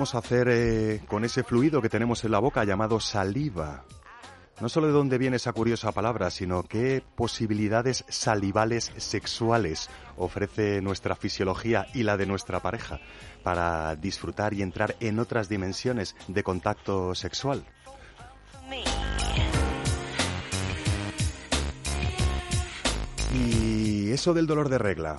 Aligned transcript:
Hacer 0.00 0.48
eh, 0.48 1.02
con 1.06 1.24
ese 1.24 1.42
fluido 1.44 1.82
que 1.82 1.90
tenemos 1.90 2.24
en 2.24 2.30
la 2.30 2.38
boca 2.38 2.64
llamado 2.64 3.00
saliva? 3.00 3.84
No 4.60 4.68
solo 4.68 4.86
de 4.86 4.92
dónde 4.92 5.18
viene 5.18 5.36
esa 5.36 5.52
curiosa 5.52 5.92
palabra, 5.92 6.30
sino 6.30 6.62
qué 6.62 7.02
posibilidades 7.16 8.04
salivales 8.08 8.92
sexuales 8.96 9.88
ofrece 10.16 10.80
nuestra 10.82 11.16
fisiología 11.16 11.86
y 11.94 12.02
la 12.02 12.16
de 12.16 12.26
nuestra 12.26 12.60
pareja 12.60 13.00
para 13.42 13.96
disfrutar 13.96 14.54
y 14.54 14.62
entrar 14.62 14.96
en 15.00 15.18
otras 15.18 15.48
dimensiones 15.48 16.16
de 16.28 16.42
contacto 16.42 17.14
sexual. 17.14 17.64
Y 23.34 24.10
eso 24.10 24.34
del 24.34 24.46
dolor 24.46 24.68
de 24.68 24.78
regla, 24.78 25.18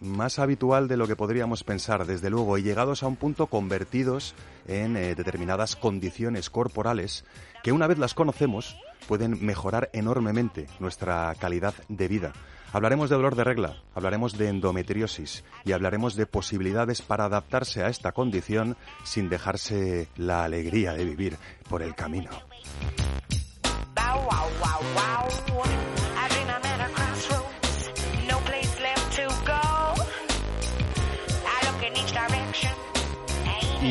más 0.00 0.38
habitual 0.38 0.88
de 0.88 0.96
lo 0.96 1.06
que 1.06 1.16
podríamos 1.16 1.62
pensar, 1.62 2.06
desde 2.06 2.30
luego, 2.30 2.58
y 2.58 2.62
llegados 2.62 3.02
a 3.02 3.06
un 3.06 3.16
punto 3.16 3.46
convertidos 3.46 4.34
en 4.66 4.96
eh, 4.96 5.14
determinadas 5.14 5.76
condiciones 5.76 6.50
corporales 6.50 7.24
que 7.62 7.72
una 7.72 7.86
vez 7.86 7.98
las 7.98 8.14
conocemos 8.14 8.76
pueden 9.06 9.44
mejorar 9.44 9.90
enormemente 9.92 10.66
nuestra 10.78 11.34
calidad 11.38 11.74
de 11.88 12.08
vida. 12.08 12.32
Hablaremos 12.72 13.10
de 13.10 13.16
dolor 13.16 13.34
de 13.34 13.44
regla, 13.44 13.76
hablaremos 13.94 14.38
de 14.38 14.48
endometriosis 14.48 15.42
y 15.64 15.72
hablaremos 15.72 16.14
de 16.14 16.26
posibilidades 16.26 17.02
para 17.02 17.24
adaptarse 17.24 17.82
a 17.82 17.88
esta 17.88 18.12
condición 18.12 18.76
sin 19.02 19.28
dejarse 19.28 20.08
la 20.16 20.44
alegría 20.44 20.92
de 20.92 21.04
vivir 21.04 21.36
por 21.68 21.82
el 21.82 21.96
camino. 21.96 22.30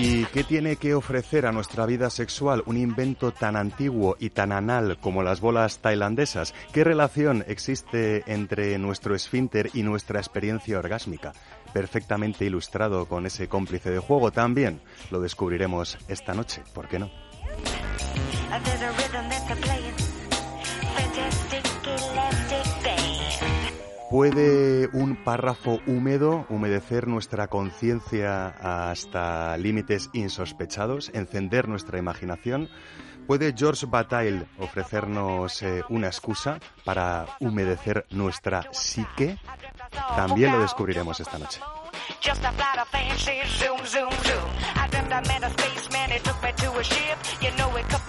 ¿Y 0.02 0.24
qué 0.28 0.46
tiene 0.46 0.78
que 0.78 0.96
ofrecer 0.96 1.46
a 1.46 1.52
nuestra 1.52 1.86
vida 1.86 2.10
sexual 2.10 2.64
un 2.66 2.78
invento 2.78 3.34
tan 3.34 3.58
antiguo 3.58 4.16
y 4.18 4.30
tan 4.30 4.54
anal 4.54 4.98
como 5.02 5.24
las 5.24 5.42
bolas 5.42 5.80
tailandesas? 5.80 6.54
¿Qué 6.72 6.86
relación 6.86 7.44
existe 7.50 8.24
entre 8.26 8.78
nuestro 8.78 9.14
esfínter 9.14 9.70
y 9.74 9.84
nuestra 9.84 10.20
experiencia 10.22 10.80
orgásmica? 10.80 11.34
Perfectamente 11.74 12.46
ilustrado 12.46 13.08
con 13.08 13.26
ese 13.26 13.50
cómplice 13.50 13.90
de 13.92 14.00
juego 14.00 14.32
también. 14.32 14.80
Lo 15.12 15.20
descubriremos 15.20 15.98
esta 16.08 16.34
noche, 16.34 16.64
¿por 16.74 16.88
qué 16.88 17.00
no? 17.00 17.12
¿Puede 24.10 24.90
un 24.94 25.24
párrafo 25.24 25.80
húmedo 25.86 26.48
humedecer 26.50 27.08
nuestra 27.08 27.48
conciencia 27.48 28.48
hasta 28.90 29.56
límites 29.58 30.10
insospechados, 30.14 31.12
encender 31.14 31.68
nuestra 31.68 32.00
imaginación? 32.00 32.70
¿Puede 33.28 33.54
George 33.56 33.86
Bataille 33.86 34.48
ofrecernos 34.58 35.62
eh, 35.62 35.84
una 35.90 36.08
excusa 36.08 36.60
para 36.84 37.28
humedecer 37.40 38.08
nuestra 38.10 38.64
psique? 38.72 39.38
También 40.16 40.54
lo 40.54 40.60
descubriremos 40.60 41.20
esta 41.20 41.38
noche. 41.38 41.62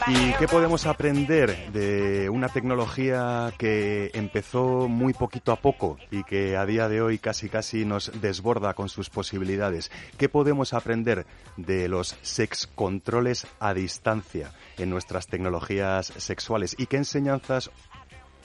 ¿Y 0.08 0.32
qué 0.34 0.48
podemos 0.48 0.86
aprender 0.86 1.70
de 1.72 2.28
una 2.30 2.48
tecnología 2.48 3.52
que 3.58 4.10
empezó 4.14 4.88
muy 4.88 5.12
poquito 5.12 5.52
a 5.52 5.56
poco 5.56 5.98
y 6.10 6.24
que 6.24 6.56
a 6.56 6.66
día 6.66 6.88
de 6.88 7.00
hoy 7.00 7.18
casi 7.18 7.48
casi 7.48 7.84
nos 7.84 8.10
desborda 8.20 8.74
con 8.74 8.88
sus 8.88 9.08
posibilidades? 9.08 9.90
¿Qué 10.18 10.28
podemos 10.28 10.74
aprender 10.74 11.26
de 11.56 11.88
los 11.88 12.16
sex 12.22 12.66
controles 12.66 13.46
a 13.60 13.72
distancia 13.72 14.52
en 14.78 14.90
nuestras 14.90 15.28
tecnologías 15.28 16.06
sexuales? 16.16 16.74
¿Y 16.78 16.86
qué 16.86 16.96
enseñanzas 16.96 17.70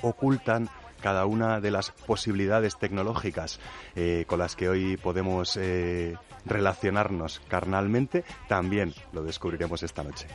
ocultan 0.02 0.70
cada 1.02 1.26
una 1.26 1.62
de 1.62 1.72
las 1.72 1.92
posibilidades 1.92 2.78
tecnológicas 2.78 3.60
eh, 3.96 4.26
con 4.28 4.40
las 4.40 4.56
que 4.56 4.70
hoy 4.70 4.98
podemos 4.98 5.58
eh, 5.58 6.16
relacionarnos 6.46 7.42
carnalmente, 7.48 8.24
también 8.48 8.94
lo 9.12 9.24
descubriremos 9.24 9.84
esta 9.84 10.04
noche. 10.04 10.28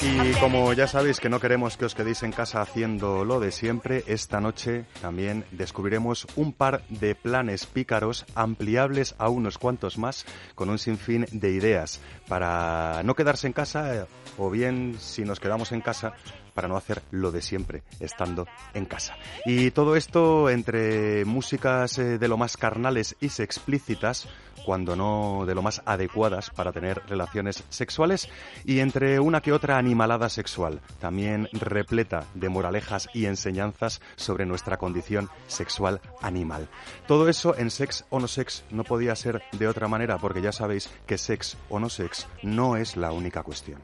Y 0.00 0.32
como 0.34 0.72
ya 0.74 0.86
sabéis 0.86 1.18
que 1.18 1.30
no 1.30 1.40
queremos 1.40 1.76
que 1.76 1.86
os 1.86 1.94
quedéis 1.94 2.22
en 2.22 2.32
casa 2.32 2.60
haciendo 2.60 3.24
lo 3.24 3.40
de 3.40 3.52
siempre, 3.52 4.04
esta 4.06 4.40
noche 4.40 4.84
también 5.00 5.44
descubriremos 5.50 6.26
un 6.36 6.52
par 6.52 6.82
de 6.88 7.14
planes 7.14 7.64
pícaros 7.66 8.26
ampliables 8.34 9.14
a 9.18 9.30
unos 9.30 9.56
cuantos 9.56 9.96
más 9.96 10.26
con 10.54 10.68
un 10.68 10.78
sinfín 10.78 11.26
de 11.32 11.52
ideas 11.52 12.00
para 12.28 13.02
no 13.04 13.14
quedarse 13.14 13.46
en 13.46 13.54
casa 13.54 13.94
eh, 13.94 14.06
o 14.36 14.50
bien 14.50 14.96
si 14.98 15.24
nos 15.24 15.40
quedamos 15.40 15.72
en 15.72 15.80
casa 15.80 16.12
para 16.54 16.68
no 16.68 16.76
hacer 16.76 17.02
lo 17.10 17.30
de 17.30 17.42
siempre 17.42 17.82
estando 18.00 18.46
en 18.72 18.86
casa. 18.86 19.16
Y 19.44 19.70
todo 19.72 19.96
esto 19.96 20.48
entre 20.48 21.24
músicas 21.24 21.98
eh, 21.98 22.18
de 22.18 22.28
lo 22.28 22.36
más 22.36 22.56
carnales 22.56 23.16
y 23.20 23.28
explícitas, 23.42 24.28
cuando 24.64 24.96
no 24.96 25.44
de 25.46 25.54
lo 25.54 25.62
más 25.62 25.82
adecuadas 25.84 26.50
para 26.50 26.72
tener 26.72 27.02
relaciones 27.06 27.64
sexuales, 27.68 28.28
y 28.64 28.80
entre 28.80 29.20
una 29.20 29.40
que 29.40 29.52
otra 29.52 29.78
animalada 29.78 30.28
sexual, 30.28 30.80
también 31.00 31.48
repleta 31.52 32.24
de 32.34 32.48
moralejas 32.48 33.08
y 33.12 33.26
enseñanzas 33.26 34.00
sobre 34.16 34.46
nuestra 34.46 34.78
condición 34.78 35.28
sexual 35.46 36.00
animal. 36.22 36.68
Todo 37.06 37.28
eso 37.28 37.56
en 37.56 37.70
Sex 37.70 38.04
o 38.10 38.20
No 38.20 38.28
Sex 38.28 38.64
no 38.70 38.84
podía 38.84 39.14
ser 39.16 39.42
de 39.52 39.68
otra 39.68 39.88
manera, 39.88 40.18
porque 40.18 40.42
ya 40.42 40.52
sabéis 40.52 40.90
que 41.06 41.18
Sex 41.18 41.56
o 41.68 41.78
No 41.78 41.88
Sex 41.88 42.26
no 42.42 42.76
es 42.76 42.96
la 42.96 43.12
única 43.12 43.42
cuestión. 43.42 43.80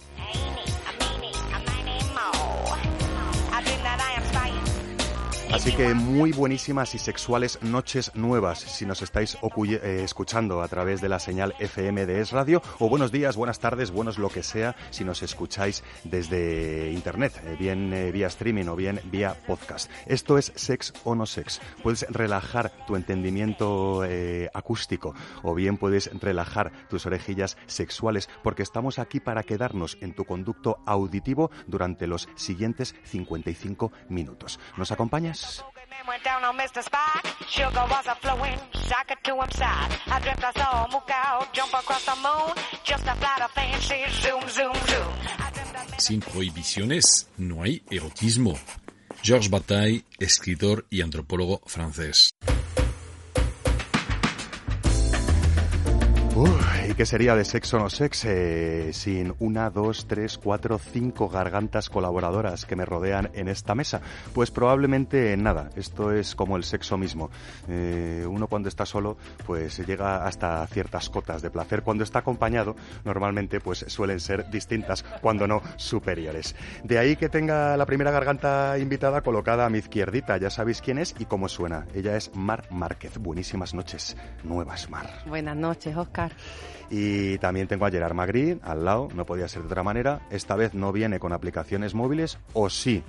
Así 5.52 5.72
que 5.72 5.94
muy 5.94 6.30
buenísimas 6.30 6.94
y 6.94 6.98
sexuales 6.98 7.58
noches 7.60 8.12
nuevas 8.14 8.60
si 8.60 8.86
nos 8.86 9.02
estáis 9.02 9.36
eh, 9.36 10.00
escuchando 10.04 10.62
a 10.62 10.68
través 10.68 11.00
de 11.00 11.08
la 11.08 11.18
señal 11.18 11.54
FM 11.58 12.06
de 12.06 12.20
Es 12.20 12.30
Radio 12.30 12.62
o 12.78 12.88
buenos 12.88 13.10
días, 13.10 13.36
buenas 13.36 13.58
tardes, 13.58 13.90
buenos 13.90 14.16
lo 14.16 14.28
que 14.28 14.44
sea 14.44 14.76
si 14.90 15.02
nos 15.02 15.24
escucháis 15.24 15.82
desde 16.04 16.92
internet, 16.92 17.32
eh, 17.44 17.56
bien 17.58 17.92
eh, 17.92 18.12
vía 18.12 18.28
streaming 18.28 18.66
o 18.66 18.76
bien 18.76 19.00
vía 19.06 19.34
podcast. 19.44 19.90
Esto 20.06 20.38
es 20.38 20.52
Sex 20.54 20.94
o 21.02 21.16
No 21.16 21.26
Sex. 21.26 21.60
Puedes 21.82 22.06
relajar 22.08 22.72
tu 22.86 22.94
entendimiento 22.94 24.04
acústico 24.54 25.14
o 25.42 25.54
bien 25.54 25.78
puedes 25.78 26.10
relajar 26.20 26.70
tus 26.88 27.06
orejillas 27.06 27.56
sexuales 27.66 28.28
porque 28.44 28.62
estamos 28.62 29.00
aquí 29.00 29.18
para 29.18 29.42
quedarnos 29.42 29.98
en 30.00 30.14
tu 30.14 30.24
conducto 30.24 30.78
auditivo 30.86 31.50
durante 31.66 32.06
los 32.06 32.28
siguientes 32.36 32.94
55 33.04 33.90
minutos. 34.08 34.60
¿Nos 34.76 34.92
acompañas? 34.92 35.39
Sin 45.98 46.20
prohibiciones 46.20 47.28
no 47.36 47.62
hay 47.62 47.82
erotismo. 47.90 48.58
Georges 49.22 49.50
Bataille, 49.50 50.04
escritor 50.18 50.86
y 50.90 51.02
antropólogo 51.02 51.60
francés. 51.66 52.30
¿Qué 57.00 57.06
sería 57.06 57.34
de 57.34 57.46
Sexo 57.46 57.78
No 57.78 57.88
Sex 57.88 58.26
eh, 58.26 58.90
sin 58.92 59.32
una, 59.38 59.70
dos, 59.70 60.06
tres, 60.06 60.36
cuatro, 60.36 60.78
cinco 60.78 61.30
gargantas 61.30 61.88
colaboradoras 61.88 62.66
que 62.66 62.76
me 62.76 62.84
rodean 62.84 63.30
en 63.32 63.48
esta 63.48 63.74
mesa? 63.74 64.02
Pues 64.34 64.50
probablemente 64.50 65.34
nada. 65.38 65.70
Esto 65.76 66.12
es 66.12 66.34
como 66.34 66.58
el 66.58 66.64
sexo 66.64 66.98
mismo. 66.98 67.30
Eh, 67.68 68.26
uno 68.28 68.48
cuando 68.48 68.68
está 68.68 68.84
solo, 68.84 69.16
pues 69.46 69.78
llega 69.86 70.26
hasta 70.26 70.66
ciertas 70.66 71.08
cotas 71.08 71.40
de 71.40 71.48
placer. 71.48 71.80
Cuando 71.82 72.04
está 72.04 72.18
acompañado, 72.18 72.76
normalmente 73.02 73.60
pues 73.60 73.86
suelen 73.88 74.20
ser 74.20 74.50
distintas, 74.50 75.02
cuando 75.22 75.46
no 75.46 75.62
superiores. 75.76 76.54
De 76.84 76.98
ahí 76.98 77.16
que 77.16 77.30
tenga 77.30 77.78
la 77.78 77.86
primera 77.86 78.10
garganta 78.10 78.76
invitada 78.78 79.22
colocada 79.22 79.64
a 79.64 79.70
mi 79.70 79.78
izquierdita. 79.78 80.36
Ya 80.36 80.50
sabéis 80.50 80.82
quién 80.82 80.98
es 80.98 81.14
y 81.18 81.24
cómo 81.24 81.48
suena. 81.48 81.86
Ella 81.94 82.14
es 82.14 82.30
Mar 82.34 82.64
Márquez. 82.70 83.16
Buenísimas 83.16 83.72
noches. 83.72 84.18
Nuevas, 84.44 84.90
Mar. 84.90 85.08
Buenas 85.26 85.56
noches, 85.56 85.96
Oscar. 85.96 86.29
Y 86.90 87.38
también 87.38 87.68
tengo 87.68 87.86
a 87.86 87.90
Gerard 87.90 88.14
Magri 88.14 88.58
al 88.62 88.84
lado, 88.84 89.08
no 89.14 89.24
podía 89.24 89.48
ser 89.48 89.62
de 89.62 89.68
otra 89.68 89.82
manera. 89.82 90.26
Esta 90.30 90.56
vez 90.56 90.74
no 90.74 90.92
viene 90.92 91.20
con 91.20 91.32
aplicaciones 91.32 91.94
móviles, 91.94 92.38
o 92.52 92.68
sí, 92.68 93.04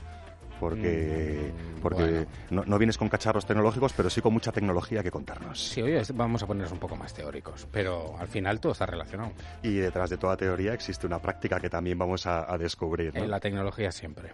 porque, 0.62 1.52
Mm, 1.52 1.82
porque 1.82 2.04
bueno. 2.04 2.28
no, 2.52 2.64
no 2.66 2.78
vienes 2.78 2.96
con 2.98 3.10
cacharros 3.10 3.48
tecnológicos, 3.48 3.94
pero 3.94 4.12
sí 4.12 4.22
con 4.22 4.32
mucha 4.32 4.52
tecnología 4.52 5.02
que 5.02 5.10
contarnos. 5.10 5.60
Sí, 5.60 5.82
hoy 5.82 6.00
vamos 6.14 6.44
a 6.44 6.46
ponernos 6.48 6.72
un 6.72 6.78
poco 6.78 6.96
más 6.96 7.14
teóricos, 7.16 7.68
pero 7.72 8.16
al 8.20 8.28
final 8.28 8.60
todo 8.60 8.72
está 8.74 8.86
relacionado. 8.86 9.32
Y 9.64 9.74
detrás 9.78 10.12
de 10.12 10.18
toda 10.18 10.38
teoría 10.38 10.74
existe 10.76 11.08
una 11.08 11.20
práctica 11.20 11.60
que 11.60 11.68
también 11.70 11.98
vamos 11.98 12.28
a, 12.28 12.52
a 12.52 12.58
descubrir. 12.60 13.14
¿no? 13.16 13.24
En 13.24 13.32
la 13.32 13.40
tecnología 13.40 13.92
siempre. 13.92 14.30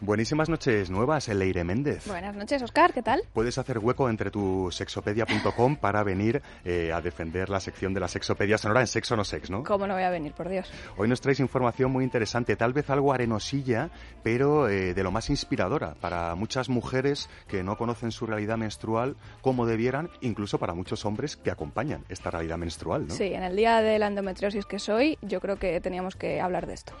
Buenísimas 0.00 0.48
noches 0.48 0.88
nuevas, 0.90 1.28
Leire 1.28 1.62
Méndez. 1.62 2.06
Buenas 2.06 2.34
noches, 2.34 2.62
Oscar, 2.62 2.94
¿qué 2.94 3.02
tal? 3.02 3.20
Puedes 3.34 3.58
hacer 3.58 3.78
hueco 3.78 4.08
entre 4.08 4.30
tu 4.30 4.70
sexopedia.com 4.72 5.76
para 5.76 6.02
venir 6.02 6.40
eh, 6.64 6.90
a 6.92 7.02
defender 7.02 7.50
la 7.50 7.60
sección 7.60 7.92
de 7.92 8.00
la 8.00 8.08
sexopedia 8.08 8.56
sonora 8.56 8.80
en 8.80 8.86
Sexo 8.86 9.14
No 9.16 9.24
Sex, 9.24 9.50
¿no? 9.50 9.62
¿Cómo 9.64 9.86
no 9.86 9.92
voy 9.94 10.04
a 10.04 10.10
venir, 10.10 10.32
por 10.32 10.48
Dios? 10.48 10.72
Hoy 10.96 11.08
nos 11.08 11.20
traéis 11.20 11.40
información 11.40 11.90
muy 11.90 12.04
interesante, 12.04 12.56
tal 12.56 12.72
vez 12.72 12.88
algo 12.88 13.12
arenosilla, 13.12 13.90
pero 14.22 14.68
eh, 14.68 14.94
de 14.94 15.02
lo 15.02 15.10
más 15.10 15.28
inspiradora 15.66 15.94
para 16.00 16.34
muchas 16.34 16.68
mujeres 16.68 17.28
que 17.48 17.62
no 17.62 17.76
conocen 17.76 18.12
su 18.12 18.26
realidad 18.26 18.56
menstrual 18.56 19.16
como 19.40 19.66
debieran, 19.66 20.10
incluso 20.20 20.58
para 20.58 20.74
muchos 20.74 21.04
hombres 21.04 21.36
que 21.36 21.50
acompañan 21.50 22.04
esta 22.08 22.30
realidad 22.30 22.58
menstrual, 22.58 23.06
¿no? 23.08 23.14
Sí, 23.14 23.34
en 23.34 23.42
el 23.42 23.56
día 23.56 23.82
de 23.82 23.98
la 23.98 24.06
endometriosis 24.06 24.64
que 24.66 24.78
soy, 24.78 25.18
yo 25.22 25.40
creo 25.40 25.56
que 25.56 25.80
teníamos 25.80 26.16
que 26.16 26.40
hablar 26.40 26.66
de 26.66 26.74
esto. 26.74 26.92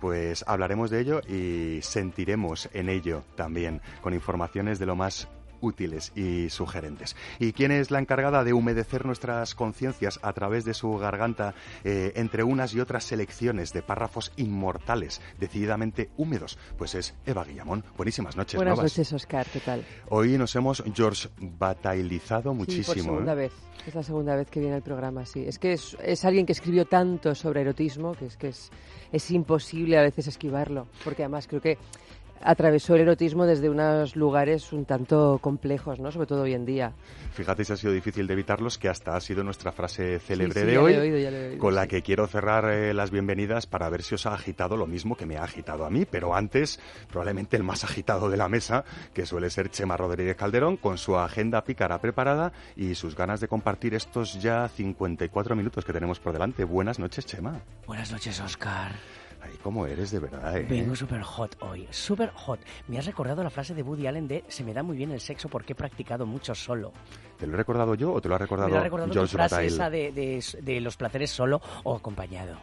Pues 0.00 0.44
hablaremos 0.46 0.90
de 0.90 1.00
ello 1.00 1.20
y 1.28 1.80
sentiremos 1.82 2.68
en 2.72 2.88
ello 2.88 3.24
también, 3.36 3.80
con 4.02 4.14
informaciones 4.14 4.78
de 4.78 4.86
lo 4.86 4.96
más 4.96 5.28
útiles 5.64 6.12
y 6.14 6.50
sugerentes. 6.50 7.16
¿Y 7.38 7.52
quién 7.52 7.72
es 7.72 7.90
la 7.90 7.98
encargada 7.98 8.44
de 8.44 8.52
humedecer 8.52 9.06
nuestras 9.06 9.54
conciencias 9.54 10.20
a 10.22 10.32
través 10.32 10.64
de 10.64 10.74
su 10.74 10.92
garganta 10.98 11.54
eh, 11.84 12.12
entre 12.16 12.44
unas 12.44 12.74
y 12.74 12.80
otras 12.80 13.04
selecciones 13.04 13.72
de 13.72 13.82
párrafos 13.82 14.32
inmortales, 14.36 15.20
decididamente 15.40 16.10
húmedos? 16.16 16.58
Pues 16.76 16.94
es 16.94 17.14
Eva 17.26 17.44
Guillamón. 17.44 17.84
Buenísimas 17.96 18.36
noches, 18.36 18.56
Buenas 18.56 18.76
nuevas. 18.76 18.92
noches, 18.92 19.12
Oscar, 19.12 19.46
¿qué 19.52 19.60
tal? 19.60 19.84
Hoy 20.10 20.36
nos 20.38 20.54
hemos 20.56 20.82
George 20.94 21.28
batailizado 21.38 22.52
Sí, 22.52 22.56
muchísimo. 22.58 22.86
por 22.94 23.02
segunda 23.02 23.32
¿eh? 23.32 23.36
vez. 23.36 23.52
Es 23.86 23.94
la 23.94 24.02
segunda 24.02 24.36
vez 24.36 24.48
que 24.50 24.60
viene 24.60 24.76
al 24.76 24.82
programa, 24.82 25.26
sí. 25.26 25.44
Es 25.46 25.58
que 25.58 25.72
es, 25.72 25.96
es 26.02 26.24
alguien 26.24 26.46
que 26.46 26.52
escribió 26.52 26.84
tanto 26.86 27.34
sobre 27.34 27.60
erotismo 27.62 28.14
que 28.14 28.26
es 28.26 28.36
que 28.36 28.48
es, 28.48 28.70
es 29.12 29.30
imposible 29.30 29.98
a 29.98 30.02
veces 30.02 30.26
esquivarlo. 30.26 30.86
Porque 31.04 31.22
además 31.22 31.46
creo 31.46 31.60
que 31.60 31.76
atravesó 32.42 32.94
el 32.94 33.02
erotismo 33.02 33.46
desde 33.46 33.70
unos 33.70 34.16
lugares 34.16 34.72
un 34.72 34.84
tanto 34.84 35.38
complejos, 35.40 35.98
¿no? 36.00 36.10
Sobre 36.12 36.26
todo 36.26 36.42
hoy 36.42 36.54
en 36.54 36.64
día. 36.64 36.92
Fíjate 37.32 37.64
si 37.64 37.72
ha 37.72 37.76
sido 37.76 37.92
difícil 37.92 38.26
de 38.26 38.34
evitarlos, 38.34 38.78
que 38.78 38.88
hasta 38.88 39.16
ha 39.16 39.20
sido 39.20 39.42
nuestra 39.42 39.72
frase 39.72 40.18
célebre 40.20 40.60
sí, 40.60 40.66
de 40.66 40.72
ya 40.72 40.78
lo 40.78 40.84
hoy, 40.84 40.92
he 40.92 41.00
oído, 41.00 41.18
ya 41.18 41.30
lo 41.30 41.36
he 41.36 41.48
oído, 41.48 41.58
con 41.58 41.74
la 41.74 41.82
sí. 41.82 41.88
que 41.88 42.02
quiero 42.02 42.26
cerrar 42.26 42.70
eh, 42.70 42.94
las 42.94 43.10
bienvenidas 43.10 43.66
para 43.66 43.88
ver 43.88 44.02
si 44.02 44.14
os 44.14 44.26
ha 44.26 44.34
agitado 44.34 44.76
lo 44.76 44.86
mismo 44.86 45.16
que 45.16 45.26
me 45.26 45.36
ha 45.36 45.44
agitado 45.44 45.84
a 45.84 45.90
mí. 45.90 46.04
Pero 46.04 46.34
antes, 46.34 46.78
probablemente 47.08 47.56
el 47.56 47.62
más 47.62 47.84
agitado 47.84 48.30
de 48.30 48.36
la 48.36 48.48
mesa, 48.48 48.84
que 49.12 49.26
suele 49.26 49.50
ser 49.50 49.70
Chema 49.70 49.96
Rodríguez 49.96 50.36
Calderón, 50.36 50.76
con 50.76 50.98
su 50.98 51.16
agenda 51.16 51.64
pícara 51.64 52.00
preparada 52.00 52.52
y 52.76 52.94
sus 52.94 53.16
ganas 53.16 53.40
de 53.40 53.48
compartir 53.48 53.94
estos 53.94 54.40
ya 54.40 54.68
54 54.68 55.56
minutos 55.56 55.84
que 55.84 55.92
tenemos 55.92 56.20
por 56.20 56.32
delante. 56.32 56.64
Buenas 56.64 56.98
noches, 56.98 57.26
Chema. 57.26 57.60
Buenas 57.86 58.12
noches, 58.12 58.40
Oscar. 58.40 58.92
Ay, 59.44 59.58
cómo 59.62 59.86
eres 59.86 60.10
de 60.10 60.20
verdad, 60.20 60.56
¿eh? 60.56 60.66
Vengo 60.68 60.96
súper 60.96 61.20
hot 61.22 61.56
hoy, 61.60 61.86
súper 61.90 62.30
hot. 62.30 62.60
Me 62.88 62.98
has 62.98 63.04
recordado 63.06 63.42
la 63.42 63.50
frase 63.50 63.74
de 63.74 63.82
Woody 63.82 64.06
Allen 64.06 64.26
de 64.26 64.42
se 64.48 64.64
me 64.64 64.72
da 64.72 64.82
muy 64.82 64.96
bien 64.96 65.10
el 65.12 65.20
sexo 65.20 65.48
porque 65.50 65.74
he 65.74 65.76
practicado 65.76 66.24
mucho 66.24 66.54
solo. 66.54 66.92
¿Te 67.38 67.46
lo 67.46 67.54
he 67.54 67.56
recordado 67.56 67.94
yo 67.94 68.12
o 68.12 68.20
te 68.20 68.28
lo 68.28 68.36
ha 68.36 68.38
recordado, 68.38 68.68
me 68.68 68.74
lo 68.74 68.80
ha 68.80 68.84
recordado 68.84 69.08
tu 69.10 69.14
George 69.14 69.36
frase 69.36 69.66
esa 69.66 69.90
de, 69.90 70.12
de- 70.12 70.42
de 70.62 70.80
los 70.80 70.96
placeres 70.96 71.30
solo 71.30 71.60
o 71.82 71.94
acompañado. 71.96 72.56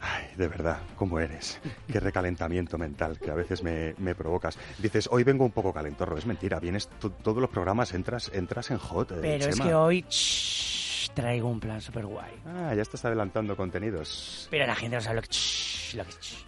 Ay, 0.00 0.26
de 0.36 0.46
verdad, 0.46 0.78
¿cómo 0.94 1.18
eres? 1.18 1.58
Qué 1.90 1.98
recalentamiento 1.98 2.78
mental 2.78 3.18
que 3.18 3.30
a 3.30 3.34
veces 3.34 3.62
me, 3.64 3.94
me 3.98 4.14
provocas. 4.14 4.56
Dices, 4.78 5.08
hoy 5.10 5.24
vengo 5.24 5.44
un 5.44 5.50
poco 5.50 5.72
calentorro. 5.72 6.16
Es 6.16 6.24
mentira, 6.26 6.60
vienes 6.60 6.86
to- 7.00 7.10
todos 7.10 7.38
los 7.38 7.50
programas, 7.50 7.92
entras, 7.94 8.30
entras 8.32 8.70
en 8.70 8.78
hot. 8.78 9.10
eh, 9.10 9.18
Pero 9.20 9.46
es 9.46 9.58
que 9.60 9.74
hoy 9.74 10.04
shh, 10.08 11.10
traigo 11.14 11.48
un 11.48 11.58
plan 11.58 11.80
súper 11.80 12.06
guay. 12.06 12.30
Ah, 12.46 12.74
ya 12.76 12.82
estás 12.82 13.04
adelantando 13.06 13.56
contenidos. 13.56 14.46
Pero 14.52 14.66
la 14.68 14.76
gente 14.76 14.94
no 14.96 15.02
sabe 15.02 15.16
lo 15.16 15.22
que... 15.22 15.28
shh, 15.32 15.32
lo 15.32 15.32
que 15.32 15.36
shh. 15.36 15.57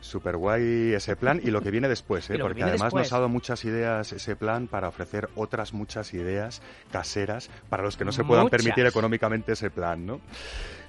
Super 0.00 0.37
guay 0.37 0.92
ese 0.94 1.16
plan 1.16 1.40
y 1.42 1.50
lo 1.50 1.60
que 1.62 1.70
viene 1.70 1.88
después, 1.88 2.28
¿eh? 2.31 2.38
Porque 2.38 2.54
viene 2.54 2.70
además 2.70 2.87
después. 2.87 3.06
nos 3.06 3.12
ha 3.12 3.16
dado 3.16 3.28
muchas 3.28 3.64
ideas 3.64 4.12
ese 4.12 4.37
plan 4.37 4.66
para 4.66 4.88
ofrecer 4.88 5.28
otras 5.34 5.72
muchas 5.72 6.12
ideas 6.14 6.62
caseras 6.90 7.50
para 7.69 7.82
los 7.82 7.96
que 7.96 8.04
no 8.04 8.12
se 8.12 8.25
puedan 8.25 8.44
Muchas. 8.44 8.58
permitir 8.62 8.87
económicamente 8.87 9.52
ese 9.52 9.70
plan, 9.70 10.04
¿no? 10.06 10.20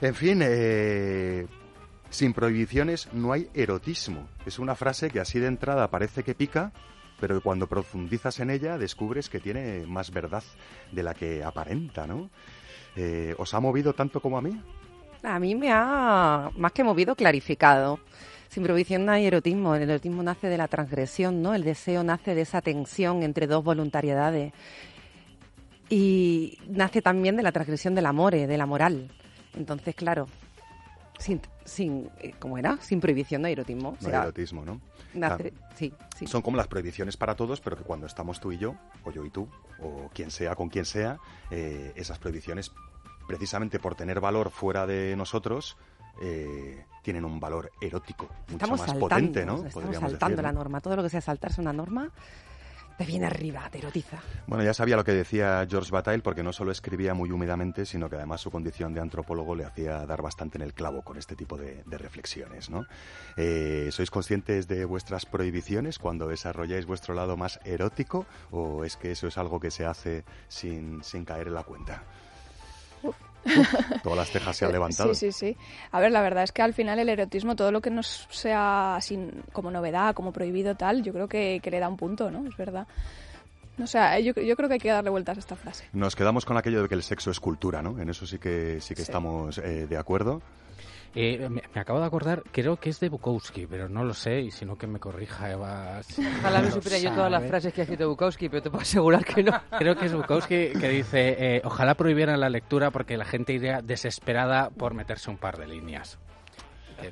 En 0.02 0.16
fin, 0.16 0.40
eh, 0.44 1.48
sin 2.10 2.34
prohibiciones 2.34 3.08
no 3.14 3.32
hay 3.34 3.50
erotismo. 3.54 4.28
Es 4.46 4.60
una 4.60 4.76
frase 4.76 5.10
que 5.10 5.20
así 5.20 5.40
de 5.40 5.48
entrada 5.48 5.90
parece 5.90 6.24
que 6.24 6.36
pica, 6.36 6.72
pero 7.20 7.36
que 7.36 7.42
cuando 7.42 7.68
profundizas 7.68 8.40
en 8.40 8.50
ella 8.50 8.78
descubres 8.78 9.30
que 9.30 9.40
tiene 9.40 9.86
más 9.88 10.12
verdad 10.12 10.44
de 10.92 11.04
la 11.04 11.14
que 11.14 11.44
aparenta, 11.44 12.08
¿no? 12.08 12.30
Eh, 12.96 13.36
¿Os 13.38 13.54
ha 13.54 13.60
movido 13.60 13.94
tanto 13.94 14.20
como 14.20 14.38
a 14.38 14.42
mí? 14.42 14.60
A 15.24 15.40
mí 15.40 15.54
me 15.54 15.72
ha, 15.72 16.50
más 16.58 16.72
que 16.72 16.84
movido, 16.84 17.16
clarificado. 17.16 18.00
Sin 18.52 18.64
prohibición 18.64 19.06
no 19.06 19.14
hay 19.14 19.26
erotismo. 19.26 19.76
El 19.76 19.90
erotismo 19.90 20.22
nace 20.24 20.48
de 20.48 20.58
la 20.58 20.68
transgresión, 20.68 21.42
¿no? 21.42 21.54
El 21.56 21.64
deseo 21.64 22.04
nace 22.04 22.36
de 22.36 22.42
esa 22.42 22.62
tensión 22.62 23.24
entre 23.24 23.48
dos 23.48 23.64
voluntariedades. 23.64 24.52
Y 25.90 26.58
nace 26.68 27.02
también 27.02 27.38
de 27.38 27.44
la 27.44 27.54
transgresión 27.54 27.96
del 27.96 28.06
amor, 28.06 28.36
eh, 28.36 28.48
de 28.48 28.58
la 28.58 28.66
moral. 28.66 29.10
Entonces, 29.56 29.96
claro, 29.96 30.28
sin, 31.18 31.42
sin 31.66 32.10
eh, 32.20 32.34
¿cómo 32.40 32.58
era? 32.58 32.78
Sin 32.82 33.00
prohibición 33.00 33.42
no 33.42 33.48
hay 33.48 33.54
erotismo. 33.54 33.90
O 33.90 33.98
No 34.02 34.08
hay 34.10 34.16
erotismo, 34.22 34.66
¿no? 34.66 34.82
nace- 35.14 35.54
sí, 35.76 35.94
sí. 36.18 36.28
Son 36.28 36.42
como 36.42 36.58
las 36.58 36.68
prohibiciones 36.68 37.16
para 37.18 37.36
todos, 37.36 37.62
pero 37.62 37.78
que 37.78 37.84
cuando 37.84 38.06
estamos 38.06 38.40
tú 38.42 38.52
y 38.52 38.58
yo, 38.58 38.76
o 39.06 39.12
yo 39.12 39.26
y 39.26 39.30
tú, 39.30 39.48
o 39.82 40.10
quien 40.14 40.30
sea 40.32 40.56
con 40.56 40.68
quien 40.70 40.84
sea, 40.86 41.20
eh, 41.52 41.94
esas 41.96 42.20
prohibiciones, 42.20 42.72
precisamente 43.28 43.80
por 43.80 43.96
tener 43.96 44.20
valor 44.20 44.50
fuera 44.50 44.86
de 44.86 45.16
nosotros, 45.18 45.78
eh, 46.22 46.84
tienen 47.02 47.26
un 47.26 47.40
valor 47.40 47.72
erótico 47.82 48.26
mucho 48.48 48.54
Estamos 48.54 48.80
más 48.80 48.90
saltando, 48.90 49.10
potente, 49.10 49.46
¿no? 49.46 49.54
estamos 49.56 49.74
Podríamos 49.74 50.12
saltando 50.12 50.36
decir, 50.38 50.44
la 50.44 50.52
¿no? 50.52 50.60
norma. 50.60 50.82
Todo 50.82 50.96
lo 50.96 51.04
que 51.04 51.10
sea 51.10 51.22
saltarse 51.22 51.62
una 51.62 51.74
norma 51.74 52.10
te 52.98 53.06
viene 53.08 53.26
arriba, 53.26 53.68
te 53.72 53.80
erotiza. 53.80 54.20
Bueno, 54.46 54.64
ya 54.64 54.76
sabía 54.76 54.96
lo 54.96 55.04
que 55.04 55.14
decía 55.14 55.66
George 55.68 55.90
Bataille, 55.92 56.22
porque 56.22 56.44
no 56.44 56.54
solo 56.54 56.72
escribía 56.72 57.16
muy 57.16 57.32
húmedamente, 57.32 57.86
sino 57.88 58.10
que 58.10 58.16
además 58.16 58.42
su 58.42 58.52
condición 58.52 58.94
de 58.94 59.00
antropólogo 59.02 59.56
le 59.56 59.66
hacía 59.66 60.06
dar 60.06 60.22
bastante 60.22 60.60
en 60.60 60.62
el 60.62 60.76
clavo 60.76 61.02
con 61.02 61.18
este 61.18 61.36
tipo 61.36 61.58
de, 61.58 61.84
de 61.84 61.98
reflexiones, 61.98 62.70
¿no? 62.70 62.86
Eh, 63.38 63.90
¿Sois 63.92 64.12
conscientes 64.12 64.68
de 64.68 64.86
vuestras 64.86 65.26
prohibiciones 65.26 65.98
cuando 65.98 66.28
desarrolláis 66.28 66.86
vuestro 66.86 67.16
lado 67.16 67.38
más 67.38 67.60
erótico 67.66 68.28
o 68.52 68.84
es 68.86 68.98
que 68.98 69.12
eso 69.12 69.28
es 69.28 69.38
algo 69.40 69.60
que 69.60 69.72
se 69.72 69.86
hace 69.86 70.24
sin, 70.48 71.04
sin 71.04 71.26
caer 71.26 71.48
en 71.48 71.56
la 71.56 71.64
cuenta? 71.64 72.04
Todas 74.04 74.18
las 74.18 74.30
cejas 74.32 74.56
se 74.58 74.66
han 74.66 74.72
levantado. 74.74 75.14
Sí, 75.14 75.32
sí, 75.32 75.52
sí. 75.54 75.58
A 75.92 76.00
ver, 76.00 76.12
la 76.12 76.22
verdad 76.22 76.44
es 76.44 76.52
que 76.52 76.62
al 76.62 76.74
final 76.74 77.00
el 77.00 77.10
erotismo, 77.10 77.56
todo 77.56 77.72
lo 77.72 77.82
que 77.82 77.90
nos 77.90 78.28
sea 78.30 78.98
sin, 79.02 79.44
como 79.54 79.72
novedad, 79.72 80.14
como 80.14 80.32
prohibido 80.32 80.76
tal, 80.76 81.04
yo 81.04 81.14
creo 81.14 81.28
que, 81.28 81.60
que 81.62 81.72
le 81.72 81.80
da 81.80 81.88
un 81.90 81.98
punto, 81.98 82.30
¿no? 82.32 82.48
Es 82.48 82.56
verdad. 82.58 82.88
O 83.82 83.88
sea, 83.88 84.20
yo, 84.20 84.34
yo 84.34 84.56
creo 84.56 84.68
que 84.68 84.74
hay 84.74 84.80
que 84.80 84.90
darle 84.90 85.10
vueltas 85.10 85.38
a 85.38 85.40
esta 85.40 85.56
frase. 85.56 85.86
Nos 85.94 86.16
quedamos 86.16 86.46
con 86.46 86.58
aquello 86.58 86.84
de 86.84 86.90
que 86.90 86.96
el 86.96 87.04
sexo 87.04 87.32
es 87.32 87.40
cultura, 87.40 87.82
¿no? 87.82 88.00
En 88.00 88.10
eso 88.10 88.28
sí 88.28 88.38
que 88.38 88.80
sí 88.82 88.94
que 88.94 89.02
Sí. 89.02 89.10
estamos 89.10 89.58
eh, 89.58 89.88
de 89.88 89.98
acuerdo. 89.98 90.42
Eh, 91.14 91.50
me, 91.50 91.62
me 91.76 91.82
acabo 91.82 92.00
de 92.00 92.06
acordar, 92.06 92.42
creo 92.54 92.78
que 92.78 92.90
es 92.90 93.00
de 93.02 93.10
Bukowski, 93.10 93.68
pero 93.68 93.90
no 93.90 94.06
lo 94.06 94.14
sé, 94.14 94.40
y 94.42 94.52
si 94.52 94.64
no 94.66 94.78
que 94.78 94.88
me 94.88 94.98
corrija 94.98 95.52
Eva. 95.52 96.02
si 96.04 96.26
Ojalá 96.26 96.62
me 96.62 96.72
supiera 96.72 96.98
yo 97.00 97.12
todas 97.12 97.30
las 97.30 97.44
frases 97.46 97.74
que 97.74 97.82
ha 97.82 97.84
escrito 97.84 98.08
Bukowski, 98.08 98.48
pero 98.48 98.62
te 98.64 98.70
puedo 98.70 98.82
asegurar 98.84 99.26
que 99.26 99.44
no. 99.44 99.52
Creo 99.78 99.98
que 99.98 100.06
es 100.06 100.14
Bukowski 100.14 100.70
que 100.70 100.88
dice, 100.90 101.36
eh, 101.58 101.62
ojalá 101.66 101.96
prohibieran 101.96 102.40
la 102.40 102.50
lectura 102.50 102.92
porque 102.92 103.18
la 103.18 103.26
gente 103.26 103.52
iría 103.54 103.82
desesperada 103.82 104.70
por 104.70 104.94
meterse 104.94 105.30
un 105.30 105.38
par 105.38 105.58
de 105.58 105.68
líneas. 105.68 106.18
Eh, 107.02 107.12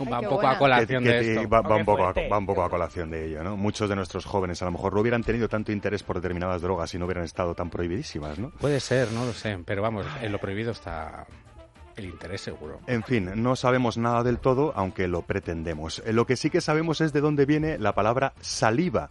va 0.00 0.20
qué 0.20 0.26
un 0.26 0.30
poco 0.30 0.46
a 0.46 0.56
colación 0.56 1.02
Que- 1.02 1.10
de 1.10 1.34
esto. 1.34 1.48
Va, 1.48 1.60
va 1.60 1.72
un 1.74 1.78
qué 1.78 1.84
poco 1.84 2.02
a, 2.06 2.12
fuerte. 2.12 2.28
va 2.28 2.38
un 2.38 2.46
poco 2.46 2.62
a 2.62 2.70
colación 2.70 3.10
de 3.10 3.26
ello, 3.26 3.42
¿no? 3.42 3.56
Muchos 3.56 3.88
de 3.88 3.96
nuestros 3.96 4.24
jóvenes 4.26 4.62
a 4.62 4.64
lo 4.66 4.70
mejor 4.70 4.94
no 4.94 5.00
hubieran 5.00 5.22
tenido 5.24 5.48
tanto 5.48 5.72
interés 5.72 6.02
por 6.04 6.16
determinadas 6.16 6.62
drogas 6.62 6.90
si 6.90 6.98
no 6.98 7.04
hubieran 7.06 7.24
estado 7.24 7.54
tan 7.56 7.68
prohibidísimas, 7.68 8.38
¿no? 8.38 8.50
Puede 8.60 8.78
ser, 8.80 9.10
no 9.12 9.24
lo 9.26 9.32
sé, 9.32 9.58
pero 9.66 9.82
vamos, 9.82 10.06
en 10.22 10.30
lo 10.30 10.38
prohibido 10.38 10.70
está... 10.70 11.26
El 12.00 12.06
interés 12.06 12.40
seguro. 12.40 12.80
En 12.86 13.02
fin, 13.02 13.30
no 13.42 13.56
sabemos 13.56 13.98
nada 13.98 14.22
del 14.22 14.38
todo, 14.38 14.72
aunque 14.74 15.06
lo 15.06 15.20
pretendemos. 15.20 16.02
Eh, 16.06 16.14
Lo 16.14 16.24
que 16.24 16.36
sí 16.36 16.48
que 16.48 16.62
sabemos 16.62 17.02
es 17.02 17.12
de 17.12 17.20
dónde 17.20 17.44
viene 17.44 17.76
la 17.78 17.94
palabra 17.94 18.32
saliva 18.40 19.10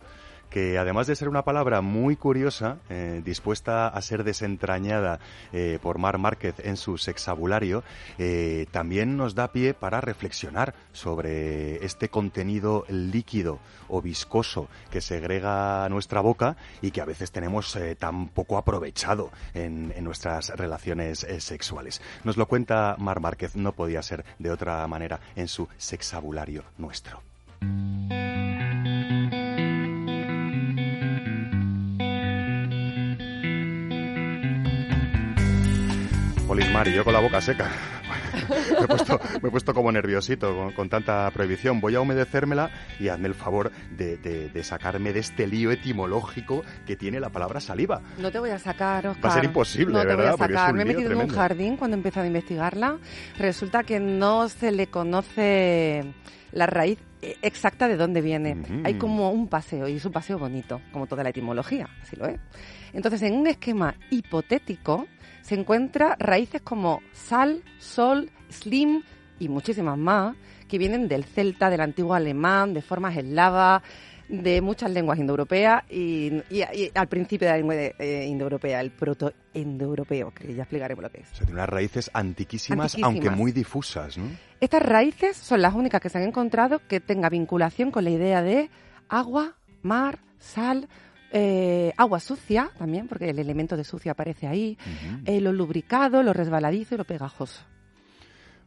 que 0.50 0.77
además 0.77 1.08
de 1.08 1.15
ser 1.15 1.29
una 1.29 1.44
palabra 1.44 1.82
muy 1.82 2.15
curiosa, 2.15 2.77
eh, 2.89 3.22
dispuesta 3.24 3.88
a 3.88 4.01
ser 4.01 4.24
desentrañada 4.24 5.20
eh, 5.53 5.79
por 5.82 5.98
Mar 5.98 6.18
Márquez 6.18 6.56
en 6.60 6.77
su 6.77 6.98
sexabulario, 6.98 7.84
eh, 8.18 8.65
también 8.72 9.18
nos 9.18 9.36
da 9.36 9.51
pie 9.51 9.74
para 9.74 10.01
reflexionar 10.01 10.74
sobre 10.91 11.84
este 11.86 12.10
contenido 12.10 12.86
líquido 12.89 13.60
o 13.88 14.01
viscoso 14.01 14.68
que 14.91 15.01
segrega 15.01 15.88
nuestra 15.89 16.22
boca 16.22 16.58
y 16.82 16.91
que 16.91 17.01
a 17.01 17.06
veces 17.06 17.32
tenemos 17.32 17.77
tan 17.98 18.29
poco 18.29 18.58
aprovechado 18.58 19.32
en, 19.53 19.94
en 19.96 20.03
nuestras 20.03 20.50
relaciones 20.50 21.25
sexuales. 21.39 22.01
Nos 22.24 22.38
lo 22.38 22.48
cuenta 22.48 22.96
Mar 22.98 23.20
Márquez, 23.20 23.56
no 23.56 23.74
podía 23.74 24.01
ser 24.01 24.25
de 24.38 24.51
otra 24.51 24.86
manera 24.88 25.20
en 25.36 25.48
su 25.48 25.68
sexabulario 25.77 26.63
nuestro. 26.77 27.22
Polis 36.50 36.68
Mar 36.72 36.88
y 36.88 36.94
yo 36.96 37.03
con 37.03 37.13
la 37.13 37.20
boca 37.20 37.39
seca. 37.41 37.70
me, 38.50 38.84
he 38.84 38.88
puesto, 38.88 39.20
me 39.39 39.50
he 39.50 39.51
puesto 39.51 39.72
como 39.72 39.91
nerviosito 39.91 40.56
con, 40.56 40.72
con 40.74 40.89
tanta 40.89 41.29
prohibición. 41.29 41.79
Voy 41.79 41.94
a 41.94 42.01
humedecérmela 42.01 42.72
y 43.00 43.08
hazme 43.10 43.27
el 43.27 43.36
favor 43.36 43.72
de, 43.96 44.18
de- 44.18 44.50
de 44.50 44.63
sacarme 44.63 45.13
de 45.13 45.20
este 45.20 45.46
lío 45.46 45.70
etimológico 45.72 46.63
que 46.88 46.96
tiene 46.96 47.20
la 47.20 47.29
palabra 47.29 47.60
saliva. 47.60 48.01
No 48.18 48.32
te 48.32 48.39
voy 48.39 48.50
a 48.50 48.58
sacar, 48.58 49.06
Oscar. 49.06 49.25
Va 49.25 49.29
a 49.29 49.34
ser 49.36 49.44
imposible, 49.46 49.94
no 49.94 50.01
te 50.01 50.08
¿verdad? 50.08 50.24
Voy 50.38 50.46
a 50.46 50.48
sacar. 50.48 50.74
Me 50.74 50.82
he 50.82 50.86
metido 50.86 51.12
en 51.12 51.18
un 51.20 51.27
jardín 51.29 51.77
cuando 51.77 51.96
he 51.96 52.00
empezado 52.00 52.24
a 52.24 52.27
investigarla. 52.27 52.98
Resulta 53.38 53.84
que 53.84 54.00
no 54.00 54.50
se 54.50 54.72
le 54.72 54.88
conoce 54.88 56.03
la 56.51 56.65
raíz 56.65 56.98
eh, 57.22 57.36
exacta 57.44 57.88
de 57.88 57.96
dónde 57.96 58.22
viene. 58.22 58.53
Ujú. 58.60 58.82
Hay 58.86 58.96
como 58.96 59.29
un 59.32 59.50
paseo, 59.50 59.88
y 59.88 59.98
es 59.98 60.06
un 60.06 60.12
paseo 60.12 60.39
bonito, 60.39 60.82
como 60.91 61.06
toda 61.06 61.22
la 61.22 61.29
etimología, 61.29 61.88
así 62.01 62.15
lo 62.15 62.25
es. 62.25 62.39
Entonces, 62.91 63.22
en 63.22 63.36
un 63.36 63.46
esquema 63.46 63.94
hipotético, 64.10 65.06
se 65.50 65.56
encuentra 65.56 66.15
raíces 66.20 66.62
como 66.62 67.01
sal, 67.12 67.63
sol, 67.79 68.29
slim 68.50 69.01
y 69.39 69.50
muchísimas 69.50 69.98
más, 69.98 70.36
que 70.68 70.77
vienen 70.77 71.08
del 71.08 71.24
celta, 71.25 71.72
del 71.72 71.82
antiguo 71.82 72.13
alemán, 72.13 72.75
de 72.75 72.84
formas 72.84 73.18
eslavas, 73.18 73.82
de 74.27 74.62
muchas 74.62 74.91
lenguas 74.91 75.18
indoeuropeas 75.18 75.84
y, 75.89 76.32
y- 76.51 76.62
y 76.62 76.91
al 76.94 77.08
principio 77.08 77.48
de 77.48 77.51
la 77.53 77.58
lengua 77.58 77.74
de- 77.74 77.96
eh, 77.98 78.27
indoeuropea, 78.27 78.79
el 78.79 78.91
proto-indoeuropeo, 78.91 80.32
que 80.36 80.53
ya 80.53 80.63
explicaremos 80.63 81.01
lo 81.01 81.10
que 81.10 81.22
es. 81.22 81.32
O 81.32 81.36
sea, 81.36 81.46
tiene 81.48 81.53
unas 81.62 81.70
raíces 81.70 82.12
antiquísimas, 82.13 82.94
Antiquísimas. 82.94 83.08
aunque 83.12 83.29
muy 83.32 83.51
difusas, 83.51 84.20
¿no? 84.20 84.25
Estas 84.62 84.84
raíces 84.84 85.36
son 85.36 85.63
las 85.63 85.74
únicas 85.74 86.00
que 86.00 86.10
se 86.10 86.20
han 86.20 86.25
encontrado 86.25 86.79
que 86.88 87.00
tenga 87.00 87.29
vinculación 87.29 87.89
con 87.89 88.03
la 88.03 88.12
idea 88.12 88.44
de 88.44 88.70
agua, 89.08 89.56
mar, 89.82 90.20
sal, 90.38 90.88
eh, 91.32 91.94
agua 91.98 92.20
sucia 92.20 92.72
también, 92.78 93.08
porque 93.08 93.30
el 93.30 93.40
elemento 93.40 93.78
de 93.78 93.84
sucio 93.84 94.12
aparece 94.12 94.48
ahí, 94.48 94.78
eh, 95.26 95.42
lo 95.42 95.54
lubricado, 95.54 96.24
lo 96.24 96.34
resbaladizo 96.34 96.96
y 96.96 96.98
lo 96.98 97.06
pegajoso. 97.06 97.62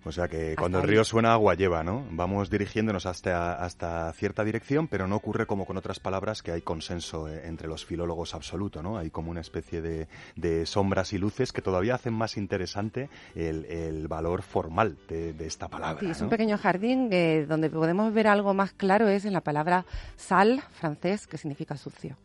O 0.05 0.11
sea 0.11 0.27
que 0.27 0.51
Hasta 0.51 0.61
cuando 0.61 0.79
el 0.79 0.85
ahí. 0.85 0.91
río 0.91 1.05
suena, 1.05 1.33
agua 1.33 1.55
lleva, 1.55 1.85
¿no? 1.85 2.05
Vamos 2.11 2.51
dirigiéndonos 2.51 3.07
hasta, 3.07 3.55
hasta 3.55 4.13
cierta 4.15 4.43
dirección, 4.43 4.89
pero 4.89 5.07
no 5.07 5.15
ocurre 5.15 5.47
como 5.47 5.65
con 5.65 5.77
otras 5.77 6.01
palabras 6.01 6.43
que 6.43 6.51
hay 6.51 6.61
consenso 6.61 7.29
eh, 7.29 7.43
entre 7.47 7.69
los 7.69 7.85
filólogos 7.87 8.35
absoluto, 8.35 8.83
¿no? 8.83 8.99
Hay 8.99 9.11
como 9.11 9.31
una 9.31 9.41
especie 9.41 9.81
de, 9.81 10.09
de 10.35 10.67
sombras 10.67 11.13
y 11.13 11.19
luces 11.19 11.53
que 11.53 11.63
todavía 11.63 11.95
hacen 11.95 12.15
más 12.15 12.37
interesante 12.37 13.11
el, 13.37 13.65
el 13.67 14.09
valor 14.09 14.43
formal 14.43 14.99
de, 15.09 15.35
de 15.35 15.47
esta 15.47 15.69
palabra. 15.69 16.01
Sí, 16.01 16.11
es 16.11 16.19
¿no? 16.19 16.25
un 16.27 16.31
pequeño 16.31 16.59
jardín 16.59 17.09
eh, 17.13 17.47
donde 17.49 17.71
podemos 17.71 18.13
ver 18.13 18.27
algo 18.27 18.55
más 18.55 18.73
claro 18.73 19.07
es 19.07 19.25
en 19.25 19.33
la 19.33 19.43
palabra 19.43 19.87
sal, 20.17 20.65
francés, 20.73 21.29
que 21.29 21.39
significa 21.39 21.77
sucio. 21.77 22.17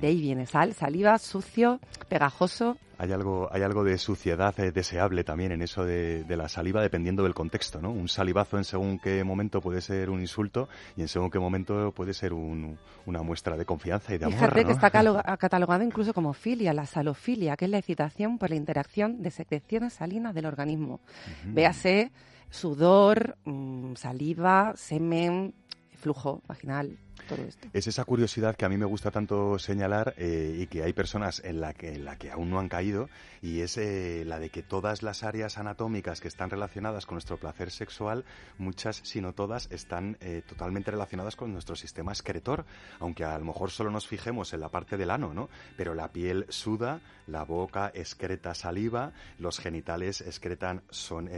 De 0.00 0.06
ahí 0.06 0.20
viene 0.20 0.46
sal, 0.46 0.74
saliva, 0.74 1.18
sucio, 1.18 1.80
pegajoso. 2.08 2.76
Hay 2.98 3.10
algo, 3.10 3.48
hay 3.52 3.62
algo 3.62 3.82
de 3.82 3.98
suciedad 3.98 4.54
eh, 4.60 4.70
deseable 4.70 5.24
también 5.24 5.50
en 5.50 5.60
eso 5.62 5.84
de, 5.84 6.22
de 6.22 6.36
la 6.36 6.48
saliva, 6.48 6.80
dependiendo 6.82 7.24
del 7.24 7.34
contexto, 7.34 7.80
¿no? 7.80 7.90
Un 7.90 8.08
salivazo 8.08 8.58
en 8.58 8.64
según 8.64 8.98
qué 9.00 9.24
momento 9.24 9.60
puede 9.60 9.80
ser 9.80 10.08
un 10.08 10.20
insulto 10.20 10.68
y 10.96 11.02
en 11.02 11.08
según 11.08 11.28
qué 11.30 11.40
momento 11.40 11.90
puede 11.92 12.14
ser 12.14 12.32
un- 12.32 12.78
una 13.06 13.22
muestra 13.22 13.56
de 13.56 13.64
confianza 13.64 14.14
y 14.14 14.18
de 14.18 14.26
amor, 14.26 14.38
Fíjate 14.38 14.60
¿no? 14.62 14.66
que 14.68 14.72
está 14.72 14.90
catalogado 15.38 15.82
incluso 15.82 16.14
como 16.14 16.32
filia, 16.32 16.72
la 16.72 16.86
salofilia, 16.86 17.56
que 17.56 17.64
es 17.64 17.70
la 17.72 17.78
excitación 17.78 18.38
por 18.38 18.50
la 18.50 18.56
interacción 18.56 19.20
de 19.20 19.30
secreciones 19.32 19.94
salinas 19.94 20.32
del 20.34 20.46
organismo. 20.46 21.00
Ujú. 21.44 21.54
Véase 21.54 22.12
sudor, 22.50 23.36
mm, 23.44 23.94
saliva, 23.94 24.74
semen, 24.76 25.54
flujo 25.96 26.42
vaginal, 26.46 26.96
todo 27.28 27.42
esto. 27.42 27.68
Es 27.72 27.86
esa 27.86 28.04
curiosidad 28.04 28.56
que 28.56 28.64
a 28.64 28.68
mí 28.68 28.76
me 28.76 28.84
gusta 28.84 29.10
tanto 29.10 29.58
señalar 29.58 30.14
eh, 30.16 30.58
y 30.60 30.66
que 30.66 30.82
hay 30.82 30.92
personas 30.92 31.42
en 31.44 31.60
la 31.60 31.72
que, 31.74 31.94
en 31.94 32.04
la 32.04 32.16
que 32.16 32.30
aún 32.30 32.50
no 32.50 32.58
han 32.58 32.68
caído 32.68 33.08
y 33.40 33.60
es 33.60 33.76
eh, 33.76 34.24
la 34.26 34.38
de 34.38 34.50
que 34.50 34.62
todas 34.62 35.02
las 35.02 35.22
áreas 35.22 35.58
anatómicas 35.58 36.20
que 36.20 36.28
están 36.28 36.50
relacionadas 36.50 37.06
con 37.06 37.16
nuestro 37.16 37.36
placer 37.38 37.70
sexual, 37.70 38.24
muchas, 38.58 39.00
si 39.04 39.20
no 39.20 39.32
todas, 39.32 39.68
están 39.70 40.16
eh, 40.20 40.42
totalmente 40.46 40.90
relacionadas 40.90 41.36
con 41.36 41.52
nuestro 41.52 41.76
sistema 41.76 42.12
excretor, 42.12 42.64
aunque 43.00 43.24
a 43.24 43.38
lo 43.38 43.44
mejor 43.44 43.70
solo 43.70 43.90
nos 43.90 44.06
fijemos 44.06 44.52
en 44.52 44.60
la 44.60 44.68
parte 44.68 44.96
del 44.96 45.10
ano, 45.10 45.34
¿no? 45.34 45.48
Pero 45.76 45.94
la 45.94 46.08
piel 46.08 46.46
suda, 46.48 47.00
la 47.26 47.44
boca 47.44 47.90
excreta 47.94 48.54
saliva, 48.54 49.12
los 49.38 49.58
genitales 49.58 50.20
excretan 50.20 50.82
son, 50.90 51.28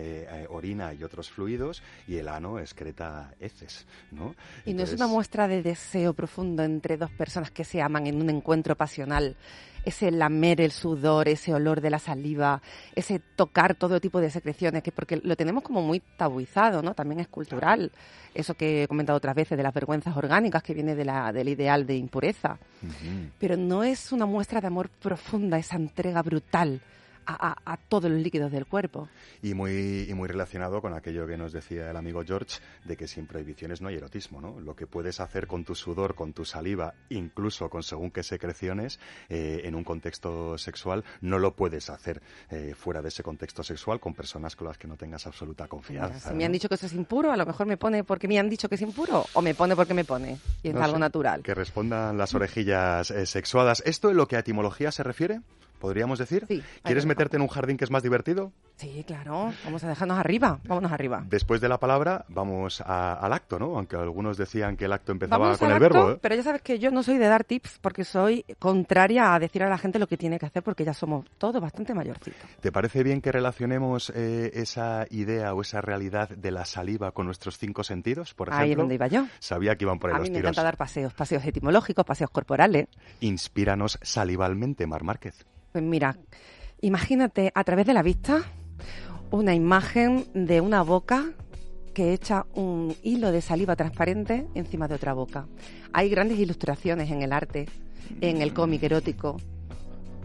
orina 0.48 0.94
y 0.94 1.04
otros 1.04 1.30
fluidos 1.30 1.82
y 2.06 2.16
el 2.16 2.28
ano 2.28 2.58
excreta 2.58 3.34
heces, 3.40 3.86
¿no? 4.10 4.34
Y 4.64 4.74
no 4.74 4.82
es 4.82 4.92
una 4.92 5.06
muestra 5.06 5.48
de 5.48 5.62
deseo 5.74 6.14
profundo 6.14 6.62
entre 6.62 6.96
dos 6.96 7.10
personas 7.10 7.50
que 7.50 7.64
se 7.64 7.82
aman 7.82 8.06
en 8.06 8.22
un 8.22 8.30
encuentro 8.30 8.76
pasional. 8.76 9.36
Ese 9.84 10.10
lamer 10.10 10.60
el 10.60 10.70
sudor, 10.70 11.28
ese 11.28 11.52
olor 11.52 11.80
de 11.80 11.90
la 11.90 11.98
saliva, 11.98 12.62
ese 12.94 13.18
tocar 13.18 13.74
todo 13.74 14.00
tipo 14.00 14.20
de 14.20 14.30
secreciones, 14.30 14.82
que 14.82 14.92
porque 14.92 15.16
lo 15.16 15.36
tenemos 15.36 15.62
como 15.62 15.82
muy 15.82 16.00
tabuizado, 16.00 16.80
¿no? 16.80 16.94
También 16.94 17.20
es 17.20 17.28
cultural. 17.28 17.90
Eso 18.32 18.54
que 18.54 18.84
he 18.84 18.88
comentado 18.88 19.18
otras 19.18 19.34
veces 19.34 19.58
de 19.58 19.64
las 19.64 19.74
vergüenzas 19.74 20.16
orgánicas 20.16 20.62
que 20.62 20.74
viene 20.74 20.94
de 20.94 21.04
la, 21.04 21.32
del 21.32 21.48
ideal 21.48 21.86
de 21.86 21.96
impureza. 21.96 22.56
Pero 23.38 23.56
no 23.56 23.82
es 23.82 24.12
una 24.12 24.26
muestra 24.26 24.60
de 24.60 24.68
amor 24.68 24.88
profunda, 24.88 25.58
esa 25.58 25.76
entrega 25.76 26.22
brutal 26.22 26.80
a, 27.26 27.78
todos 27.88 28.10
los 28.10 28.20
líquidos 28.20 28.52
del 28.52 28.66
cuerpo. 28.66 29.08
Y 29.42 29.54
muy, 29.54 30.06
y 30.08 30.14
muy 30.14 30.28
relacionado 30.28 30.80
con 30.80 30.94
aquello 30.94 31.26
que 31.26 31.36
nos 31.36 31.52
decía 31.52 31.90
el 31.90 31.96
amigo 31.96 32.22
George, 32.24 32.60
de 32.84 32.96
que 32.96 33.06
sin 33.06 33.26
prohibiciones 33.26 33.80
no 33.80 33.88
hay 33.88 33.96
erotismo, 33.96 34.40
¿no? 34.40 34.60
Lo 34.60 34.74
que 34.74 34.86
puedes 34.86 35.20
hacer 35.20 35.46
con 35.46 35.64
tu 35.64 35.74
sudor, 35.74 36.14
con 36.14 36.32
tu 36.32 36.44
saliva, 36.44 36.94
incluso 37.10 37.68
con 37.68 37.82
según 37.82 38.10
qué 38.10 38.22
secreciones, 38.22 38.98
eh, 39.28 39.62
en 39.64 39.74
un 39.74 39.84
contexto 39.84 40.58
sexual, 40.58 41.04
no 41.20 41.38
lo 41.38 41.54
puedes 41.54 41.90
hacer 41.90 42.22
eh, 42.50 42.74
fuera 42.74 43.02
de 43.02 43.08
ese 43.08 43.22
contexto 43.22 43.62
sexual 43.62 44.00
con 44.00 44.14
personas 44.14 44.56
con 44.56 44.68
las 44.68 44.78
que 44.78 44.88
no 44.88 44.96
tengas 44.96 45.26
absoluta 45.26 45.68
confianza. 45.68 46.30
si 46.30 46.34
me 46.34 46.44
han 46.44 46.52
dicho 46.52 46.68
que 46.68 46.74
eso 46.74 46.86
es 46.86 46.92
impuro, 46.92 47.32
a 47.32 47.36
lo 47.36 47.46
mejor 47.46 47.66
me 47.66 47.76
pone 47.76 48.04
porque 48.04 48.28
me 48.28 48.38
han 48.38 48.48
dicho 48.48 48.68
que 48.68 48.74
es 48.74 48.82
impuro, 48.82 49.24
o 49.32 49.42
me 49.42 49.54
pone 49.54 49.76
porque 49.76 49.94
me 49.94 50.04
pone, 50.04 50.38
y 50.62 50.68
es 50.68 50.74
No 50.74 50.82
algo 50.82 50.96
sé, 50.96 51.00
natural. 51.00 51.42
Que 51.42 51.54
respondan 51.54 52.16
las 52.18 52.34
orejillas 52.34 53.10
eh, 53.10 53.26
sexuadas. 53.26 53.82
¿Esto 53.86 54.10
en 54.10 54.16
lo 54.16 54.26
que 54.26 54.36
a 54.36 54.40
etimología 54.40 54.90
se 54.92 55.02
refiere? 55.02 55.40
¿Podríamos 55.84 56.18
decir? 56.18 56.46
Sí, 56.48 56.62
¿Quieres 56.82 57.04
meterte 57.04 57.36
en 57.36 57.42
un 57.42 57.48
jardín 57.48 57.76
que 57.76 57.84
es 57.84 57.90
más 57.90 58.02
divertido? 58.02 58.52
Sí, 58.76 59.04
claro. 59.06 59.52
Vamos 59.66 59.84
a 59.84 59.88
dejarnos 59.88 60.18
arriba. 60.18 60.58
Vámonos 60.66 60.90
arriba. 60.90 61.22
Después 61.28 61.60
de 61.60 61.68
la 61.68 61.78
palabra, 61.78 62.24
vamos 62.28 62.80
a- 62.80 63.12
al 63.14 63.32
acto, 63.34 63.58
¿no? 63.58 63.76
Aunque 63.76 63.94
algunos 63.96 64.38
decían 64.38 64.78
que 64.78 64.86
el 64.86 64.92
acto 64.94 65.12
empezaba 65.12 65.44
Vamos 65.44 65.58
con 65.58 65.68
el 65.68 65.74
acto, 65.74 65.82
verbo. 65.82 66.10
¿eh? 66.12 66.18
pero 66.22 66.34
ya 66.36 66.42
sabes 66.42 66.62
que 66.62 66.78
yo 66.78 66.90
no 66.90 67.02
soy 67.02 67.18
de 67.18 67.26
dar 67.26 67.44
tips 67.44 67.78
porque 67.82 68.04
soy 68.04 68.46
contraria 68.58 69.34
a 69.34 69.38
decir 69.38 69.62
a 69.62 69.68
la 69.68 69.76
gente 69.76 69.98
lo 69.98 70.06
que 70.06 70.16
tiene 70.16 70.38
que 70.38 70.46
hacer 70.46 70.62
porque 70.62 70.84
ya 70.86 70.94
somos 70.94 71.26
todos 71.36 71.60
bastante 71.60 71.92
mayorcitos. 71.92 72.40
¿Te 72.60 72.72
parece 72.72 73.02
bien 73.02 73.20
que 73.20 73.30
relacionemos 73.30 74.10
eh, 74.16 74.52
esa 74.54 75.04
idea 75.10 75.52
o 75.52 75.60
esa 75.60 75.82
realidad 75.82 76.30
de 76.30 76.50
la 76.50 76.64
saliva 76.64 77.12
con 77.12 77.26
nuestros 77.26 77.58
cinco 77.58 77.84
sentidos? 77.84 78.32
Por 78.32 78.48
Ahí 78.50 78.54
es 78.54 78.64
ejemplo, 78.64 78.82
donde 78.84 78.94
iba 78.94 79.06
yo. 79.08 79.26
sabía 79.38 79.76
que 79.76 79.84
iban 79.84 79.98
por 79.98 80.08
ahí 80.08 80.16
A 80.16 80.18
los 80.20 80.28
mí 80.28 80.32
me 80.32 80.38
tiros. 80.38 80.48
encanta 80.52 80.62
dar 80.64 80.78
paseos, 80.78 81.12
paseos 81.12 81.44
etimológicos, 81.44 82.06
paseos 82.06 82.30
corporales. 82.30 82.86
Inspíranos 83.20 83.98
salivalmente, 84.00 84.86
Mar 84.86 85.02
Márquez. 85.04 85.44
Pues 85.74 85.82
mira, 85.82 86.16
imagínate 86.82 87.50
a 87.52 87.64
través 87.64 87.84
de 87.84 87.94
la 87.94 88.04
vista 88.04 88.44
una 89.32 89.56
imagen 89.56 90.24
de 90.32 90.60
una 90.60 90.82
boca 90.82 91.32
que 91.92 92.12
echa 92.12 92.46
un 92.54 92.94
hilo 93.02 93.32
de 93.32 93.40
saliva 93.40 93.74
transparente 93.74 94.46
encima 94.54 94.86
de 94.86 94.94
otra 94.94 95.14
boca. 95.14 95.48
Hay 95.92 96.10
grandes 96.10 96.38
ilustraciones 96.38 97.10
en 97.10 97.22
el 97.22 97.32
arte, 97.32 97.66
en 98.20 98.40
el 98.40 98.54
cómic 98.54 98.84
erótico, 98.84 99.36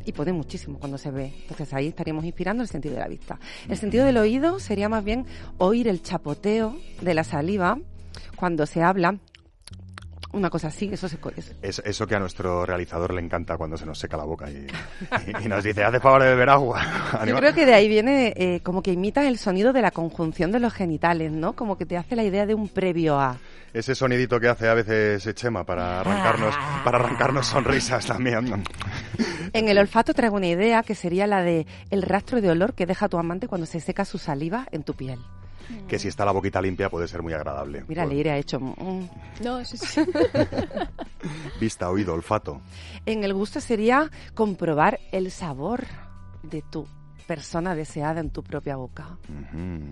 y 0.06 0.12
pone 0.12 0.34
muchísimo 0.34 0.78
cuando 0.78 1.00
se 1.00 1.10
ve. 1.10 1.34
Entonces 1.42 1.74
ahí 1.74 1.88
estaríamos 1.88 2.26
inspirando 2.26 2.62
el 2.62 2.70
sentido 2.70 2.94
de 2.94 3.02
la 3.02 3.08
vista. 3.08 3.40
El 3.68 3.78
sentido 3.78 4.06
del 4.06 4.18
oído 4.18 4.60
sería 4.60 4.88
más 4.88 5.04
bien 5.04 5.26
oír 5.58 5.88
el 5.88 6.04
chapoteo 6.04 6.78
de 7.02 7.16
la 7.16 7.24
saliva 7.24 7.80
cuando 8.36 8.68
se 8.68 8.84
habla 8.84 9.18
Una 10.32 10.50
cosa 10.50 10.68
así, 10.68 10.90
eso 10.92 11.10
se 11.10 11.18
es. 11.36 11.56
es 11.62 11.82
Eso 11.84 12.06
que 12.06 12.16
a 12.16 12.20
nuestro 12.20 12.66
realizador 12.66 13.14
le 13.14 13.22
encanta 13.22 13.58
cuando 13.58 13.78
se 13.78 13.86
nos 13.86 13.98
seca 13.98 14.16
la 14.16 14.26
boca 14.26 14.50
y, 14.50 14.68
y, 15.44 15.48
nos 15.48 15.64
dice, 15.64 15.84
hace 15.84 16.00
favor 16.00 16.22
de 16.22 16.30
beber 16.30 16.50
agua. 16.50 16.82
Yo 17.28 17.36
creo 17.36 17.54
que 17.54 17.66
de 17.66 17.74
ahí 17.74 17.88
viene 17.88 18.34
eh, 18.38 18.62
como 18.62 18.84
que 18.84 18.92
imitas 18.92 19.26
el 19.26 19.40
sonido 19.40 19.74
de 19.74 19.82
la 19.82 19.92
conjunción 19.92 20.52
de 20.52 20.60
los 20.60 20.74
genitales, 20.74 21.32
¿no? 21.32 21.54
Como 21.54 21.78
que 21.78 21.86
te 21.86 21.98
hace 21.98 22.16
la 22.16 22.24
idea 22.24 22.46
de 22.46 22.54
un 22.54 22.70
previo 22.70 23.20
a 23.20 23.38
ese 23.74 23.94
sonidito 23.94 24.40
que 24.40 24.48
hace 24.48 24.68
a 24.68 24.74
veces 24.74 25.34
Chema 25.36 25.64
para 25.64 26.00
arrancarnos, 26.00 26.56
para 26.84 26.98
arrancarnos 27.00 27.48
sonrisas 27.48 28.06
también. 28.06 28.64
En 29.52 29.68
el 29.68 29.80
olfato 29.80 30.14
traigo 30.14 30.36
una 30.36 30.46
idea 30.46 30.84
que 30.84 30.94
sería 30.94 31.26
la 31.26 31.42
de 31.42 31.66
el 31.90 32.04
rastro 32.04 32.40
de 32.40 32.52
olor 32.52 32.76
que 32.76 32.86
deja 32.86 33.10
tu 33.10 33.18
amante 33.18 33.48
cuando 33.48 33.66
se 33.66 33.80
seca 33.80 34.06
su 34.06 34.20
saliva 34.20 34.68
en 34.72 34.84
tu 34.84 34.94
piel. 34.94 35.18
Que 35.88 36.00
si 36.00 36.08
está 36.08 36.26
la 36.26 36.32
boquita 36.32 36.62
limpia 36.62 36.90
puede 36.90 37.08
ser 37.08 37.22
muy 37.22 37.34
agradable. 37.34 37.84
Mira, 37.88 38.06
le 38.06 38.16
iré 38.16 38.32
ha 38.32 38.38
hecho. 38.38 38.60
Mm. 38.60 39.10
No, 39.44 39.64
sí, 39.66 39.78
sí. 39.78 40.02
Vista, 41.60 41.90
oído, 41.90 42.14
olfato. 42.14 42.62
En 43.06 43.24
el 43.24 43.34
gusto 43.34 43.60
sería 43.60 44.10
comprobar 44.34 45.00
el 45.12 45.32
sabor 45.32 45.84
de 46.44 46.62
tu 46.62 46.88
persona 47.28 47.76
deseada 47.76 48.20
en 48.22 48.32
tu 48.32 48.42
propia 48.44 48.76
boca. 48.76 49.18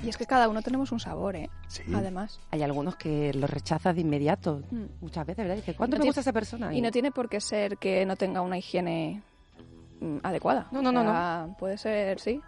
Y 0.03 0.09
es 0.09 0.17
que 0.17 0.25
cada 0.25 0.49
uno 0.49 0.61
tenemos 0.63 0.91
un 0.91 0.99
sabor, 0.99 1.35
¿eh? 1.35 1.49
Sí. 1.67 1.83
Además. 1.93 2.39
Hay 2.49 2.63
algunos 2.63 2.95
que 2.95 3.31
los 3.33 3.47
rechazas 3.49 3.93
de 3.93 4.01
inmediato. 4.01 4.63
Mm. 4.71 4.85
Muchas 5.01 5.25
veces, 5.27 5.43
¿verdad? 5.45 5.55
Dice, 5.57 5.75
¿cuánto 5.75 5.95
No 5.95 5.99
me 5.99 6.01
tiene- 6.03 6.09
gusta 6.09 6.21
esa 6.21 6.33
persona? 6.33 6.73
Y 6.73 6.81
no 6.81 6.89
tiene 6.91 7.11
por 7.11 7.29
qué 7.29 7.39
ser 7.39 7.77
que 7.77 8.05
no 8.07 8.15
tenga 8.15 8.41
una 8.41 8.57
higiene 8.57 9.21
mm, 9.99 10.17
adecuada. 10.23 10.67
No, 10.71 10.81
no, 10.81 10.91
no, 10.91 11.01
O 11.01 11.03
sea, 11.03 11.47
Puede 11.59 11.77
ser, 11.77 12.19
sí, 12.19 12.41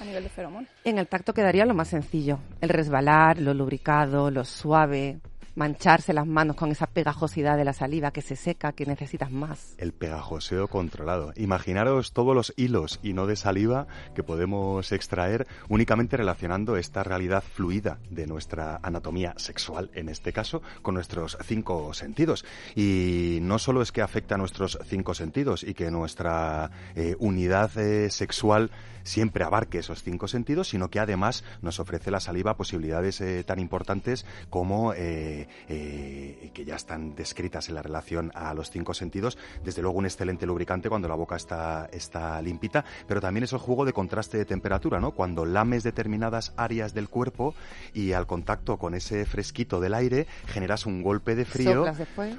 a 0.00 0.04
nivel 0.04 0.22
de 0.24 0.28
feromón. 0.30 0.68
En 0.84 0.98
el 0.98 1.08
tacto 1.08 1.34
quedaría 1.34 1.66
lo 1.66 1.74
más 1.74 1.88
sencillo. 1.88 2.38
El 2.60 2.68
resbalar, 2.68 3.38
lo 3.38 3.54
lubricado, 3.54 4.30
lo 4.30 4.44
suave, 4.44 5.20
mancharse 5.58 6.12
las 6.12 6.26
manos 6.26 6.54
con 6.54 6.70
esa 6.70 6.86
pegajosidad 6.86 7.56
de 7.56 7.64
la 7.64 7.72
saliva 7.72 8.12
que 8.12 8.22
se 8.22 8.36
seca, 8.36 8.72
que 8.72 8.86
necesitas 8.86 9.32
más. 9.32 9.74
El 9.78 9.92
pegajoseo 9.92 10.68
controlado. 10.68 11.32
Imaginaros 11.36 12.12
todos 12.12 12.34
los 12.34 12.54
hilos 12.56 13.00
y 13.02 13.12
no 13.12 13.26
de 13.26 13.34
saliva 13.34 13.88
que 14.14 14.22
podemos 14.22 14.92
extraer 14.92 15.48
únicamente 15.68 16.16
relacionando 16.16 16.76
esta 16.76 17.02
realidad 17.02 17.42
fluida 17.42 17.98
de 18.08 18.28
nuestra 18.28 18.78
anatomía 18.82 19.34
sexual, 19.36 19.90
en 19.94 20.08
este 20.08 20.32
caso, 20.32 20.62
con 20.80 20.94
nuestros 20.94 21.36
cinco 21.42 21.92
sentidos. 21.92 22.44
Y 22.76 23.40
no 23.42 23.58
solo 23.58 23.82
es 23.82 23.90
que 23.90 24.00
afecta 24.00 24.36
a 24.36 24.38
nuestros 24.38 24.78
cinco 24.86 25.12
sentidos 25.14 25.64
y 25.64 25.74
que 25.74 25.90
nuestra 25.90 26.70
eh, 26.94 27.16
unidad 27.18 27.76
eh, 27.76 28.10
sexual 28.10 28.70
siempre 29.08 29.44
abarque 29.44 29.78
esos 29.78 30.02
cinco 30.02 30.28
sentidos, 30.28 30.68
sino 30.68 30.90
que 30.90 31.00
además 31.00 31.44
nos 31.62 31.80
ofrece 31.80 32.10
la 32.10 32.20
saliva 32.20 32.56
posibilidades 32.56 33.20
eh, 33.20 33.42
tan 33.44 33.58
importantes 33.58 34.26
como 34.50 34.92
eh, 34.92 35.48
eh, 35.68 36.50
que 36.54 36.64
ya 36.64 36.76
están 36.76 37.14
descritas 37.14 37.68
en 37.68 37.74
la 37.74 37.82
relación 37.82 38.30
a 38.34 38.54
los 38.54 38.70
cinco 38.70 38.94
sentidos. 38.94 39.38
Desde 39.64 39.82
luego 39.82 39.98
un 39.98 40.04
excelente 40.04 40.46
lubricante 40.46 40.88
cuando 40.88 41.08
la 41.08 41.14
boca 41.14 41.36
está, 41.36 41.88
está 41.92 42.40
limpita, 42.42 42.84
pero 43.06 43.20
también 43.20 43.44
es 43.44 43.52
el 43.52 43.58
juego 43.58 43.84
de 43.84 43.92
contraste 43.92 44.36
de 44.36 44.44
temperatura, 44.44 45.00
¿no? 45.00 45.12
Cuando 45.12 45.44
lames 45.44 45.82
determinadas 45.82 46.52
áreas 46.56 46.94
del 46.94 47.08
cuerpo 47.08 47.54
y 47.94 48.12
al 48.12 48.26
contacto 48.26 48.76
con 48.76 48.94
ese 48.94 49.24
fresquito 49.24 49.80
del 49.80 49.94
aire 49.94 50.26
generas 50.46 50.86
un 50.86 51.02
golpe 51.02 51.34
de 51.34 51.44
frío 51.44 51.72
Soplas 51.72 51.98
después. 51.98 52.36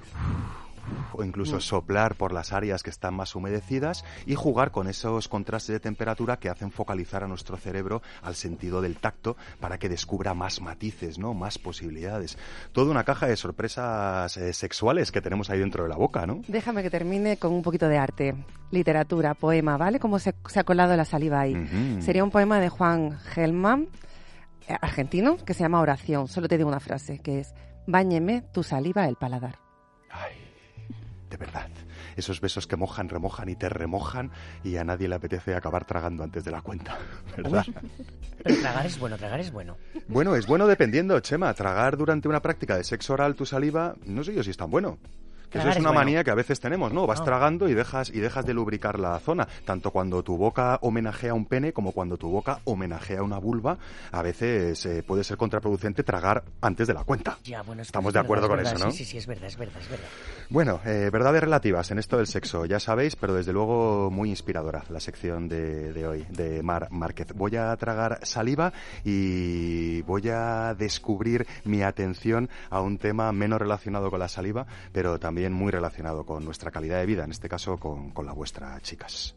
O 1.13 1.24
incluso 1.24 1.59
soplar 1.59 2.15
por 2.15 2.31
las 2.31 2.53
áreas 2.53 2.83
que 2.83 2.89
están 2.89 3.13
más 3.13 3.36
humedecidas 3.36 4.05
y 4.25 4.36
jugar 4.36 4.71
con 4.71 4.88
esos 4.88 5.27
contrastes 5.27 5.74
de 5.74 5.79
temperatura 5.79 6.38
que 6.38 6.50
hacen 6.50 6.71
focalizar 6.71 7.24
a 7.24 7.27
nuestro 7.27 7.57
cerebro 7.57 8.01
al 8.21 8.36
sentido 8.36 8.81
del 8.81 8.98
tacto 8.98 9.38
para 9.59 9.77
que 9.77 9.89
descubra 9.89 10.33
más 10.33 10.62
matices, 10.62 11.17
¿no? 11.17 11.33
Más 11.33 11.57
posibilidades. 11.57 12.38
Toda 12.71 12.91
una 12.91 13.03
caja 13.03 13.27
de 13.27 13.36
sorpresas 13.36 14.38
eh, 14.38 14.53
sexuales 14.53 15.12
que 15.12 15.21
tenemos 15.21 15.50
ahí 15.50 15.59
dentro 15.59 15.83
de 15.83 15.89
la 15.89 15.95
boca, 15.95 16.25
¿no? 16.25 16.41
Déjame 16.48 16.83
que 16.83 16.89
termine 16.89 17.38
con 17.38 17.53
un 17.53 17.62
poquito 17.62 17.88
de 17.88 17.98
arte, 17.98 18.36
literatura, 18.71 19.33
poema, 19.33 19.77
¿vale? 19.77 20.00
Como 20.00 20.19
se, 20.19 20.36
se 20.48 20.59
ha 20.59 20.63
colado 20.63 20.95
la 20.95 21.05
saliva 21.05 21.41
ahí. 21.41 21.55
Sería 22.00 22.24
un 22.24 22.31
poema 22.31 22.59
de 22.59 22.69
Juan 22.69 23.17
Gelman, 23.19 23.88
eh, 24.67 24.75
argentino, 24.81 25.38
que 25.38 25.53
se 25.53 25.62
llama 25.62 25.81
Oración. 25.81 26.27
Solo 26.27 26.48
te 26.48 26.57
digo 26.57 26.69
una 26.69 26.79
frase, 26.79 27.19
que 27.19 27.39
es, 27.39 27.53
báñeme 27.88 28.43
tu 28.53 28.63
saliva 28.63 29.07
el 29.07 29.15
paladar. 29.15 29.68
De 31.29 31.38
verdad. 31.38 31.67
Esos 32.15 32.41
besos 32.41 32.65
que 32.67 32.75
mojan, 32.75 33.07
remojan 33.09 33.50
y 33.50 33.55
te 33.55 33.69
remojan 33.69 34.31
y 34.63 34.77
a 34.77 34.83
nadie 34.83 35.07
le 35.07 35.15
apetece 35.15 35.53
acabar 35.55 35.86
tragando 35.86 36.24
antes 36.24 36.43
de 36.43 36.51
la 36.51 36.62
cuenta, 36.62 36.98
¿verdad? 37.38 37.65
Pero 38.43 38.57
tragar 38.62 38.86
es 38.86 38.98
bueno, 39.00 39.17
tragar 39.17 39.39
es 39.39 39.51
bueno. 39.51 39.77
Bueno, 40.07 40.36
es 40.36 40.48
bueno 40.48 40.65
dependiendo, 40.67 41.19
Chema. 41.19 41.53
Tragar 41.53 41.97
durante 41.97 42.27
una 42.27 42.41
práctica 42.41 42.77
de 42.77 42.84
sexo 42.84 43.13
oral 43.13 43.36
tu 43.36 43.45
saliva, 43.45 43.95
no 44.06 44.23
sé 44.23 44.34
yo 44.34 44.43
si 44.43 44.49
es 44.49 44.58
tan 44.58 44.69
bueno. 44.71 44.97
Que 45.51 45.58
eso 45.58 45.67
es 45.69 45.77
una 45.77 45.89
bueno. 45.89 46.01
manía 46.01 46.23
que 46.23 46.30
a 46.30 46.36
veces 46.36 46.60
tenemos, 46.60 46.93
¿no? 46.93 47.08
Vas 47.08 47.19
No. 47.19 47.25
tragando 47.25 47.67
y 47.67 47.73
dejas, 47.73 48.10
y 48.12 48.19
dejas 48.19 48.45
de 48.45 48.54
lubricar 48.54 48.99
la 48.99 49.19
zona. 49.19 49.47
Tanto 49.65 49.89
cuando 49.89 50.21
tu 50.21 50.38
boca 50.38 50.77
homenajea 50.84 51.34
un 51.34 51.47
pene 51.47 51.73
como 51.73 51.91
cuando 51.91 52.17
tu 52.17 52.30
boca 52.30 52.60
homenajea 52.65 53.23
una 53.23 53.39
vulva. 53.39 53.80
A 54.12 54.21
veces 54.21 54.86
eh, 54.86 55.01
puede 55.01 55.23
ser 55.23 55.38
contraproducente 55.38 56.04
tragar 56.04 56.43
antes 56.62 56.86
de 56.88 56.93
la 56.93 57.04
cuenta. 57.04 57.39
Ya, 57.43 57.63
bueno, 57.63 57.82
Estamos 57.82 58.10
es 58.10 58.13
de 58.13 58.19
acuerdo 58.19 58.45
es 58.45 58.49
con 58.49 58.58
verdad, 58.58 58.73
eso, 58.75 58.86
¿no? 58.86 58.91
Sí, 58.91 58.97
sí, 58.99 59.06
sí, 59.06 59.17
es 59.17 59.25
verdad, 59.25 59.47
es 59.47 59.58
verdad, 59.58 59.82
es 59.82 59.89
verdad. 59.89 60.08
Bueno, 60.51 60.81
eh, 60.83 61.12
verdades 61.13 61.41
relativas 61.41 61.91
en 61.91 61.99
esto 61.99 62.17
del 62.17 62.25
sexo, 62.25 62.65
ya 62.65 62.79
sabéis, 62.79 63.15
pero 63.15 63.35
desde 63.35 63.53
luego 63.53 64.09
muy 64.09 64.31
inspiradora 64.31 64.83
la 64.89 64.99
sección 64.99 65.47
de, 65.47 65.93
de 65.93 66.07
hoy, 66.07 66.25
de 66.31 66.63
Mar 66.63 66.88
Márquez. 66.89 67.33
Voy 67.35 67.55
a 67.55 67.75
tragar 67.77 68.25
saliva 68.25 68.73
y 69.03 70.01
voy 70.01 70.23
a 70.29 70.73
descubrir 70.73 71.45
mi 71.65 71.83
atención 71.83 72.49
a 72.71 72.81
un 72.81 72.97
tema 72.97 73.31
menos 73.31 73.59
relacionado 73.59 74.09
con 74.09 74.19
la 74.19 74.27
saliva, 74.27 74.65
pero 74.91 75.19
también 75.19 75.53
muy 75.53 75.71
relacionado 75.71 76.25
con 76.25 76.43
nuestra 76.43 76.71
calidad 76.71 76.97
de 76.97 77.05
vida, 77.05 77.23
en 77.23 77.31
este 77.31 77.47
caso 77.47 77.77
con, 77.77 78.09
con 78.09 78.25
la 78.25 78.33
vuestra, 78.33 78.79
chicas. 78.81 79.35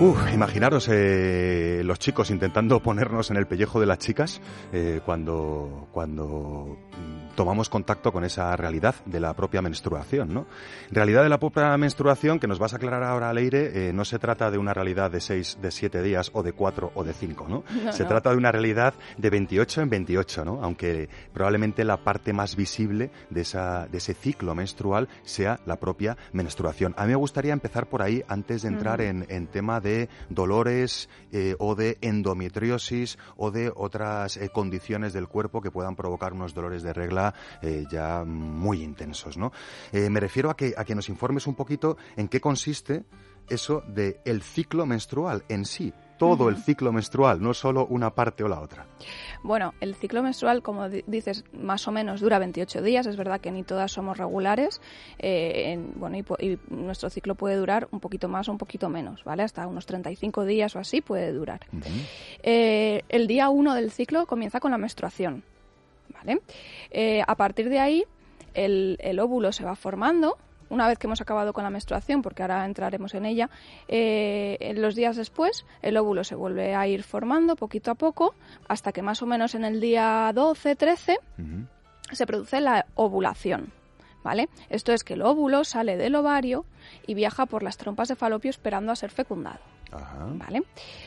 Uf, 0.00 0.32
imaginaros 0.32 0.88
eh, 0.90 1.82
los 1.84 2.00
chicos 2.00 2.30
intentando 2.30 2.80
ponernos 2.82 3.30
en 3.30 3.36
el 3.36 3.46
pellejo 3.46 3.78
de 3.78 3.86
las 3.86 3.98
chicas 3.98 4.40
eh, 4.72 5.00
cuando, 5.04 5.88
cuando 5.92 6.76
tomamos 7.34 7.68
contacto 7.68 8.12
con 8.12 8.24
esa 8.24 8.54
realidad 8.56 8.94
de 9.04 9.20
la 9.20 9.34
propia 9.34 9.62
menstruación, 9.62 10.32
¿no? 10.32 10.46
Realidad 10.90 11.22
de 11.22 11.28
la 11.28 11.38
propia 11.38 11.76
menstruación 11.76 12.38
que 12.38 12.46
nos 12.46 12.58
vas 12.58 12.72
a 12.72 12.76
aclarar 12.76 13.02
ahora, 13.02 13.32
Leire, 13.32 13.88
eh, 13.88 13.92
no 13.92 14.04
se 14.04 14.18
trata 14.18 14.50
de 14.50 14.58
una 14.58 14.74
realidad 14.74 15.10
de 15.10 15.20
seis, 15.20 15.58
de 15.60 15.70
siete 15.70 16.02
días 16.02 16.30
o 16.34 16.42
de 16.42 16.52
cuatro 16.52 16.92
o 16.94 17.04
de 17.04 17.12
cinco, 17.12 17.46
¿no? 17.48 17.64
No, 17.84 17.92
se 17.92 18.02
no. 18.02 18.08
trata 18.08 18.30
de 18.30 18.36
una 18.36 18.52
realidad 18.52 18.94
de 19.16 19.30
28 19.30 19.82
en 19.82 19.90
28, 19.90 20.44
¿no? 20.44 20.60
Aunque 20.62 21.08
probablemente 21.32 21.84
la 21.84 21.98
parte 21.98 22.32
más 22.32 22.56
visible 22.56 23.10
de, 23.30 23.40
esa, 23.40 23.86
de 23.86 23.98
ese 23.98 24.14
ciclo 24.14 24.54
menstrual 24.54 25.08
sea 25.22 25.60
la 25.66 25.76
propia 25.76 26.16
menstruación. 26.32 26.94
A 26.96 27.04
mí 27.04 27.10
me 27.10 27.16
gustaría 27.16 27.52
empezar 27.52 27.86
por 27.86 28.02
ahí 28.02 28.22
antes 28.28 28.62
de 28.62 28.68
entrar 28.68 29.00
en, 29.00 29.26
en 29.28 29.46
tema 29.46 29.80
de 29.80 30.08
dolores 30.28 31.08
eh, 31.32 31.56
o 31.58 31.74
de 31.74 31.98
endometriosis 32.00 33.18
o 33.36 33.50
de 33.50 33.72
otras 33.74 34.36
eh, 34.36 34.50
condiciones 34.50 35.12
del 35.12 35.28
cuerpo 35.28 35.62
que 35.62 35.70
puedan 35.70 35.96
provocar 35.96 36.32
unos 36.32 36.54
dolores 36.54 36.82
de 36.82 36.92
regla 36.92 37.23
eh, 37.62 37.84
ya 37.90 38.24
muy 38.24 38.82
intensos, 38.82 39.36
¿no? 39.36 39.52
Eh, 39.92 40.10
me 40.10 40.18
refiero 40.20 40.50
a 40.50 40.56
que, 40.56 40.74
a 40.76 40.84
que 40.84 40.94
nos 40.96 41.08
informes 41.08 41.46
un 41.46 41.54
poquito 41.54 41.96
en 42.16 42.26
qué 42.28 42.40
consiste 42.40 43.04
eso 43.48 43.82
de 43.86 44.20
el 44.24 44.42
ciclo 44.42 44.86
menstrual 44.86 45.44
en 45.48 45.64
sí, 45.66 45.92
todo 46.18 46.48
el 46.48 46.56
ciclo 46.56 46.92
menstrual, 46.92 47.42
no 47.42 47.52
solo 47.52 47.84
una 47.86 48.14
parte 48.14 48.42
o 48.44 48.48
la 48.48 48.60
otra. 48.60 48.86
Bueno, 49.42 49.74
el 49.80 49.94
ciclo 49.96 50.22
menstrual, 50.22 50.62
como 50.62 50.88
di- 50.88 51.04
dices, 51.06 51.44
más 51.52 51.86
o 51.86 51.92
menos 51.92 52.20
dura 52.22 52.38
28 52.38 52.80
días. 52.80 53.06
Es 53.06 53.16
verdad 53.18 53.40
que 53.42 53.50
ni 53.50 53.62
todas 53.62 53.92
somos 53.92 54.16
regulares. 54.16 54.80
eh, 55.18 55.72
en- 55.72 55.92
bueno, 55.96 56.16
y, 56.16 56.58
nuestro 56.70 57.10
ciclo 57.10 57.34
puede 57.34 57.56
durar 57.56 57.88
un 57.90 58.00
poquito 58.00 58.28
más 58.28 58.48
o 58.48 58.52
un 58.52 58.58
poquito 58.58 58.88
menos, 58.88 59.22
¿vale? 59.24 59.42
Hasta 59.42 59.66
unos 59.66 59.84
35 59.84 60.44
días 60.46 60.74
o 60.76 60.78
así 60.78 61.02
puede 61.02 61.32
durar. 61.32 61.60
Eh, 62.42 63.02
el 63.08 63.26
día 63.26 63.48
1 63.50 63.74
del 63.74 63.90
ciclo 63.90 64.24
comienza 64.26 64.60
con 64.60 64.70
la 64.70 64.78
menstruación, 64.78 65.42
¿vale? 66.14 66.40
Eh, 66.90 67.22
a 67.26 67.34
partir 67.34 67.68
de 67.68 67.80
ahí, 67.80 68.04
el, 68.54 68.96
el 69.00 69.20
óvulo 69.20 69.52
se 69.52 69.64
va 69.64 69.76
formando. 69.76 70.38
Una 70.70 70.88
vez 70.88 70.98
que 70.98 71.06
hemos 71.06 71.20
acabado 71.20 71.52
con 71.52 71.62
la 71.62 71.70
menstruación, 71.70 72.22
porque 72.22 72.42
ahora 72.42 72.64
entraremos 72.64 73.14
en 73.14 73.26
ella, 73.26 73.50
eh, 73.86 74.56
en 74.60 74.80
los 74.80 74.94
días 74.94 75.14
después 75.14 75.66
el 75.82 75.96
óvulo 75.98 76.24
se 76.24 76.34
vuelve 76.34 76.74
a 76.74 76.86
ir 76.86 77.02
formando 77.02 77.54
poquito 77.54 77.90
a 77.90 77.94
poco, 77.94 78.34
hasta 78.66 78.90
que 78.90 79.02
más 79.02 79.20
o 79.22 79.26
menos 79.26 79.54
en 79.54 79.64
el 79.64 79.80
día 79.80 80.32
12, 80.34 80.74
13 80.74 81.18
Ujú. 81.38 81.66
se 82.12 82.26
produce 82.26 82.60
la 82.60 82.86
ovulación. 82.94 83.72
¿Vale? 84.24 84.48
Esto 84.70 84.94
es 84.94 85.04
que 85.04 85.14
el 85.14 85.22
óvulo 85.22 85.64
sale 85.64 85.98
del 85.98 86.14
ovario 86.14 86.64
y 87.06 87.12
viaja 87.12 87.44
por 87.44 87.62
las 87.62 87.76
trompas 87.76 88.08
de 88.08 88.16
falopio 88.16 88.48
esperando 88.48 88.90
a 88.90 88.96
ser 88.96 89.10
fecundado. 89.10 89.60
Ajá. 89.92 90.24
¿vale? 90.28 90.62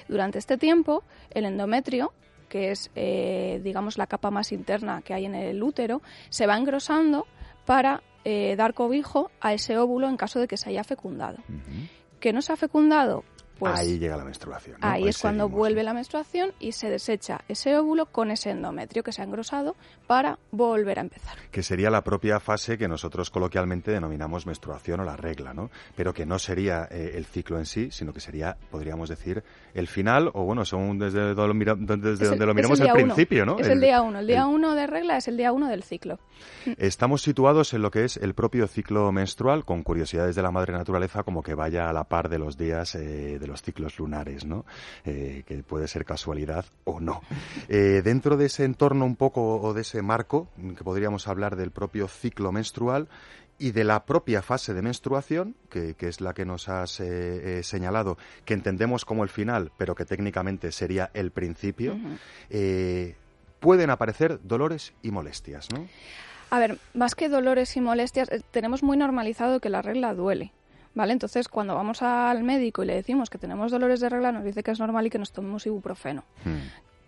Durante 0.07 0.37
este 0.37 0.55
tiempo, 0.59 1.03
el 1.31 1.45
endometrio, 1.45 2.13
que 2.47 2.71
es, 2.71 2.91
eh, 2.95 3.61
digamos, 3.63 3.97
la 3.97 4.07
capa 4.07 4.31
más 4.31 4.51
interna 4.51 5.01
que 5.01 5.13
hay 5.13 5.25
en 5.25 5.35
el 5.35 5.61
útero, 5.61 6.01
se 6.29 6.47
va 6.47 6.57
engrosando 6.57 7.27
para 7.65 8.01
eh, 8.23 8.55
dar 8.55 8.73
cobijo 8.73 9.31
a 9.41 9.53
ese 9.53 9.77
óvulo 9.77 10.07
en 10.09 10.17
caso 10.17 10.39
de 10.39 10.47
que 10.47 10.57
se 10.57 10.69
haya 10.69 10.83
fecundado. 10.83 11.37
Que 12.19 12.33
no 12.33 12.41
se 12.41 12.53
ha 12.53 12.57
fecundado 12.57 13.23
pues 13.59 13.73
ahí 13.73 13.97
llega 13.97 14.17
la 14.17 14.23
menstruación. 14.23 14.77
¿no? 14.79 14.87
ahí 14.87 15.07
es 15.07 15.17
cuando 15.17 15.45
seguimos, 15.45 15.59
vuelve 15.59 15.83
la 15.83 15.93
menstruación 15.93 16.53
y 16.59 16.73
se 16.73 16.89
desecha 16.89 17.41
ese 17.47 17.75
óvulo 17.77 18.07
con 18.07 18.31
ese 18.31 18.51
endometrio 18.51 19.03
que 19.03 19.11
se 19.11 19.21
ha 19.21 19.25
engrosado 19.25 19.75
para 20.05 20.39
volver 20.51 20.99
a 20.99 21.01
empezar. 21.01 21.37
Que 21.51 21.63
sería 21.63 21.89
la 21.89 22.03
propia 22.03 22.39
fase 22.39 22.77
que 22.77 22.87
nosotros 22.87 23.29
coloquialmente 23.29 23.91
denominamos 23.91 24.45
menstruación 24.45 24.99
o 24.99 25.03
la 25.03 25.15
regla, 25.15 25.53
¿no? 25.53 25.71
Pero 25.95 26.13
que 26.13 26.25
no 26.25 26.39
sería 26.39 26.87
eh, 26.91 27.13
el 27.15 27.25
ciclo 27.25 27.57
en 27.57 27.65
sí, 27.65 27.89
sino 27.91 28.13
que 28.13 28.19
sería, 28.19 28.57
podríamos 28.69 29.09
decir, 29.09 29.43
el 29.77 29.87
final, 29.87 30.31
o 30.33 30.43
bueno, 30.43 30.65
según 30.65 30.97
desde, 30.99 31.33
donde 31.35 31.47
lo 31.47 31.53
mira- 31.53 31.75
desde 31.75 32.13
Es 32.13 32.21
el- 32.21 32.29
donde 32.31 32.45
lo 32.45 32.51
es 32.51 32.55
miramos, 32.55 32.79
el, 32.79 32.83
día 32.85 32.93
uno. 32.93 33.03
principio, 33.03 33.45
¿no? 33.45 33.59
Es 33.59 33.67
el, 33.67 33.79
día 33.79 34.01
uno. 34.01 34.19
El 34.19 34.27
día 34.27 34.45
uno 34.47 34.73
de 34.75 34.87
regla 34.87 35.17
es 35.17 35.27
el 35.27 35.37
día 35.37 35.51
uno 35.51 35.67
del 35.69 35.83
ciclo. 35.83 36.19
Estamos 36.77 37.21
situados 37.21 37.73
en 37.73 37.81
lo 37.81 37.91
que 37.91 38.03
es 38.03 38.17
el 38.17 38.33
propio 38.33 38.67
ciclo 38.67 39.11
menstrual, 39.11 39.65
con 39.65 39.83
curiosidades 39.83 40.35
de 40.35 40.41
la 40.41 40.51
madre 40.51 40.73
naturaleza, 40.73 41.23
como 41.23 41.43
que 41.43 41.53
vaya 41.53 41.89
a 41.89 41.93
la 41.93 42.03
par 42.05 42.27
de 42.29 42.39
los 42.39 42.57
días 42.57 42.95
eh, 42.95 43.37
de 43.39 43.47
los 43.47 43.61
ciclos 43.61 43.99
lunares, 43.99 44.45
¿no? 44.45 44.65
Eh, 45.05 45.43
que 45.45 45.63
puede 45.63 45.87
ser 45.87 46.05
casualidad 46.05 46.65
o 46.83 46.99
no. 46.99 47.21
Eh, 47.69 48.01
dentro 48.03 48.35
de 48.37 48.45
ese 48.47 48.65
entorno 48.65 49.05
un 49.05 49.15
poco 49.15 49.61
o 49.61 49.73
de 49.73 49.81
ese 49.81 50.01
marco, 50.01 50.49
que 50.77 50.83
podríamos 50.83 51.27
hablar 51.27 51.55
del 51.55 51.71
propio 51.71 52.07
ciclo 52.07 52.51
menstrual, 52.51 53.07
y 53.59 53.71
de 53.71 53.83
la 53.83 54.05
propia 54.05 54.41
fase 54.41 54.73
de 54.73 54.81
menstruación, 54.81 55.55
que, 55.69 55.95
que 55.95 56.07
es 56.07 56.21
la 56.21 56.33
que 56.33 56.45
nos 56.45 56.69
has 56.69 56.99
eh, 56.99 57.59
eh, 57.59 57.63
señalado, 57.63 58.17
que 58.45 58.53
entendemos 58.53 59.05
como 59.05 59.23
el 59.23 59.29
final, 59.29 59.71
pero 59.77 59.95
que 59.95 60.05
técnicamente 60.05 60.71
sería 60.71 61.09
el 61.13 61.31
principio, 61.31 61.97
eh, 62.49 63.15
pueden 63.59 63.89
aparecer 63.89 64.39
dolores 64.43 64.93
y 65.01 65.11
molestias, 65.11 65.69
¿no? 65.73 65.87
A 66.49 66.59
ver, 66.59 66.77
más 66.93 67.15
que 67.15 67.29
dolores 67.29 67.75
y 67.75 67.81
molestias, 67.81 68.29
eh, 68.31 68.41
tenemos 68.51 68.83
muy 68.83 68.97
normalizado 68.97 69.59
que 69.59 69.69
la 69.69 69.81
regla 69.81 70.13
duele. 70.13 70.53
¿Vale? 70.95 71.13
Entonces, 71.13 71.47
cuando 71.47 71.75
vamos 71.75 72.01
al 72.01 72.43
médico 72.43 72.81
y 72.81 72.87
le 72.87 72.95
decimos 72.95 73.29
que 73.29 73.37
tenemos 73.37 73.71
dolores 73.71 73.99
de 73.99 74.09
regla, 74.09 74.31
nos 74.31 74.43
dice 74.43 74.63
que 74.63 74.71
es 74.71 74.79
normal 74.79 75.05
y 75.05 75.11
que 75.11 75.19
nos 75.19 75.31
tomemos 75.31 75.63
ibuprofeno. 75.67 76.23
Hmm. 76.43 76.57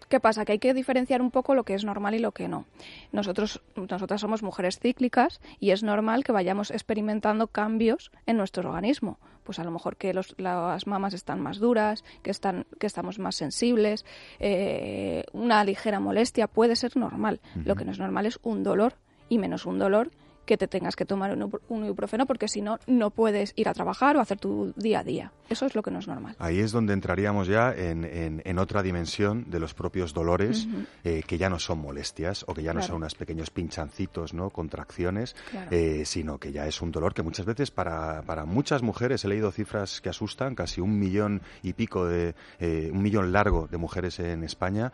¿Qué 0.10 0.19
pasa? 0.19 0.43
Que 0.43 0.54
hay 0.54 0.60
que 0.60 0.74
diferenciar 0.74 1.22
un 1.22 1.32
poco 1.32 1.56
lo 1.56 1.63
que 1.63 1.76
es 1.76 1.86
normal 1.86 2.15
y 2.15 2.19
lo 2.19 2.32
que 2.32 2.48
no. 2.48 2.65
Nosotros, 3.12 3.62
nosotras 3.76 4.19
somos 4.19 4.41
mujeres 4.43 4.80
cíclicas 4.80 5.39
y 5.60 5.69
es 5.72 5.84
normal 5.84 6.24
que 6.24 6.32
vayamos 6.32 6.72
experimentando 6.72 7.48
cambios 7.48 8.12
en 8.26 8.36
nuestro 8.38 8.67
organismo. 8.67 9.19
Pues 9.43 9.60
a 9.60 9.63
lo 9.63 9.72
mejor 9.72 9.98
que 9.98 10.13
los- 10.13 10.36
las 10.38 10.88
mamas 10.88 11.13
están 11.13 11.39
más 11.39 11.60
duras, 11.60 12.04
que, 12.24 12.32
están, 12.32 12.65
que 12.80 12.88
estamos 12.88 13.19
más 13.19 13.36
sensibles, 13.36 14.04
eh, 14.39 15.24
una 15.32 15.63
ligera 15.63 16.00
molestia 16.00 16.48
puede 16.48 16.76
ser 16.76 16.98
normal. 16.98 17.39
Lo 17.63 17.76
que 17.76 17.86
no 17.86 17.91
es 17.91 18.00
normal 18.00 18.26
es 18.26 18.39
un 18.43 18.63
dolor 18.63 18.93
y 19.30 19.38
menos 19.38 19.65
un 19.65 19.78
dolor 19.80 20.10
que 20.50 20.58
te 20.58 20.68
tengas 20.68 20.96
que 20.96 21.06
tomar 21.06 21.32
un, 21.32 21.42
ibu- 21.44 21.60
un 21.70 21.86
ibuprofeno 21.86 22.26
porque 22.26 22.48
si 22.48 22.62
no, 22.62 22.80
no 22.88 23.12
puedes 23.12 23.54
ir 23.56 23.70
a 23.70 23.74
trabajar 23.74 24.18
o 24.18 24.20
hacer 24.20 24.40
tu 24.40 24.74
día 24.76 25.02
a 25.02 25.04
día. 25.04 25.32
Eso 25.48 25.68
es 25.68 25.76
lo 25.76 25.84
que 25.84 25.92
no 25.92 26.00
es 26.00 26.08
normal. 26.08 26.36
Ahí 26.40 26.60
es 26.60 26.72
donde 26.72 26.94
entraríamos 26.94 27.48
ya 27.48 27.72
en, 27.72 28.04
en- 28.04 28.42
en 28.44 28.58
otra 28.58 28.82
dimensión 28.82 29.46
de 29.52 29.60
los 29.60 29.76
propios 29.76 30.12
dolores, 30.14 30.68
eh, 31.04 31.22
que 31.28 31.38
ya 31.38 31.50
no 31.52 31.60
son 31.60 31.80
molestias 31.80 32.46
o 32.48 32.56
que 32.56 32.64
ya 32.64 32.74
no 32.74 32.80
Claro. 32.80 32.88
son 32.88 32.96
unos 32.98 33.14
pequeños 33.14 33.52
pinchancitos, 33.52 34.34
¿no? 34.34 34.50
contracciones, 34.50 35.36
Claro. 35.52 35.68
eh, 35.72 36.04
sino 36.06 36.40
que 36.40 36.52
ya 36.52 36.66
es 36.66 36.82
un 36.82 36.92
dolor 36.92 37.14
que 37.14 37.22
muchas 37.22 37.46
veces 37.46 37.70
para, 37.70 38.24
para 38.24 38.46
muchas 38.46 38.82
mujeres, 38.82 39.24
he 39.24 39.28
leído 39.28 39.52
cifras 39.52 40.02
que 40.02 40.10
asustan, 40.10 40.56
casi 40.56 40.82
un 40.82 40.98
millón 40.98 41.42
y 41.62 41.74
pico 41.74 42.06
de, 42.08 42.34
eh, 42.60 42.90
un 42.92 43.04
millón 43.04 43.32
largo 43.32 43.68
de 43.68 43.78
mujeres 43.78 44.20
en 44.20 44.44
España 44.44 44.92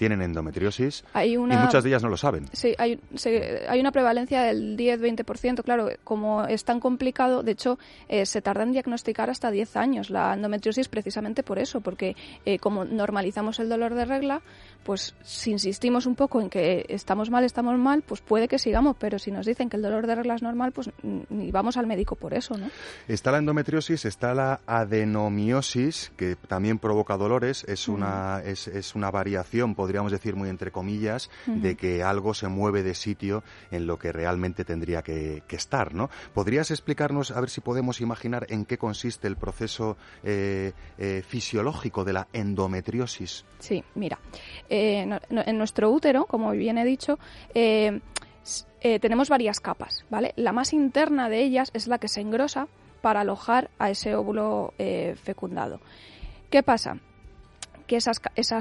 tienen 0.00 0.22
endometriosis 0.22 1.04
Hay 1.12 1.34
y 1.34 1.36
muchas 1.36 1.84
de 1.84 1.90
ellas 1.90 2.02
no 2.02 2.08
lo 2.08 2.16
saben. 2.16 2.46
Sí, 2.52 2.74
hay, 2.78 2.98
se- 3.16 3.66
hay 3.68 3.80
una 3.80 3.92
prevalencia 3.92 4.44
del 4.44 4.74
10-20%. 4.78 5.62
Claro, 5.62 5.90
como 6.04 6.46
es 6.46 6.64
tan 6.64 6.80
complicado, 6.80 7.42
de 7.42 7.52
hecho, 7.52 7.78
eh, 8.08 8.24
se 8.24 8.40
tarda 8.40 8.62
en 8.62 8.72
diagnosticar 8.72 9.28
hasta 9.28 9.50
10 9.50 9.76
años 9.76 10.08
la 10.08 10.32
endometriosis 10.32 10.88
precisamente 10.88 11.42
por 11.42 11.58
eso, 11.58 11.82
porque 11.82 12.16
eh, 12.46 12.58
como 12.58 12.86
normalizamos 12.86 13.60
el 13.60 13.68
dolor 13.68 13.92
de 13.94 14.06
regla, 14.06 14.40
pues 14.84 15.14
si 15.22 15.50
insistimos 15.50 16.06
un 16.06 16.14
poco 16.14 16.40
en 16.40 16.48
que 16.48 16.86
estamos 16.88 17.28
mal, 17.28 17.44
estamos 17.44 17.76
mal, 17.76 18.00
pues 18.00 18.22
puede 18.22 18.48
que 18.48 18.58
sigamos, 18.58 18.96
pero 18.98 19.18
si 19.18 19.30
nos 19.30 19.44
dicen 19.44 19.68
que 19.68 19.76
el 19.76 19.82
dolor 19.82 20.06
de 20.06 20.14
regla 20.14 20.34
es 20.34 20.42
normal, 20.42 20.72
pues 20.72 20.90
ni 21.28 21.50
vamos 21.50 21.76
al 21.76 21.86
médico 21.86 22.16
por 22.16 22.32
eso, 22.32 22.56
¿no? 22.56 22.70
Está 23.06 23.30
la 23.32 23.38
endometriosis, 23.38 24.06
está 24.06 24.32
la 24.34 24.60
adenomiosis, 24.66 26.12
que 26.16 26.36
también 26.36 26.78
provoca 26.78 27.18
dolores. 27.18 27.64
Es 27.64 27.88
una, 27.88 28.40
es, 28.44 28.68
es 28.68 28.94
una 28.94 29.10
variación, 29.10 29.74
podríamos 29.90 30.12
decir 30.12 30.36
muy 30.36 30.48
entre 30.48 30.70
comillas, 30.70 31.30
de 31.46 31.74
que 31.74 32.04
algo 32.04 32.32
se 32.32 32.46
mueve 32.46 32.84
de 32.84 32.94
sitio 32.94 33.42
en 33.72 33.88
lo 33.88 33.98
que 33.98 34.12
realmente 34.12 34.64
tendría 34.64 35.02
que, 35.02 35.42
que 35.48 35.56
estar, 35.56 35.94
¿no? 35.94 36.10
¿Podrías 36.32 36.70
explicarnos, 36.70 37.32
a 37.32 37.40
ver 37.40 37.50
si 37.50 37.60
podemos 37.60 38.00
imaginar 38.00 38.46
en 38.50 38.66
qué 38.66 38.78
consiste 38.78 39.26
el 39.26 39.36
proceso 39.36 39.96
eh, 40.22 40.74
eh, 40.96 41.24
fisiológico 41.26 42.04
de 42.04 42.12
la 42.12 42.28
endometriosis? 42.32 43.44
Sí, 43.58 43.82
mira, 43.96 44.20
eh, 44.68 45.04
no- 45.06 45.18
no- 45.28 45.42
en 45.44 45.58
nuestro 45.58 45.90
útero, 45.90 46.24
como 46.26 46.52
bien 46.52 46.78
he 46.78 46.84
dicho, 46.84 47.18
tenemos 49.00 49.28
varias 49.28 49.58
capas, 49.58 50.04
¿vale? 50.08 50.34
La 50.36 50.52
más 50.52 50.72
interna 50.72 51.28
de 51.28 51.42
ellas 51.42 51.70
es 51.74 51.88
la 51.88 51.98
que 51.98 52.06
se 52.06 52.20
engrosa 52.20 52.68
para 53.02 53.22
alojar 53.22 53.70
a 53.80 53.90
ese 53.90 54.14
óvulo 54.14 54.72
fecundado. 55.24 55.80
¿Qué 56.48 56.62
pasa? 56.62 56.98
Que 57.88 57.96
esas 57.96 58.20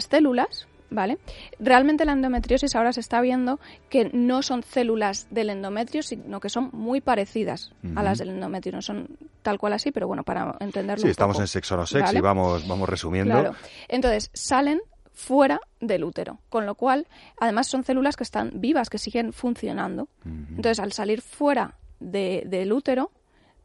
células, 0.09 0.67
¿vale? 0.89 1.17
Realmente 1.59 2.05
la 2.05 2.13
endometriosis 2.13 2.75
ahora 2.75 2.93
se 2.93 2.99
está 2.99 3.21
viendo 3.21 3.59
que 3.89 4.09
no 4.13 4.41
son 4.41 4.63
células 4.63 5.27
del 5.29 5.49
endometrio, 5.49 6.03
sino 6.03 6.39
que 6.39 6.49
son 6.49 6.69
muy 6.73 7.01
parecidas 7.01 7.71
a 7.95 8.03
las 8.03 8.17
del 8.17 8.29
endometrio. 8.29 8.73
No 8.73 8.81
son 8.81 9.07
tal 9.41 9.57
cual 9.59 9.73
así, 9.73 9.91
pero 9.91 10.07
bueno, 10.07 10.23
para 10.23 10.55
entenderlo 10.59 11.01
Sí, 11.01 11.07
un 11.07 11.11
estamos 11.11 11.35
poco. 11.35 11.43
en 11.43 11.47
sexo 11.47 11.77
no 11.77 11.85
sex 11.85 12.03
¿Vale? 12.03 12.19
y 12.19 12.21
vamos, 12.21 12.67
vamos 12.67 12.89
resumiendo. 12.89 13.33
Claro. 13.33 13.55
Entonces, 13.87 14.29
salen 14.33 14.81
fuera 15.13 15.59
del 15.81 16.03
útero, 16.05 16.39
con 16.49 16.65
lo 16.65 16.75
cual, 16.75 17.05
además 17.39 17.67
son 17.67 17.83
células 17.83 18.15
que 18.15 18.23
están 18.23 18.51
vivas, 18.55 18.89
que 18.89 18.97
siguen 18.97 19.33
funcionando. 19.33 20.07
Entonces, 20.25 20.79
al 20.79 20.93
salir 20.93 21.21
fuera 21.21 21.75
de- 21.99 22.43
del 22.45 22.71
útero, 22.71 23.11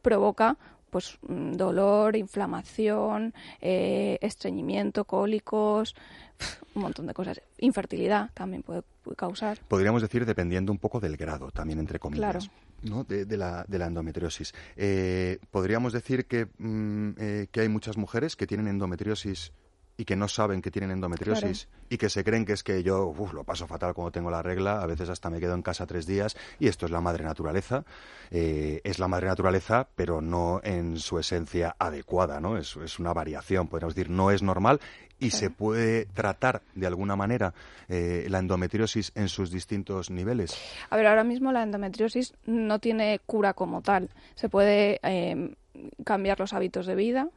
provoca 0.01 0.57
pues 0.89 1.17
mm, 1.27 1.53
dolor, 1.53 2.15
inflamación, 2.15 3.33
eh, 3.61 4.17
estreñimiento, 4.21 5.05
cólicos, 5.05 5.95
un 6.75 6.81
montón 6.81 7.07
de 7.07 7.13
cosas. 7.13 7.41
Infertilidad 7.57 8.29
también 8.33 8.63
puede, 8.63 8.83
puede 9.03 9.15
causar. 9.15 9.59
podríamos 9.67 10.01
decir 10.01 10.25
dependiendo 10.25 10.71
un 10.71 10.79
poco 10.79 10.99
del 10.99 11.17
grado, 11.17 11.51
también 11.51 11.79
entre 11.79 11.99
comillas. 11.99 12.31
Claro. 12.31 12.39
¿no? 12.83 13.03
de, 13.03 13.25
de 13.25 13.37
la, 13.37 13.65
de 13.67 13.79
la 13.79 13.87
endometriosis. 13.87 14.53
Eh, 14.75 15.39
podríamos 15.51 15.93
decir 15.93 16.25
que, 16.25 16.47
mm, 16.57 17.09
eh, 17.17 17.47
que 17.51 17.61
hay 17.61 17.69
muchas 17.69 17.97
mujeres 17.97 18.35
que 18.35 18.47
tienen 18.47 18.67
endometriosis 18.67 19.51
y 19.97 20.05
que 20.05 20.15
no 20.15 20.27
saben 20.27 20.61
que 20.61 20.71
tienen 20.71 20.91
endometriosis 20.91 21.67
y 21.89 21.97
que 21.97 22.09
se 22.09 22.23
creen 22.23 22.45
que 22.45 22.53
es 22.53 22.63
que 22.63 22.83
yo 22.83 23.07
uf, 23.07 23.33
lo 23.33 23.43
paso 23.43 23.67
fatal 23.67 23.93
cuando 23.93 24.11
tengo 24.11 24.29
la 24.29 24.41
regla, 24.41 24.81
a 24.81 24.85
veces 24.85 25.09
hasta 25.09 25.29
me 25.29 25.39
quedo 25.39 25.53
en 25.53 25.61
casa 25.61 25.85
tres 25.85 26.05
días 26.05 26.35
y 26.59 26.67
esto 26.67 26.85
es 26.85 26.91
la 26.91 27.01
madre 27.01 27.23
naturaleza. 27.23 27.83
Eh, 28.31 28.81
es 28.83 28.99
la 28.99 29.07
madre 29.07 29.27
naturaleza, 29.27 29.87
pero 29.95 30.21
no 30.21 30.59
en 30.63 30.97
su 30.97 31.19
esencia 31.19 31.75
adecuada, 31.77 32.39
¿no? 32.39 32.57
Es, 32.57 32.75
es 32.77 32.99
una 32.99 33.13
variación, 33.13 33.67
podríamos 33.67 33.95
decir, 33.95 34.09
no 34.09 34.31
es 34.31 34.41
normal 34.41 34.79
y 35.19 35.31
se 35.31 35.49
puede 35.49 36.05
tratar 36.07 36.61
de 36.73 36.87
alguna 36.87 37.15
manera 37.15 37.53
eh, 37.87 38.25
la 38.29 38.39
endometriosis 38.39 39.11
en 39.15 39.29
sus 39.29 39.51
distintos 39.51 40.09
niveles. 40.09 40.57
A 40.89 40.97
ver, 40.97 41.07
ahora 41.07 41.23
mismo 41.23 41.51
la 41.51 41.63
endometriosis 41.63 42.33
no 42.45 42.79
tiene 42.79 43.19
cura 43.25 43.53
como 43.53 43.81
tal. 43.81 44.09
Se 44.35 44.49
puede 44.49 44.99
eh, 45.03 45.55
cambiar 46.03 46.39
los 46.39 46.53
hábitos 46.53 46.85
de 46.85 46.95
vida, 46.95 47.29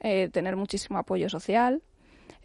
eh, 0.00 0.28
tener 0.30 0.56
muchísimo 0.56 0.98
apoyo 0.98 1.28
social. 1.28 1.82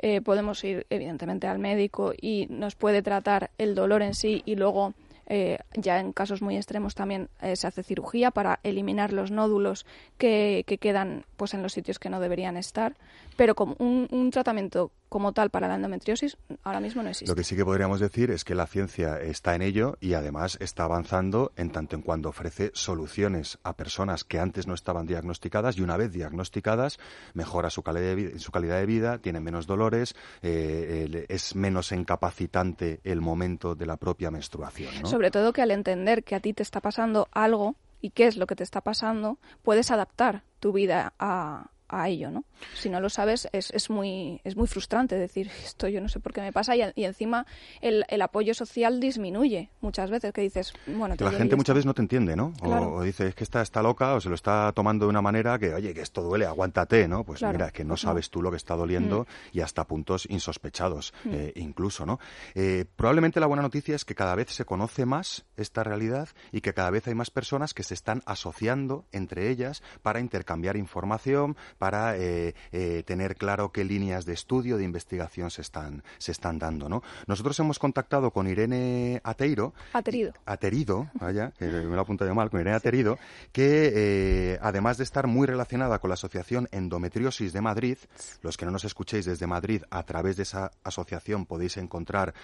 eh, 0.02 0.22
podemos 0.22 0.64
ir, 0.64 0.86
evidentemente, 0.90 1.48
al 1.48 1.60
médico 1.60 2.14
y 2.20 2.48
nos 2.50 2.76
puede 2.76 3.02
tratar 3.02 3.52
el 3.58 3.76
dolor 3.76 4.02
en 4.02 4.16
sí 4.16 4.42
y 4.46 4.56
luego, 4.56 4.94
eh, 5.28 5.60
ya 5.76 6.00
en 6.00 6.12
casos 6.12 6.42
muy 6.42 6.58
extremos, 6.58 6.96
también 6.96 7.30
eh, 7.42 7.56
se 7.56 7.68
hace 7.68 7.84
cirugía 7.84 8.32
para 8.32 8.60
eliminar 8.64 9.14
los 9.14 9.32
nódulos 9.32 9.86
que, 10.18 10.64
que 10.66 10.78
quedan 10.80 11.26
pues, 11.38 11.54
en 11.54 11.62
los 11.62 11.74
sitios 11.74 12.00
que 12.00 12.10
no 12.10 12.20
deberían 12.20 12.58
estar. 12.58 12.96
Pero 13.42 13.56
como 13.56 13.76
un, 13.80 14.08
un 14.12 14.30
tratamiento 14.30 14.92
como 15.10 15.34
tal 15.34 15.50
para 15.50 15.68
la 15.68 15.74
endometriosis 15.74 16.38
ahora 16.62 16.80
mismo 16.80 17.02
no 17.02 17.10
existe. 17.10 17.32
Lo 17.32 17.36
que 17.36 17.44
sí 17.44 17.56
que 17.56 17.66
podríamos 17.66 18.00
decir 18.00 18.30
es 18.30 18.44
que 18.44 18.54
la 18.54 18.68
ciencia 18.68 19.20
está 19.20 19.56
en 19.56 19.64
ello 19.64 19.98
y 20.00 20.14
además 20.14 20.60
está 20.62 20.84
avanzando 20.84 21.52
en 21.56 21.72
tanto 21.72 21.96
en 21.96 22.04
cuanto 22.04 22.30
ofrece 22.30 22.70
soluciones 22.76 23.58
a 23.64 23.76
personas 23.76 24.24
que 24.24 24.40
antes 24.40 24.68
no 24.68 24.76
estaban 24.76 25.08
diagnosticadas 25.08 25.76
y 25.76 25.82
una 25.82 25.98
vez 25.98 26.12
diagnosticadas 26.12 27.00
mejora 27.34 27.72
su 27.72 27.82
calidad 27.82 28.10
de 28.10 28.16
vida, 28.16 28.38
su 28.38 28.52
calidad 28.52 28.78
de 28.78 28.86
vida 28.86 29.18
tienen 29.18 29.44
menos 29.44 29.66
dolores, 29.66 30.16
eh, 30.44 31.26
es 31.28 31.56
menos 31.56 31.92
incapacitante 31.92 33.00
el 33.04 33.22
momento 33.22 33.74
de 33.74 33.88
la 33.88 33.98
propia 33.98 34.30
menstruación. 34.30 34.94
¿no? 35.02 35.08
Sobre 35.08 35.32
todo 35.32 35.52
que 35.52 35.64
al 35.64 35.72
entender 35.72 36.24
que 36.24 36.36
a 36.36 36.42
ti 36.42 36.54
te 36.54 36.62
está 36.62 36.80
pasando 36.80 37.28
algo 37.32 37.76
y 38.02 38.12
qué 38.12 38.28
es 38.28 38.38
lo 38.38 38.46
que 38.46 38.56
te 38.56 38.64
está 38.64 38.82
pasando, 38.82 39.40
puedes 39.64 39.90
adaptar 39.90 40.44
tu 40.60 40.74
vida 40.74 41.14
a, 41.18 41.72
a 41.92 42.10
ello, 42.10 42.32
¿no? 42.32 42.46
Si 42.74 42.90
no 42.90 43.00
lo 43.00 43.10
sabes, 43.10 43.50
es, 43.52 43.72
es, 43.72 43.90
muy, 43.90 44.42
es 44.44 44.56
muy 44.56 44.68
frustrante 44.68 45.16
decir, 45.16 45.50
esto 45.64 45.88
yo 45.88 46.02
no 46.02 46.10
sé 46.10 46.20
por 46.20 46.34
qué 46.34 46.42
me 46.42 46.54
pasa, 46.54 46.76
y, 46.76 46.82
y 46.96 47.04
encima 47.04 47.46
el, 47.82 48.06
el, 48.08 48.22
apoyo 48.22 48.54
social 48.54 49.00
disminuye 49.00 49.70
muchas 49.82 50.10
veces, 50.10 50.32
que 50.34 50.42
dices, 50.42 50.74
bueno... 50.88 51.16
Que 51.18 51.24
la 51.24 51.32
gente 51.32 51.56
muchas 51.56 51.76
veces 51.76 51.86
no 51.86 51.94
te 51.94 52.02
entiende, 52.02 52.36
¿no? 52.36 52.54
Claro. 52.62 52.94
O, 52.94 53.04
dice, 53.04 53.28
es 53.28 53.36
que 53.36 53.44
esta 53.44 53.62
está 53.62 53.82
loca, 53.82 54.14
o 54.16 54.22
se 54.22 54.30
lo 54.30 54.36
está 54.36 54.72
tomando 54.74 55.06
de 55.06 55.10
una 55.10 55.22
manera 55.22 55.60
que, 55.60 55.74
oye, 55.74 55.94
que 55.94 56.02
esto 56.02 56.22
duele, 56.22 56.46
aguántate, 56.46 57.08
¿no? 57.08 57.24
Pues 57.24 57.40
claro. 57.40 57.58
mira, 57.58 57.72
que 57.72 57.84
no 57.84 57.98
sabes 57.98 58.30
tú 58.30 58.42
lo 58.42 58.52
que 58.52 58.58
está 58.58 58.76
doliendo 58.76 59.22
mm. 59.22 59.58
y 59.58 59.62
hasta 59.62 59.86
puntos 59.86 60.26
insospechados, 60.30 61.14
mm. 61.26 61.30
eh, 61.34 61.54
incluso, 61.56 62.06
¿no? 62.06 62.20
Eh, 62.56 62.86
probablemente 62.96 63.40
la 63.40 63.48
buena 63.48 63.64
noticia 63.64 63.96
es 63.96 64.06
que 64.06 64.16
cada 64.16 64.36
vez 64.36 64.50
se 64.50 64.66
conoce 64.66 65.06
más 65.06 65.46
esta 65.58 65.84
realidad 65.84 66.30
y 66.52 66.62
que 66.62 66.74
cada 66.74 66.90
vez 66.90 67.08
hay 67.08 67.16
más 67.16 67.32
personas 67.32 67.74
que 67.74 67.84
se 67.84 67.94
están 67.94 68.22
asociando 68.26 69.06
entre 69.12 69.50
ellas 69.50 69.84
para 70.02 70.20
intercambiar 70.20 70.78
información, 70.78 71.56
para 71.82 72.16
eh, 72.16 72.54
eh, 72.72 73.02
tener 73.08 73.36
claro 73.36 73.72
qué 73.72 73.84
líneas 73.84 74.24
de 74.24 74.34
estudio, 74.34 74.78
de 74.78 74.84
investigación 74.84 75.50
se 75.50 75.64
están, 75.64 76.04
se 76.20 76.32
están 76.32 76.60
dando. 76.60 76.88
¿no? 76.88 77.02
Nosotros 77.26 77.60
hemos 77.60 77.80
contactado 77.80 78.30
con 78.30 78.46
Irene 78.48 79.20
Ateiro. 79.24 79.74
Aterido. 79.92 80.32
Aterido, 80.46 81.10
vaya, 81.16 81.54
que 81.58 81.66
me 81.66 81.86
lo 81.86 81.96
he 81.96 82.00
apuntado 82.02 82.36
mal, 82.36 82.52
con 82.52 82.62
Irene 82.62 82.78
Aterido, 82.78 83.18
que 83.52 83.94
eh, 83.96 84.60
además 84.62 85.00
de 85.00 85.06
estar 85.06 85.26
muy 85.26 85.48
relacionada 85.48 85.98
con 85.98 86.12
la 86.12 86.14
Asociación 86.14 86.70
Endometriosis 86.72 87.52
de 87.52 87.62
Madrid, 87.62 87.98
los 88.44 88.58
que 88.58 88.66
no 88.66 88.72
nos 88.72 88.86
escuchéis 88.86 89.26
desde 89.26 89.48
Madrid, 89.48 89.82
a 89.90 90.04
través 90.04 90.38
de 90.38 90.44
esa 90.44 90.70
asociación 90.84 91.48
podéis 91.48 91.78
encontrar 91.78 92.36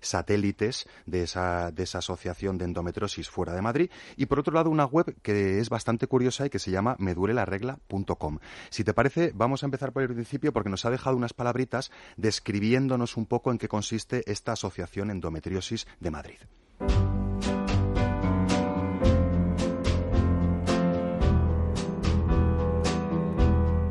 satélites 0.00 0.88
de 1.06 1.22
esa, 1.22 1.70
de 1.70 1.84
esa 1.84 1.98
asociación 1.98 2.58
de 2.58 2.64
endometriosis 2.64 3.30
fuera 3.30 3.54
de 3.54 3.62
Madrid. 3.62 3.90
Y 4.16 4.26
por 4.26 4.40
otro 4.40 4.52
lado, 4.52 4.70
una 4.70 4.86
web 4.86 5.14
que 5.22 5.60
es 5.60 5.68
bastante 5.68 6.08
curiosa 6.08 6.46
y 6.46 6.50
que 6.50 6.58
se 6.58 6.72
llama 6.72 6.96
meduelelaregla.com. 6.98 8.40
Si 8.70 8.84
te 8.84 8.94
parece, 8.94 9.32
vamos 9.34 9.62
a 9.62 9.66
empezar 9.66 9.92
por 9.92 10.02
el 10.02 10.12
principio 10.12 10.52
porque 10.52 10.70
nos 10.70 10.84
ha 10.84 10.90
dejado 10.90 11.16
unas 11.16 11.32
palabritas 11.32 11.90
describiéndonos 12.16 13.16
un 13.16 13.26
poco 13.26 13.50
en 13.50 13.58
qué 13.58 13.68
consiste 13.68 14.22
esta 14.30 14.52
Asociación 14.52 15.10
Endometriosis 15.10 15.86
de 16.00 16.10
Madrid. 16.10 16.38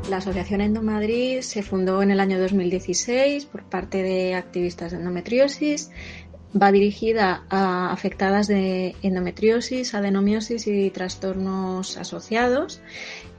La 0.08 0.18
Asociación 0.18 0.60
Endomadrid 0.60 1.40
se 1.40 1.64
fundó 1.64 2.00
en 2.00 2.12
el 2.12 2.20
año 2.20 2.38
2016 2.38 3.44
por 3.46 3.64
parte 3.64 4.04
de 4.04 4.36
activistas 4.36 4.92
de 4.92 4.98
endometriosis 4.98 5.90
Va 6.56 6.72
dirigida 6.72 7.44
a 7.50 7.92
afectadas 7.92 8.46
de 8.46 8.94
endometriosis, 9.02 9.94
adenomiosis 9.94 10.66
y 10.66 10.90
trastornos 10.90 11.98
asociados 11.98 12.80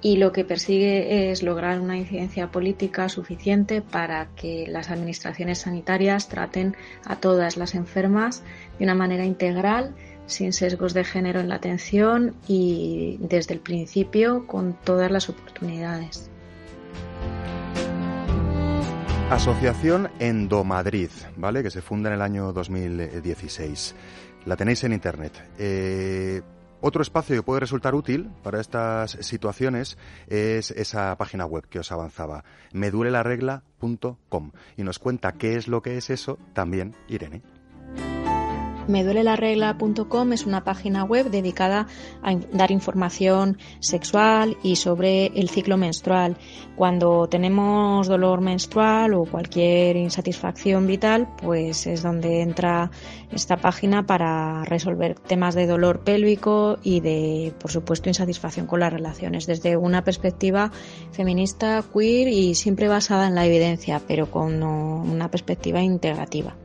y 0.02 0.18
lo 0.18 0.32
que 0.32 0.44
persigue 0.44 1.32
es 1.32 1.42
lograr 1.42 1.80
una 1.80 1.98
incidencia 1.98 2.52
política 2.52 3.10
suficiente 3.10 3.82
para 3.82 4.28
que 4.36 4.66
las 4.68 4.90
administraciones 4.92 5.60
sanitarias 5.60 6.30
traten 6.30 6.76
a 7.06 7.16
todas 7.18 7.58
las 7.58 7.74
enfermas 7.74 8.44
de 8.78 8.86
una 8.86 8.96
manera 8.96 9.26
integral, 9.26 9.96
sin 10.28 10.54
sesgos 10.54 10.94
de 10.94 11.04
género 11.04 11.40
en 11.40 11.50
la 11.50 11.56
atención 11.56 12.36
y 12.48 13.18
desde 13.22 13.54
el 13.54 13.60
principio 13.60 14.46
con 14.46 14.74
todas 14.74 15.10
las 15.10 15.30
oportunidades. 15.30 16.30
Asociación 19.30 20.10
Endomadrid, 20.20 21.10
¿vale? 21.36 21.62
Que 21.62 21.70
se 21.70 21.82
funda 21.82 22.10
en 22.10 22.16
el 22.16 22.22
año 22.22 22.54
2016. 22.54 23.96
La 24.46 24.56
tenéis 24.56 24.86
en 24.86 24.94
internet. 24.94 25.34
Eh, 25.60 26.42
otro 26.82 27.02
espacio 27.02 27.36
que 27.36 27.44
puede 27.44 27.62
resultar 27.62 27.96
útil 27.96 28.30
para 28.44 28.60
estas 28.62 29.12
situaciones 29.22 29.98
es 30.28 30.72
esa 30.72 31.16
página 31.18 31.46
web 31.46 31.68
que 31.68 31.80
os 31.80 31.92
avanzaba, 31.92 32.44
meduelelaregla.com. 32.72 34.52
Y 34.76 34.84
nos 34.84 35.00
cuenta 35.00 35.34
qué 35.34 35.56
es 35.56 35.68
lo 35.68 35.82
que 35.82 35.98
es 35.98 36.10
eso 36.10 36.38
también 36.54 36.96
Irene 37.08 37.57
meduelelaregla.com 38.88 40.34
es 40.34 40.45
una 40.45 40.63
página 40.63 41.04
web 41.04 41.30
dedicada 41.30 41.88
a 42.23 42.36
dar 42.52 42.71
información 42.71 43.58
sexual 43.80 44.58
y 44.63 44.76
sobre 44.76 45.28
el 45.28 45.50
ciclo 45.50 45.78
menstrual. 45.78 46.38
Cuando 46.76 47.28
tenemos 47.28 48.08
dolor 48.08 48.41
menstrual 48.41 49.13
o 49.13 49.26
cualquier 49.26 49.95
insatisfacción 49.95 50.88
vital, 50.88 51.28
pues 51.41 51.88
es 51.88 52.04
donde 52.04 52.41
entra 52.41 52.91
esta 53.32 53.58
página 53.58 54.06
para 54.06 54.63
resolver 54.65 55.15
temas 55.15 55.56
de 55.56 55.67
dolor 55.67 56.02
pélvico 56.02 56.78
y 56.84 57.00
de, 57.00 57.54
por 57.60 57.71
supuesto, 57.71 58.10
insatisfacción 58.10 58.67
con 58.67 58.80
las 58.80 58.93
relaciones 58.93 59.47
desde 59.47 59.78
una 59.78 60.04
perspectiva 60.04 60.71
feminista, 61.12 61.84
queer 61.93 62.28
y 62.28 62.56
siempre 62.56 62.88
basada 62.88 63.28
en 63.28 63.36
la 63.36 63.45
evidencia, 63.45 64.02
pero 64.08 64.30
con 64.32 64.63
una 64.63 65.30
perspectiva 65.30 65.82
integrativa. 65.82 66.56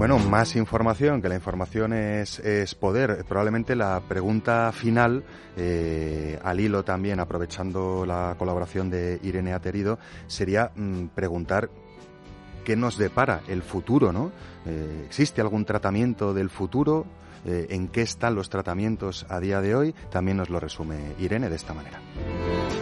Bueno, 0.00 0.18
más 0.18 0.56
información, 0.56 1.20
que 1.20 1.28
la 1.28 1.34
información 1.34 1.92
es, 1.92 2.38
es 2.38 2.74
poder. 2.74 3.22
Probablemente 3.28 3.76
la 3.76 4.00
pregunta 4.00 4.72
final, 4.72 5.22
eh, 5.58 6.38
al 6.42 6.58
hilo 6.58 6.82
también, 6.82 7.20
aprovechando 7.20 8.06
la 8.06 8.34
colaboración 8.38 8.88
de 8.88 9.20
Irene 9.22 9.52
Aterido, 9.52 9.98
sería 10.26 10.70
mm, 10.74 11.08
preguntar 11.08 11.68
qué 12.64 12.76
nos 12.76 12.96
depara 12.96 13.42
el 13.46 13.60
futuro, 13.62 14.10
¿no? 14.10 14.32
Eh, 14.64 15.02
¿Existe 15.04 15.42
algún 15.42 15.66
tratamiento 15.66 16.32
del 16.32 16.48
futuro? 16.48 17.04
Eh, 17.44 17.66
¿En 17.68 17.88
qué 17.88 18.00
están 18.00 18.34
los 18.34 18.48
tratamientos 18.48 19.26
a 19.28 19.38
día 19.38 19.60
de 19.60 19.74
hoy? 19.74 19.94
También 20.10 20.38
nos 20.38 20.48
lo 20.48 20.60
resume 20.60 21.14
Irene 21.18 21.50
de 21.50 21.56
esta 21.56 21.74
manera. 21.74 22.00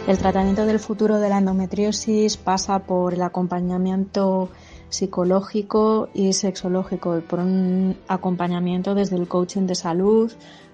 El 0.07 0.17
tratamiento 0.17 0.65
del 0.65 0.79
futuro 0.79 1.19
de 1.19 1.27
la 1.27 1.39
endometriosis 1.39 2.37
pasa 2.37 2.79
por 2.79 3.13
el 3.13 3.21
acompañamiento 3.21 4.49
psicológico 4.89 6.09
y 6.13 6.33
sexológico 6.33 7.21
por 7.27 7.39
un 7.39 7.97
acompañamiento 8.07 8.95
desde 8.95 9.15
el 9.15 9.27
coaching 9.27 9.67
de 9.67 9.75
salud, 9.75 10.31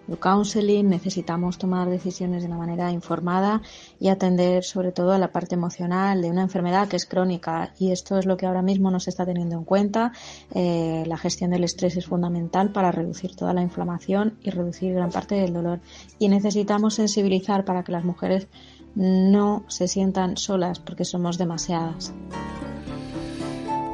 el 0.08 0.20
counseling, 0.20 0.88
necesitamos 0.88 1.58
tomar 1.58 1.90
decisiones 1.90 2.44
de 2.44 2.48
una 2.48 2.58
manera 2.58 2.92
informada 2.92 3.62
y 4.00 4.10
atender 4.10 4.64
sobre 4.64 4.92
todo 4.92 5.14
a 5.14 5.18
la 5.18 5.32
parte 5.32 5.56
emocional 5.56 6.22
de 6.22 6.30
una 6.30 6.44
enfermedad 6.44 6.88
que 6.88 6.96
es 6.96 7.06
crónica 7.06 7.74
y 7.80 7.92
esto 7.92 8.20
es 8.20 8.26
lo 8.26 8.38
que 8.38 8.46
ahora 8.46 8.62
mismo 8.62 8.92
no 8.92 9.00
se 9.00 9.10
está 9.10 9.26
teniendo 9.26 9.56
en 9.56 9.64
cuenta. 9.64 10.12
Eh, 10.54 11.04
la 11.08 11.18
gestión 11.18 11.52
del 11.52 11.64
estrés 11.64 11.98
es 11.98 12.06
fundamental 12.06 12.72
para 12.72 12.92
reducir 12.92 13.36
toda 13.36 13.54
la 13.54 13.64
inflamación 13.64 14.38
y 14.44 14.52
reducir 14.52 14.94
gran 14.94 15.10
parte 15.10 15.36
del 15.36 15.54
dolor 15.54 15.80
y 16.20 16.30
necesitamos 16.30 16.94
sensibilizar 16.94 17.66
para 17.66 17.84
que 17.84 17.92
las 17.92 18.06
mujeres 18.06 18.48
no 18.94 19.66
se 19.68 19.88
sientan 19.88 20.38
solas 20.38 20.80
porque 20.80 21.04
somos 21.04 21.38
demasiadas. 21.38 22.14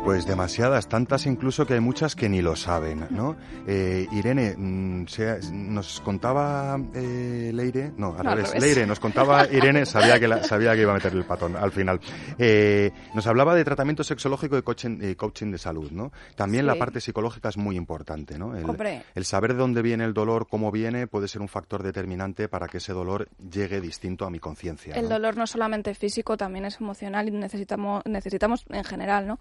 Pues 0.03 0.25
demasiadas, 0.25 0.87
tantas 0.87 1.27
incluso 1.27 1.67
que 1.67 1.75
hay 1.75 1.79
muchas 1.79 2.15
que 2.15 2.27
ni 2.27 2.41
lo 2.41 2.55
saben, 2.55 3.05
¿no? 3.11 3.35
Eh, 3.67 4.07
Irene, 4.11 4.55
mm, 4.57 5.05
nos 5.51 6.01
contaba 6.01 6.79
eh, 6.95 7.51
Leire, 7.53 7.91
no, 7.97 8.15
al 8.17 8.25
revés, 8.25 8.59
Leire, 8.59 8.87
nos 8.87 8.99
contaba 8.99 9.45
Irene, 9.51 9.85
sabía 9.85 10.19
que, 10.19 10.43
sabía 10.43 10.73
que 10.73 10.81
iba 10.81 10.91
a 10.91 10.95
meter 10.95 11.13
el 11.13 11.23
patón 11.23 11.55
al 11.55 11.71
final. 11.71 11.99
Eh, 12.39 12.91
nos 13.13 13.27
hablaba 13.27 13.53
de 13.53 13.63
tratamiento 13.63 14.03
sexológico 14.03 14.57
y 14.57 14.63
coaching, 14.63 15.13
coaching 15.13 15.51
de 15.51 15.59
salud, 15.59 15.91
¿no? 15.91 16.11
También 16.35 16.65
la 16.65 16.75
parte 16.75 16.99
psicológica 16.99 17.49
es 17.49 17.57
muy 17.57 17.77
importante, 17.77 18.39
¿no? 18.39 18.55
El, 18.57 18.65
el, 19.13 19.25
saber 19.25 19.53
de 19.53 19.59
dónde 19.59 19.83
viene 19.83 20.03
el 20.03 20.15
dolor, 20.15 20.47
cómo 20.49 20.71
viene, 20.71 21.05
puede 21.05 21.27
ser 21.27 21.41
un 21.41 21.47
factor 21.47 21.83
determinante 21.83 22.49
para 22.49 22.67
que 22.67 22.77
ese 22.77 22.91
dolor 22.91 23.29
llegue 23.37 23.79
distinto 23.79 24.25
a 24.25 24.31
mi 24.31 24.39
conciencia. 24.39 24.95
El 24.95 25.07
dolor 25.07 25.37
no 25.37 25.45
solamente 25.45 25.93
físico, 25.93 26.37
también 26.37 26.65
es 26.65 26.81
emocional 26.81 27.27
y 27.27 27.31
necesitamos, 27.31 28.01
necesitamos 28.05 28.65
en 28.69 28.83
general, 28.83 29.27
¿no? 29.27 29.39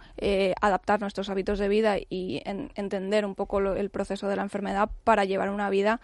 Adaptar 0.61 1.01
nuestros 1.01 1.29
hábitos 1.31 1.59
de 1.59 1.69
vida 1.69 1.97
y 1.99 2.43
entender 2.45 3.25
un 3.25 3.35
poco 3.35 3.61
el 3.61 3.91
proceso 3.91 4.29
de 4.29 4.37
la 4.37 4.43
enfermedad 4.43 4.91
para 5.05 5.25
llevar 5.25 5.51
una 5.51 5.71
vida 5.71 6.01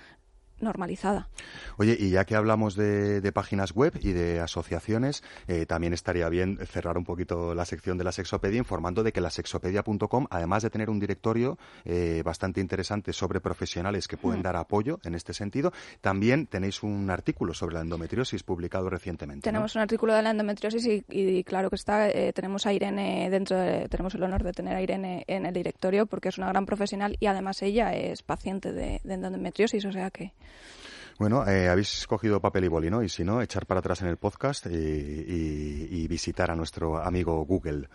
normalizada. 0.61 1.29
Oye, 1.77 1.97
y 1.99 2.11
ya 2.11 2.25
que 2.25 2.37
hablamos 2.37 2.75
de, 2.77 3.33
páginas 3.33 3.73
web 3.73 3.93
y 4.01 4.13
de 4.13 4.41
asociaciones, 4.41 5.23
eh, 5.47 5.67
también 5.67 5.93
estaría 5.93 6.29
bien 6.29 6.59
cerrar 6.67 6.97
un 6.97 7.05
poquito 7.05 7.55
la 7.55 7.65
sección 7.65 7.99
de 7.99 8.05
la 8.05 8.13
sexopedia 8.13 8.59
informando 8.59 9.03
de 9.03 9.13
que 9.13 9.21
la 9.21 9.31
sexopedia.com, 9.31 10.27
además 10.31 10.63
de 10.63 10.71
tener 10.71 10.89
un 10.89 10.99
directorio 10.99 11.59
eh, 11.85 12.23
bastante 12.25 12.61
interesante 12.61 13.13
sobre 13.13 13.41
profesionales 13.41 14.09
que 14.09 14.17
pueden 14.17 14.41
mm. 14.41 14.45
dar 14.45 14.57
apoyo 14.57 15.01
en 15.05 15.15
este 15.15 15.35
sentido, 15.35 15.73
también 16.01 16.47
tenéis 16.47 16.83
un 16.83 17.11
artículo 17.11 17.53
sobre 17.53 17.75
la 17.75 17.83
endometriosis 17.83 18.43
publicado 18.43 18.89
recientemente. 18.89 19.45
Tenemos 19.45 19.75
un 19.75 19.83
artículo 19.83 20.15
de 20.15 20.23
la 20.23 20.31
endometriosis 20.31 21.05
y, 21.09 21.45
claro 21.45 21.69
que 21.69 21.77
está, 21.77 22.09
eh, 22.09 22.33
tenemos 22.33 22.67
a 22.67 22.73
Irene 22.73 23.29
dentro, 23.31 23.57
tenemos 23.89 24.15
el 24.15 24.23
honor 24.23 24.43
de 24.43 24.53
tener 24.53 24.75
a 24.77 24.81
Irene 24.81 25.25
en 25.27 25.45
el 25.45 25.53
directorio 25.53 26.07
porque 26.07 26.31
es 26.31 26.39
una 26.39 26.49
gran 26.49 26.65
profesional 26.65 27.17
y 27.21 27.27
además 27.27 27.63
ella 27.63 27.93
es 27.95 28.23
paciente 28.23 28.73
de 28.73 29.01
endometriosis, 29.05 29.85
o 29.85 29.93
sea 29.93 30.11
que 30.11 30.33
bueno, 31.19 31.47
eh, 31.49 31.69
habéis 31.69 32.07
cogido 32.07 32.41
papel 32.41 32.65
y 32.65 32.69
boli, 32.69 32.91
¿no? 32.91 33.03
Y 33.03 33.09
si 33.09 33.25
no, 33.25 33.41
echar 33.41 33.65
para 33.65 33.81
atrás 33.81 34.03
en 34.03 34.09
el 34.09 34.19
podcast 34.19 34.67
y, 34.67 36.07
visitar 36.09 36.51
a 36.51 36.55
nuestro 36.55 36.99
amigo 36.99 37.45
Google. 37.45 37.89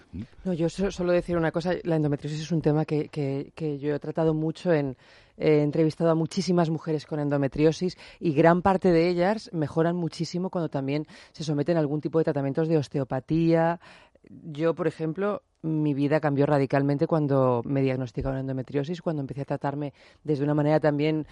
No, 0.44 0.54
yo 0.54 0.70
solo 0.70 1.12
decir 1.12 1.38
una 1.38 1.52
cosa. 1.52 1.74
La 1.84 1.96
endometriosis 1.96 2.42
es 2.42 2.52
un 2.52 2.62
tema 2.62 2.84
que, 2.84 3.10
que, 3.10 3.80
yo 3.80 3.96
he 3.96 4.00
tratado 4.00 4.34
mucho 4.34 4.74
en, 4.74 4.98
he 5.38 5.62
entrevistado 5.62 6.12
a 6.12 6.16
muchísimas 6.16 6.70
mujeres 6.70 7.06
con 7.06 7.20
endometriosis 7.20 7.98
y 8.20 8.34
gran 8.34 8.62
parte 8.62 8.92
de 8.92 9.08
ellas 9.08 9.50
mejoran 9.54 9.96
muchísimo 9.96 10.50
cuando 10.50 10.70
también 10.70 11.08
se 11.32 11.44
someten 11.44 11.78
a 11.78 11.80
algún 11.80 12.02
tipo 12.02 12.18
de 12.18 12.26
tratamientos 12.26 12.68
de 12.68 12.78
osteopatía. 12.78 13.80
Yo, 14.30 14.76
por 14.76 14.88
ejemplo, 14.88 15.42
mi 15.62 15.94
vida 15.94 16.20
cambió 16.20 16.46
radicalmente 16.46 17.08
cuando 17.08 17.62
me 17.66 17.82
diagnosticaron 17.82 18.40
endometriosis, 18.40 19.02
cuando 19.02 19.22
empecé 19.22 19.42
a 19.42 19.46
tratarme 19.46 19.94
desde 20.24 20.44
una 20.44 20.54
manera 20.54 20.80
también 20.80 21.28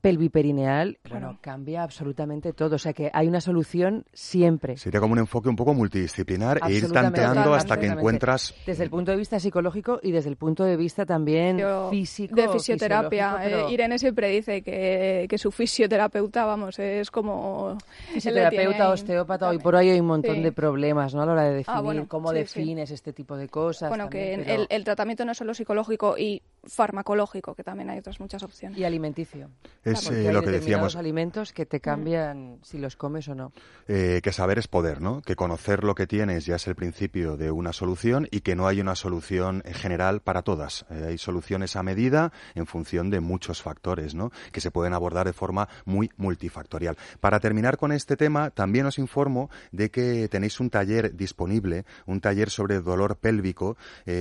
pelviperineal, 0.00 0.98
bueno, 1.08 1.38
cambia 1.40 1.82
absolutamente 1.82 2.52
todo. 2.52 2.76
O 2.76 2.78
sea 2.78 2.92
que 2.92 3.10
hay 3.12 3.28
una 3.28 3.40
solución 3.40 4.04
siempre. 4.12 4.76
Sería 4.76 5.00
como 5.00 5.12
un 5.12 5.18
enfoque 5.18 5.48
un 5.48 5.56
poco 5.56 5.74
multidisciplinar 5.74 6.60
e 6.66 6.72
ir 6.72 6.90
tanteando 6.90 7.54
hasta 7.54 7.78
que 7.78 7.86
encuentras. 7.86 8.54
Desde 8.66 8.84
el 8.84 8.90
punto 8.90 9.10
de 9.10 9.18
vista 9.18 9.38
psicológico 9.38 10.00
y 10.02 10.12
desde 10.12 10.30
el 10.30 10.36
punto 10.36 10.64
de 10.64 10.76
vista 10.76 11.04
también 11.04 11.60
físico. 11.90 12.34
De 12.34 12.48
fisioterapia. 12.48 13.38
Eh, 13.42 13.72
Irene 13.72 13.98
siempre 13.98 14.28
dice 14.28 14.62
que, 14.62 15.26
que, 15.28 15.38
su 15.38 15.50
fisioterapeuta, 15.50 16.44
vamos, 16.44 16.78
es 16.78 17.10
como. 17.10 17.76
Fisioterapeuta, 18.12 18.90
osteópata, 18.90 19.48
hoy 19.48 19.58
por 19.58 19.74
hoy 19.74 19.90
hay 19.90 20.00
un 20.00 20.06
montón 20.06 20.42
de 20.42 20.52
problemas, 20.52 21.14
¿no? 21.14 21.22
A 21.22 21.26
la 21.26 21.32
hora 21.32 21.42
de 21.44 21.64
ah, 21.66 21.82
definir 21.82 22.08
cómo 22.08 22.32
defines 22.32 22.90
este 22.90 23.12
tipo 23.12 23.36
de 23.36 23.48
cosas. 23.48 23.88
Bueno, 23.88 24.08
que 24.08 24.34
el, 24.34 24.66
el 24.68 24.84
tratamiento 24.84 25.24
no 25.24 25.32
es 25.32 25.38
solo 25.38 25.54
psicológico 25.54 26.16
y 26.16 26.42
farmacológico, 26.64 27.54
que 27.54 27.64
también 27.64 27.90
hay 27.90 27.98
otras 27.98 28.20
muchas 28.20 28.42
opciones. 28.42 28.78
Y 28.78 28.84
alimenticio. 28.84 29.50
Es 29.82 30.10
eh, 30.10 30.30
lo 30.30 30.42
que 30.42 30.50
decíamos. 30.50 30.94
alimentos 30.94 31.54
que 31.54 31.64
te 31.64 31.80
cambian 31.80 32.58
si 32.62 32.78
los 32.78 32.96
comes 32.96 33.28
o 33.28 33.34
no. 33.34 33.52
Eh, 33.88 34.20
que 34.22 34.30
saber 34.30 34.58
es 34.58 34.68
poder, 34.68 35.00
¿no? 35.00 35.22
Que 35.22 35.36
conocer 35.36 35.84
lo 35.84 35.94
que 35.94 36.06
tienes 36.06 36.44
ya 36.44 36.56
es 36.56 36.66
el 36.66 36.74
principio 36.74 37.38
de 37.38 37.50
una 37.50 37.72
solución 37.72 38.28
y 38.30 38.42
que 38.42 38.54
no 38.54 38.66
hay 38.66 38.80
una 38.80 38.94
solución 38.94 39.62
general 39.64 40.20
para 40.20 40.42
todas. 40.42 40.84
Eh, 40.90 41.06
hay 41.08 41.18
soluciones 41.18 41.76
a 41.76 41.82
medida 41.82 42.30
en 42.54 42.66
función 42.66 43.08
de 43.08 43.20
muchos 43.20 43.62
factores, 43.62 44.14
¿no? 44.14 44.32
Que 44.52 44.60
se 44.60 44.70
pueden 44.70 44.92
abordar 44.92 45.26
de 45.26 45.32
forma 45.32 45.68
muy 45.86 46.10
multifactorial. 46.18 46.98
Para 47.20 47.40
terminar 47.40 47.78
con 47.78 47.90
este 47.90 48.18
tema, 48.18 48.50
también 48.50 48.84
os 48.84 48.98
informo 48.98 49.48
de 49.72 49.90
que 49.90 50.28
tenéis 50.28 50.60
un 50.60 50.68
taller 50.68 51.16
disponible, 51.16 51.86
un 52.04 52.20
taller 52.20 52.50
sobre 52.50 52.80
dolor 52.80 53.16
pélvico. 53.16 53.76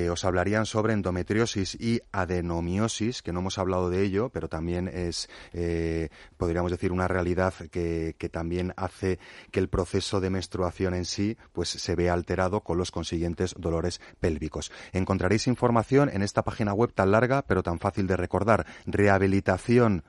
os 0.10 0.24
hablarían 0.24 0.66
sobre 0.66 0.94
endometriosis 0.94 1.76
y 1.76 2.02
adenomiosis, 2.12 3.22
que 3.22 3.34
no 3.34 3.40
hemos 3.40 3.58
hablado 3.58 3.90
de 3.90 4.04
ello, 4.04 4.30
pero 4.30 4.48
también 4.48 4.88
es, 4.88 5.29
eh, 5.54 6.10
podríamos 6.38 6.72
decir, 6.72 6.92
una 6.92 7.08
realidad 7.08 7.54
que, 7.72 8.16
también 8.32 8.74
hace 8.78 9.20
que 9.52 9.60
el 9.60 9.70
proceso 9.70 10.20
de 10.20 10.30
menstruación 10.30 10.94
en 10.94 11.06
sí 11.06 11.38
pues 11.52 11.70
se 11.70 11.96
vea 11.96 12.14
alterado 12.14 12.62
con 12.62 12.78
los 12.78 12.92
consiguientes 12.92 13.56
dolores 13.58 14.02
pélvicos. 14.20 14.72
Encontraréis 14.94 15.48
información 15.48 16.10
en 16.10 16.22
esta 16.22 16.44
página 16.44 16.74
web 16.74 16.94
tan 16.94 17.12
larga, 17.12 17.44
pero 17.44 17.64
tan 17.64 17.80
fácil 17.80 18.08
de 18.08 18.18
recordar, 18.18 18.66
rehabilitación 18.86 20.04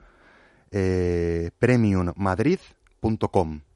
eh, 0.71 1.51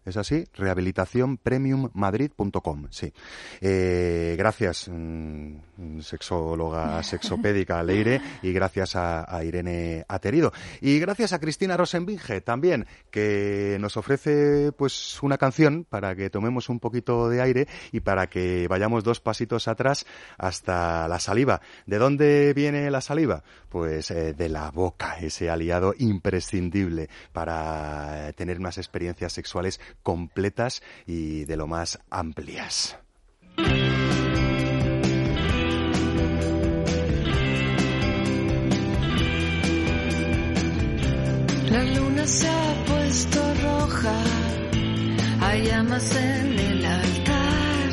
¿Es 0.06 0.16
así? 0.18 0.44
Rehabilitaciónpremiummadrid.com. 0.54 2.88
Sí. 2.92 3.12
Eh, 3.60 4.36
gracias, 4.38 4.88
mm, 4.88 6.00
sexóloga 6.00 7.02
sexopédica 7.02 7.82
Leire, 7.82 8.22
y 8.44 8.54
gracias 8.54 8.96
a, 8.96 9.26
Irene 9.44 10.06
Aterido. 10.08 10.54
Y 10.80 11.00
gracias 11.00 11.34
a 11.34 11.40
Cristina 11.40 11.76
Rosenbinge 11.76 12.42
también, 12.42 12.86
que 13.10 13.78
nos 13.80 13.98
ofrece 13.98 14.72
pues 14.74 15.18
una 15.24 15.40
canción 15.40 15.88
para 15.90 16.16
que 16.16 16.30
tomemos 16.30 16.70
un 16.70 16.80
poquito 16.80 17.28
de 17.28 17.42
aire 17.42 17.68
y 17.92 18.02
para 18.02 18.28
que 18.28 18.68
vayamos 18.68 19.04
dos 19.04 19.20
pasitos 19.20 19.68
atrás 19.68 20.06
hasta 20.38 21.08
la 21.08 21.20
saliva. 21.20 21.62
¿De 21.88 21.98
dónde 21.98 22.54
viene 22.54 22.92
la 22.92 23.02
saliva? 23.02 23.42
Pues 23.70 24.12
eh, 24.12 24.34
de 24.34 24.50
la 24.50 24.70
boca, 24.70 25.18
ese 25.20 25.50
aliado 25.50 25.96
imprescindible 25.98 27.10
para 27.34 28.32
tener 28.34 28.60
unas 28.60 28.78
experiencias 28.78 29.34
sexuales 29.34 29.80
completas 30.04 30.82
y 31.06 31.46
de 31.46 31.58
lo 31.58 31.68
más 31.68 32.00
amplias. 32.10 32.98
La 41.72 41.84
luna 41.84 42.26
se 42.28 42.48
ha 42.48 42.86
puesto 42.86 43.40
roja, 43.64 44.24
hay 45.42 45.66
llamas 45.66 46.16
en 46.16 46.60
el 46.60 46.86
altar, 46.86 47.90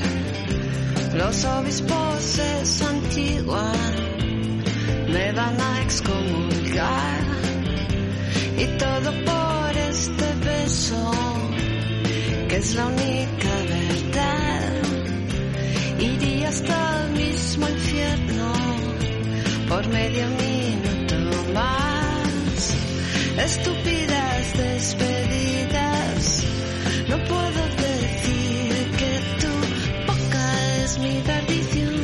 los 1.14 1.44
obispos 1.44 2.22
se 2.22 2.66
santiguan, 2.66 4.62
me 5.08 5.32
van 5.32 5.60
a 5.60 5.82
excomulgar 5.82 7.22
y 8.58 8.66
todo 8.78 9.12
por 9.24 9.76
este 9.76 10.34
beso 10.44 11.21
es 12.62 12.74
la 12.76 12.86
única 12.86 13.52
verdad. 13.76 14.82
Iría 15.98 16.48
hasta 16.48 17.04
el 17.04 17.12
mismo 17.12 17.68
infierno 17.68 18.52
por 19.68 19.86
medio 19.88 20.26
minuto 20.46 21.16
más. 21.54 22.58
Estúpidas 23.48 24.42
despedidas, 24.56 26.44
no 27.08 27.16
puedo 27.30 27.62
decir 27.88 28.72
que 29.00 29.12
tu 29.42 29.52
boca 30.10 30.44
es 30.82 30.98
mi 30.98 31.16
perdición. 31.30 31.94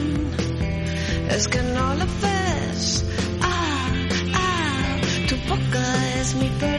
Es 1.37 1.47
que 1.47 1.63
no 1.77 1.95
lo 1.95 2.07
ves. 2.25 3.05
Ah, 3.41 3.91
ah, 4.35 4.97
tu 5.29 5.37
boca 5.51 5.85
es 6.21 6.35
mi 6.35 6.49
perdición. 6.49 6.78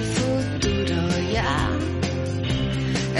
El 0.00 0.06
futuro 0.20 1.00
ya. 1.32 1.56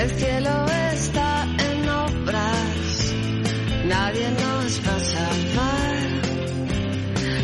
El 0.02 0.10
cielo 0.18 0.54
está 0.94 1.30
en 1.68 1.88
obras, 1.88 3.14
nadie 3.86 4.26
nos 4.42 4.68
va 4.86 4.96
a 4.96 5.04
salvar. 5.16 5.96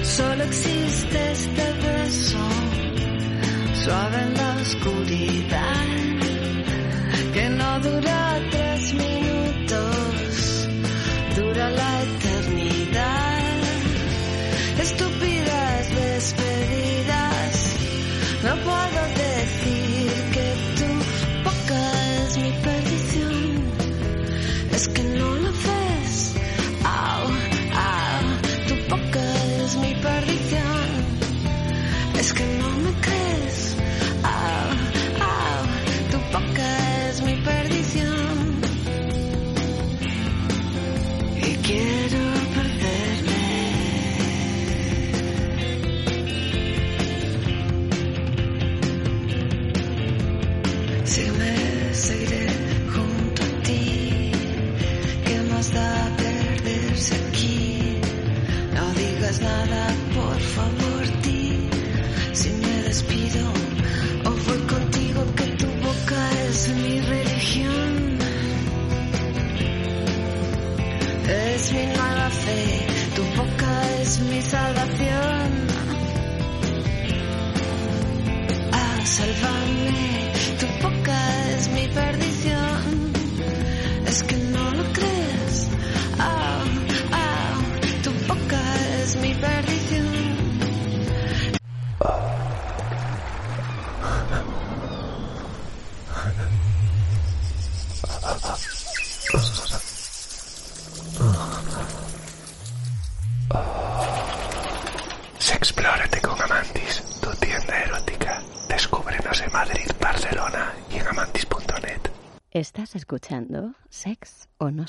Solo 0.04 0.42
existe 0.44 1.18
este 1.32 1.66
beso, 1.86 2.44
suave 3.84 4.18
en 4.26 4.32
la 4.40 4.50
oscuridad, 4.62 5.65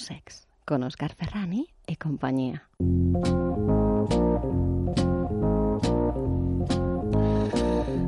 Sex 0.08 0.48
con 0.64 0.84
Oscar 0.84 1.14
Ferrani 1.14 1.68
y 1.86 1.98
compañía. 1.98 2.70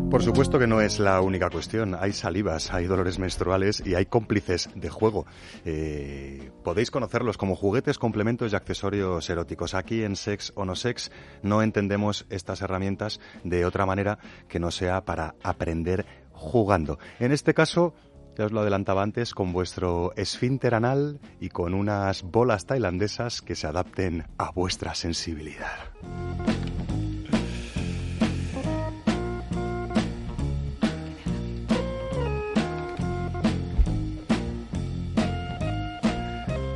Por 0.09 0.23
supuesto 0.23 0.57
que 0.57 0.65
no 0.65 0.81
es 0.81 0.99
la 0.99 1.21
única 1.21 1.49
cuestión. 1.49 1.95
Hay 1.99 2.13
salivas, 2.13 2.73
hay 2.73 2.85
dolores 2.85 3.19
menstruales 3.19 3.83
y 3.85 3.95
hay 3.95 4.05
cómplices 4.05 4.69
de 4.75 4.89
juego. 4.89 5.25
Eh, 5.65 6.51
podéis 6.63 6.89
conocerlos 6.89 7.37
como 7.37 7.55
juguetes, 7.55 7.99
complementos 7.99 8.51
y 8.51 8.55
accesorios 8.55 9.29
eróticos. 9.29 9.75
Aquí 9.75 10.03
en 10.03 10.15
Sex 10.15 10.51
o 10.55 10.65
No 10.65 10.75
Sex 10.75 11.11
no 11.43 11.61
entendemos 11.61 12.25
estas 12.29 12.61
herramientas 12.61 13.19
de 13.43 13.65
otra 13.65 13.85
manera 13.85 14.17
que 14.47 14.59
no 14.59 14.71
sea 14.71 15.05
para 15.05 15.35
aprender 15.43 16.05
jugando. 16.39 16.97
En 17.19 17.31
este 17.31 17.53
caso, 17.53 17.93
ya 18.39 18.45
os 18.45 18.53
lo 18.53 18.61
adelantaba 18.61 19.03
antes, 19.03 19.33
con 19.33 19.51
vuestro 19.51 20.13
esfínter 20.15 20.73
anal 20.73 21.19
y 21.41 21.49
con 21.49 21.73
unas 21.73 22.23
bolas 22.23 22.65
tailandesas 22.65 23.41
que 23.41 23.53
se 23.53 23.67
adapten 23.67 24.23
a 24.37 24.51
vuestra 24.51 24.95
sensibilidad. 24.95 25.77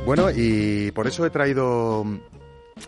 Bueno, 0.04 0.26
y 0.36 0.90
por 0.90 1.06
eso 1.06 1.24
he 1.24 1.30
traído 1.30 2.04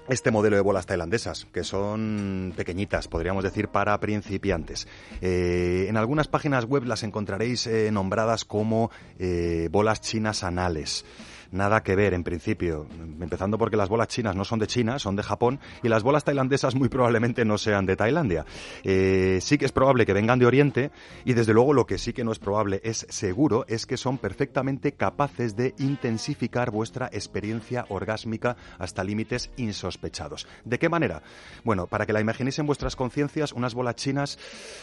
este 0.09 0.30
modelo 0.30 0.57
de 0.57 0.62
bolas 0.62 0.87
tailandesas, 0.87 1.47
que 1.53 1.64
son 1.64 2.53
pequeñitas, 2.57 3.09
podríamos 3.09 3.45
decir, 3.45 3.68
para 3.68 3.99
principiantes. 3.99 4.87
Eh, 5.20 5.87
en 5.89 5.97
algunas 5.97 6.28
páginas 6.28 6.64
web 6.64 6.84
las 6.84 7.03
encontraréis 7.03 7.66
eh, 7.66 7.91
nombradas 7.93 8.45
como 8.45 8.91
eh, 9.18 9.68
bolas 9.70 10.01
chinas 10.01 10.45
anales. 10.45 11.05
Nada 11.53 11.82
que 11.82 11.97
ver, 11.97 12.14
en 12.14 12.24
principio. 12.24 12.86
Empezando 13.20 13.59
porque 13.59 13.76
las 13.76 13.88
bolas 13.88 14.09
chinas 14.09 14.36
no 14.36 14.44
son 14.44 14.59
de 14.59 14.66
China, 14.66 14.99
son 14.99 15.16
de 15.16 15.22
Japón, 15.22 15.61
y 15.82 15.88
las 15.88 16.03
bolas 16.03 16.24
tailandesas 16.24 16.74
muy 16.74 16.88
probablemente 16.88 17.44
no 17.44 17.59
sean 17.59 17.86
de 17.86 17.97
Tailandia. 17.97 18.44
Eh, 18.84 19.38
sí 19.40 19.59
que 19.59 19.64
es 19.64 19.72
probable 19.72 20.07
que 20.07 20.12
vengan 20.12 20.38
de 20.38 20.47
Oriente, 20.47 20.90
y 21.24 21.32
desde 21.34 21.53
luego 21.53 21.72
lo 21.72 21.86
que 21.86 21.99
sí 21.99 22.12
que 22.12 22.24
no 22.24 22.32
es 22.32 22.38
probable, 22.38 22.80
es 22.84 23.07
seguro, 23.09 23.64
es 23.68 23.86
que 23.86 23.97
son 23.97 24.18
perfectamente 24.18 24.92
capaces 24.92 25.57
de 25.57 25.74
intensificar 25.78 26.70
vuestra 26.70 27.07
experiencia 27.12 27.86
orgásmica 27.88 28.57
hasta 28.78 29.05
límites 29.05 29.51
insospechados. 29.57 30.47
¿De 30.64 30.78
qué 30.78 30.88
manera? 30.88 31.22
Bueno, 31.64 31.86
para 31.86 32.07
que 32.07 32.12
la 32.12 32.20
imaginéis 32.20 32.59
en 32.59 32.66
vuestras 32.66 32.97
conciencias, 32.97 33.53
unas 33.53 33.74
bolas 33.74 33.97
chinas 33.97 34.38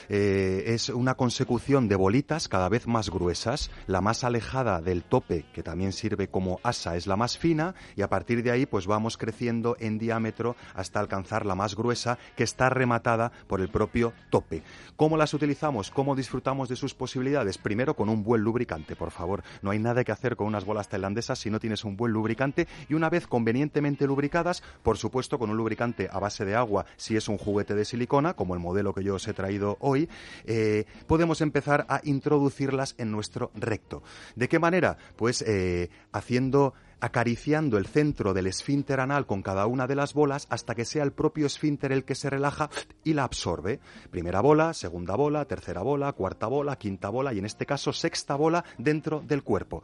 eh, 0.09 0.63
es 0.67 0.89
una 0.89 1.15
consecución 1.15 1.87
de 1.87 1.95
bolitas 1.95 2.47
cada 2.47 2.69
vez 2.69 2.87
más 2.87 3.09
gruesas, 3.09 3.71
la 3.87 4.01
más 4.01 4.23
alejada 4.23 4.81
del 4.81 5.03
tope, 5.03 5.45
que 5.53 5.63
también 5.63 5.91
sirve 5.91 6.27
como 6.27 6.52
asa, 6.63 6.95
es 6.95 7.07
la 7.07 7.15
más 7.15 7.37
fina, 7.37 7.75
y 7.95 8.01
a 8.01 8.09
partir 8.09 8.43
de 8.43 8.51
ahí 8.51 8.65
pues 8.65 8.87
vamos 8.87 9.17
creciendo 9.17 9.75
en 9.79 9.97
diámetro 9.97 10.55
hasta 10.75 10.99
alcanzar 10.99 11.45
la 11.45 11.55
más 11.55 11.75
gruesa, 11.75 12.17
que 12.35 12.43
está 12.43 12.69
rematada 12.69 13.31
por 13.47 13.61
el 13.61 13.69
propio 13.69 14.13
tope. 14.29 14.63
¿Cómo 14.95 15.17
las 15.17 15.33
utilizamos? 15.33 15.91
¿Cómo 15.91 16.15
disfrutamos 16.15 16.69
de 16.69 16.75
sus 16.75 16.93
posibilidades? 16.93 17.57
Primero 17.57 17.95
con 17.95 18.09
un 18.09 18.23
buen 18.23 18.41
lubricante, 18.41 18.95
por 18.95 19.11
favor. 19.11 19.43
No 19.61 19.71
hay 19.71 19.79
nada 19.79 20.03
que 20.03 20.11
hacer 20.11 20.35
con 20.35 20.47
unas 20.47 20.65
bolas 20.65 20.89
tailandesas 20.89 21.39
si 21.39 21.49
no 21.49 21.59
tienes 21.59 21.83
un 21.83 21.97
buen 21.97 22.11
lubricante 22.11 22.67
y 22.89 22.93
una 22.93 23.09
vez 23.09 23.27
convenientemente 23.27 24.07
lubricadas, 24.07 24.63
por 24.83 24.97
supuesto 24.97 25.39
con 25.39 25.49
un 25.49 25.57
lubricante 25.57 26.09
a 26.11 26.19
base 26.19 26.45
de 26.45 26.55
agua 26.55 26.85
si 26.97 27.15
es 27.15 27.27
un 27.27 27.37
juguete 27.37 27.75
de 27.75 27.85
silicona, 27.85 28.33
como 28.33 28.53
el 28.53 28.59
modelo 28.59 28.93
que 28.93 29.03
yo 29.03 29.15
os 29.15 29.27
he 29.27 29.33
traído 29.33 29.77
hoy, 29.79 30.09
eh, 30.45 30.85
podemos 31.07 31.41
empezar 31.41 31.85
a 31.89 32.01
introducirlas 32.03 32.95
en 32.97 33.11
nuestro 33.11 33.51
recto. 33.55 34.03
¿De 34.35 34.47
qué 34.47 34.59
manera? 34.59 34.97
Pues 35.15 35.43
eh, 35.47 35.89
haciendo 36.11 36.42
siendo 36.43 36.73
acariciando 37.03 37.77
el 37.77 37.85
centro 37.85 38.33
del 38.33 38.47
esfínter 38.47 39.01
anal 39.01 39.25
con 39.25 39.41
cada 39.41 39.67
una 39.67 39.87
de 39.87 39.95
las 39.95 40.13
bolas 40.13 40.47
hasta 40.49 40.73
que 40.73 40.85
sea 40.85 41.03
el 41.03 41.11
propio 41.11 41.45
esfínter 41.45 41.91
el 41.91 42.05
que 42.05 42.15
se 42.15 42.29
relaja 42.29 42.69
y 43.03 43.13
la 43.13 43.25
absorbe. 43.25 43.81
Primera 44.09 44.39
bola, 44.39 44.73
segunda 44.73 45.17
bola, 45.17 45.43
tercera 45.43 45.81
bola, 45.81 46.13
cuarta 46.13 46.47
bola, 46.47 46.77
quinta 46.77 47.09
bola 47.09 47.33
y 47.33 47.39
en 47.39 47.45
este 47.45 47.65
caso 47.65 47.91
sexta 47.91 48.35
bola 48.35 48.63
dentro 48.77 49.19
del 49.19 49.43
cuerpo. 49.43 49.83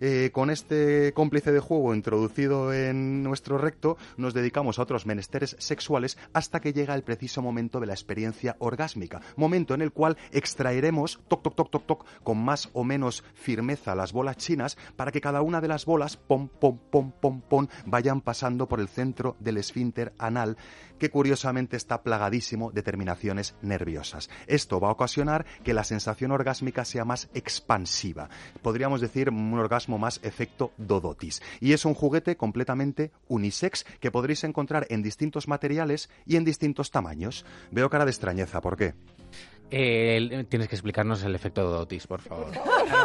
Eh, 0.00 0.30
con 0.32 0.48
este 0.48 1.12
cómplice 1.12 1.50
de 1.50 1.58
juego 1.58 1.92
introducido 1.92 2.72
en 2.72 3.24
nuestro 3.24 3.58
recto 3.58 3.98
nos 4.16 4.32
dedicamos 4.32 4.78
a 4.78 4.82
otros 4.82 5.06
menesteres 5.06 5.56
sexuales 5.58 6.18
hasta 6.32 6.60
que 6.60 6.72
llega 6.72 6.94
el 6.94 7.02
preciso 7.02 7.42
momento 7.42 7.80
de 7.80 7.86
la 7.86 7.94
experiencia 7.94 8.54
orgásmica, 8.60 9.20
momento 9.34 9.74
en 9.74 9.82
el 9.82 9.90
cual 9.90 10.16
extraeremos 10.30 11.18
toc 11.26 11.42
toc 11.42 11.56
toc 11.56 11.70
toc 11.72 11.86
toc 11.86 12.06
con 12.22 12.38
más 12.38 12.70
o 12.74 12.84
menos 12.84 13.24
firmeza 13.34 13.96
las 13.96 14.12
bolas 14.12 14.36
chinas 14.36 14.78
para 14.94 15.10
que 15.10 15.20
cada 15.20 15.42
una 15.42 15.60
de 15.60 15.66
las 15.66 15.84
bolas 15.84 16.16
pom 16.16 16.48
pom 16.60 16.78
pom 16.90 17.10
pom 17.10 17.40
pom 17.40 17.66
vayan 17.86 18.20
pasando 18.20 18.68
por 18.68 18.80
el 18.80 18.88
centro 18.88 19.36
del 19.40 19.56
esfínter 19.56 20.12
anal 20.18 20.56
que 20.98 21.10
curiosamente 21.10 21.76
está 21.76 22.02
plagadísimo 22.02 22.70
de 22.70 22.82
terminaciones 22.82 23.54
nerviosas. 23.62 24.28
Esto 24.46 24.78
va 24.78 24.88
a 24.88 24.92
ocasionar 24.92 25.46
que 25.64 25.72
la 25.72 25.82
sensación 25.82 26.30
orgásmica 26.30 26.84
sea 26.84 27.04
más 27.04 27.30
expansiva. 27.32 28.28
Podríamos 28.62 29.00
decir 29.00 29.30
un 29.30 29.58
orgasmo 29.58 29.98
más 29.98 30.20
efecto 30.22 30.72
dodotis. 30.76 31.42
Y 31.58 31.72
es 31.72 31.86
un 31.86 31.94
juguete 31.94 32.36
completamente 32.36 33.12
unisex 33.28 33.84
que 33.98 34.10
podréis 34.10 34.44
encontrar 34.44 34.86
en 34.90 35.02
distintos 35.02 35.48
materiales 35.48 36.10
y 36.26 36.36
en 36.36 36.44
distintos 36.44 36.90
tamaños. 36.90 37.46
Veo 37.70 37.88
cara 37.88 38.04
de 38.04 38.10
extrañeza, 38.10 38.60
¿por 38.60 38.76
qué? 38.76 38.94
Eh, 39.70 40.44
tienes 40.48 40.68
que 40.68 40.74
explicarnos 40.74 41.22
el 41.22 41.34
efecto 41.34 41.62
Dotis, 41.68 42.06
por 42.06 42.20
favor. 42.20 42.48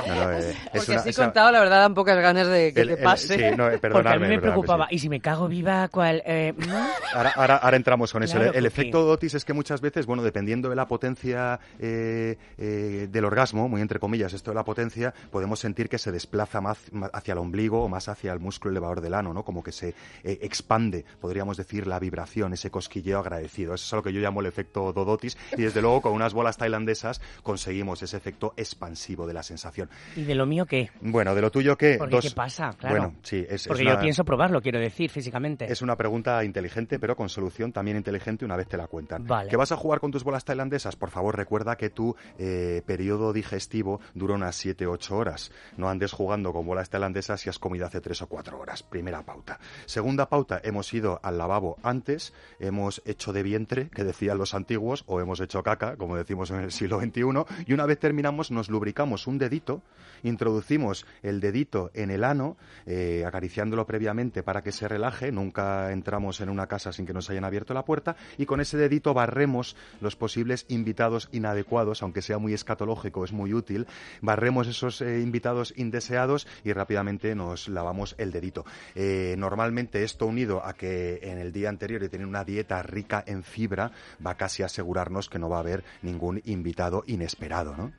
No, 0.07 0.16
no, 0.16 0.32
eh, 0.32 0.49
es 0.49 0.55
Porque 0.74 0.91
una- 0.91 0.99
así 1.01 1.09
es 1.09 1.18
una- 1.18 1.28
contado, 1.28 1.51
la 1.51 1.59
verdad, 1.59 1.80
dan 1.82 1.93
pocas 1.93 2.18
ganas 2.18 2.47
de 2.47 2.74
que 2.74 2.82
El- 2.82 2.88
te 2.89 2.93
el- 2.95 2.99
pase. 3.03 3.36
sí, 3.51 3.55
no, 3.55 3.70
eh, 3.70 3.78
Porque 3.80 4.09
a 4.09 4.18
mí 4.20 4.28
me 4.28 4.39
preocupaba. 4.39 4.88
sí. 4.89 4.95
¿Y 4.95 4.99
si 4.99 5.09
me 5.09 5.20
cago 5.20 5.47
viva 5.47 5.88
cuál? 5.89 6.24
Eh, 6.26 6.53
mm? 6.57 6.72
Ahora, 7.16 7.34
ahora- 7.36 7.55
ahora 7.57 7.78
entramos 7.78 8.11
con 8.11 8.24
eso. 8.24 8.34
Claro, 8.38 8.51
El, 8.51 8.57
el 8.57 8.63
Cookie. 8.66 8.82
efecto 8.82 9.03
dotis 9.05 9.34
es 9.36 9.45
que 9.45 9.53
muchas 9.53 9.82
veces, 9.82 10.05
bueno, 10.05 10.24
dependiendo 10.24 10.70
de 10.70 10.76
la 10.76 10.88
potencia 10.88 11.59
eh, 11.80 12.38
eh, 12.57 13.07
del 13.11 13.26
orgasmo, 13.26 13.68
muy 13.70 13.82
entre 13.82 13.99
comillas, 13.99 14.34
esto 14.34 14.51
de 14.51 14.55
la 14.55 14.63
potencia, 14.66 15.13
podemos 15.32 15.59
sentir 15.59 15.89
que 15.89 15.97
se 15.97 16.11
desplaza 16.11 16.61
más, 16.61 16.78
más 16.91 17.09
hacia 17.13 17.34
el 17.34 17.38
ombligo 17.39 17.84
o 17.84 17.88
más 17.89 18.09
hacia 18.09 18.34
el 18.34 18.39
músculo 18.39 18.72
elevador 18.72 19.01
del 19.01 19.13
ano, 19.13 19.34
¿no? 19.34 19.43
Como 19.43 19.63
que 19.63 19.72
se 19.72 19.89
eh, 20.24 20.39
expande, 20.41 21.05
podríamos 21.22 21.57
decir, 21.57 21.88
la 21.88 21.99
vibración, 21.99 22.53
ese 22.53 22.70
cosquilleo 22.72 23.20
agradecido. 23.20 23.74
Eso 23.74 23.86
es 23.86 23.93
lo 23.93 24.03
que 24.03 24.13
yo 24.13 24.20
llamo 24.20 24.39
el 24.41 24.47
efecto 24.47 24.91
dodotis 24.93 25.38
y 25.57 25.61
desde 25.61 25.82
luego 25.82 26.01
con 26.01 26.13
unas 26.13 26.34
bolas 26.34 26.55
tailandesas 26.58 27.22
conseguimos 27.43 28.01
ese 28.03 28.18
efecto 28.18 28.53
expansivo 28.58 29.28
de 29.28 29.34
la 29.34 29.43
sensación. 29.43 29.89
¿Y 30.16 30.24
de 30.24 30.36
lo 30.36 30.45
mío 30.45 30.66
qué? 30.66 30.89
Bueno, 31.01 31.34
de 31.36 31.41
lo 31.41 31.51
tuyo, 31.51 31.78
¿qué? 31.78 31.95
Porque, 31.97 32.16
Dos- 32.16 32.26
¿qué 32.30 32.32
pasa? 32.36 32.72
Claro. 32.78 32.95
Bueno, 32.95 33.16
sí, 33.24 33.38
es, 33.47 33.62
es 33.62 33.68
Porque 33.68 33.84
una- 33.84 33.93
yo 33.95 33.99
pienso 33.99 34.24
probarlo, 34.26 34.62
quiero 34.62 34.80
decir, 34.80 35.10
físicamente. 35.10 35.72
es 35.72 35.82
una 35.82 35.95
pregunta 35.95 36.43
inteligente, 36.43 36.99
pero 36.99 37.16
con 37.16 37.30
solución 37.30 37.72
también 37.72 37.97
inteligente 37.97 38.45
una 38.45 38.56
vez 38.56 38.68
te 38.68 38.78
la 38.78 38.88
cuentan. 38.88 39.26
Vale. 39.26 39.49
¿Que 39.49 39.58
vas 39.58 39.72
a 39.72 39.78
jugar 39.78 39.99
con 39.99 40.12
tus 40.12 40.24
bolas 40.24 40.45
tailandesas? 40.45 40.95
Por 40.95 41.10
favor, 41.10 41.36
recuerda 41.36 41.76
que 41.76 41.89
tu 41.89 42.16
eh, 42.38 42.82
periodo 42.86 43.34
digestivo 43.34 43.99
dura 44.14 44.36
unas 44.36 44.64
7-8 44.64 45.12
horas. 45.12 45.51
No 45.78 45.89
andes 45.89 46.12
jugando 46.12 46.53
con 46.53 46.66
bolas 46.66 46.89
tailandesas 46.89 47.41
si 47.41 47.49
has 47.49 47.60
comido 47.60 47.86
hace 47.86 48.01
3 48.01 48.22
o 48.24 48.28
4 48.28 48.60
horas. 48.60 48.84
Primera 48.84 49.24
pauta. 49.24 49.60
Segunda 49.86 50.28
pauta, 50.30 50.60
hemos 50.64 50.93
ido 50.93 51.20
al 51.24 51.38
lavabo 51.38 51.78
antes, 51.84 52.34
hemos 52.60 53.01
hecho 53.06 53.34
de 53.34 53.43
vientre, 53.43 53.89
que 53.89 54.03
decían 54.03 54.38
los 54.38 54.53
antiguos, 54.53 55.03
o 55.08 55.20
hemos 55.22 55.39
hecho 55.39 55.64
caca, 55.64 55.95
como 55.97 56.16
decimos 56.16 56.45
en 56.52 56.62
el 56.62 56.72
siglo 56.72 57.00
XXI, 57.00 57.22
y 57.66 57.74
una 57.74 57.86
vez 57.86 58.00
terminamos 58.00 58.52
nos 58.52 58.70
lubricamos 58.70 59.28
un 59.28 59.38
dedito, 59.38 59.82
introducimos 60.24 61.06
el 61.24 61.39
dedito 61.39 61.91
en 61.93 62.12
el 62.12 62.24
ano, 62.24 62.58
eh, 62.86 63.24
acariciándolo 63.26 63.86
previamente 63.86 64.43
para 64.43 64.62
que 64.62 64.72
se 64.72 64.88
relaje, 64.88 65.32
nunca 65.32 65.91
entramos 65.91 66.41
en 66.41 66.50
una 66.50 66.68
casa 66.68 66.91
sin 66.91 67.06
que 67.06 67.14
nos 67.14 67.30
hayan 67.30 67.43
abierto 67.43 67.74
la 67.74 67.86
puerta, 67.86 68.16
y 68.38 68.46
con 68.46 68.62
ese 68.62 68.78
dedito 68.78 69.14
barremos 69.14 69.76
los 70.02 70.16
posibles 70.16 70.66
invitados 70.70 71.30
inadecuados, 71.32 72.02
aunque 72.02 72.22
sea 72.22 72.38
muy 72.38 72.54
escatológico, 72.54 73.24
es 73.24 73.32
muy 73.32 73.54
útil, 73.54 73.88
barremos 74.22 74.68
esos 74.68 75.02
eh, 75.02 75.22
invitados 75.22 75.74
indeseados 75.78 76.48
y 76.64 76.74
rápidamente 76.74 77.36
nos 77.36 77.68
lavamos 77.68 78.16
el 78.18 78.32
dedito. 78.32 78.66
Eh, 78.96 79.36
normalmente 79.38 80.04
esto 80.04 80.26
unido 80.26 80.66
a 80.66 80.74
que 80.74 81.20
en 81.22 81.38
el 81.38 81.52
día 81.52 81.70
anterior 81.70 82.02
de 82.02 82.10
tener 82.10 82.28
una 82.28 82.43
dieta 82.43 82.82
rica 82.84 83.24
en 83.26 83.43
fibra, 83.43 83.91
va 84.26 84.36
casi 84.36 84.64
a 84.64 84.68
asegurarnos 84.68 85.30
que 85.30 85.39
no 85.39 85.50
va 85.50 85.58
a 85.58 85.62
haber 85.62 85.84
ningún 86.02 86.35
invitado 86.46 87.04
inesperado, 87.08 87.76
¿no? 87.76 87.94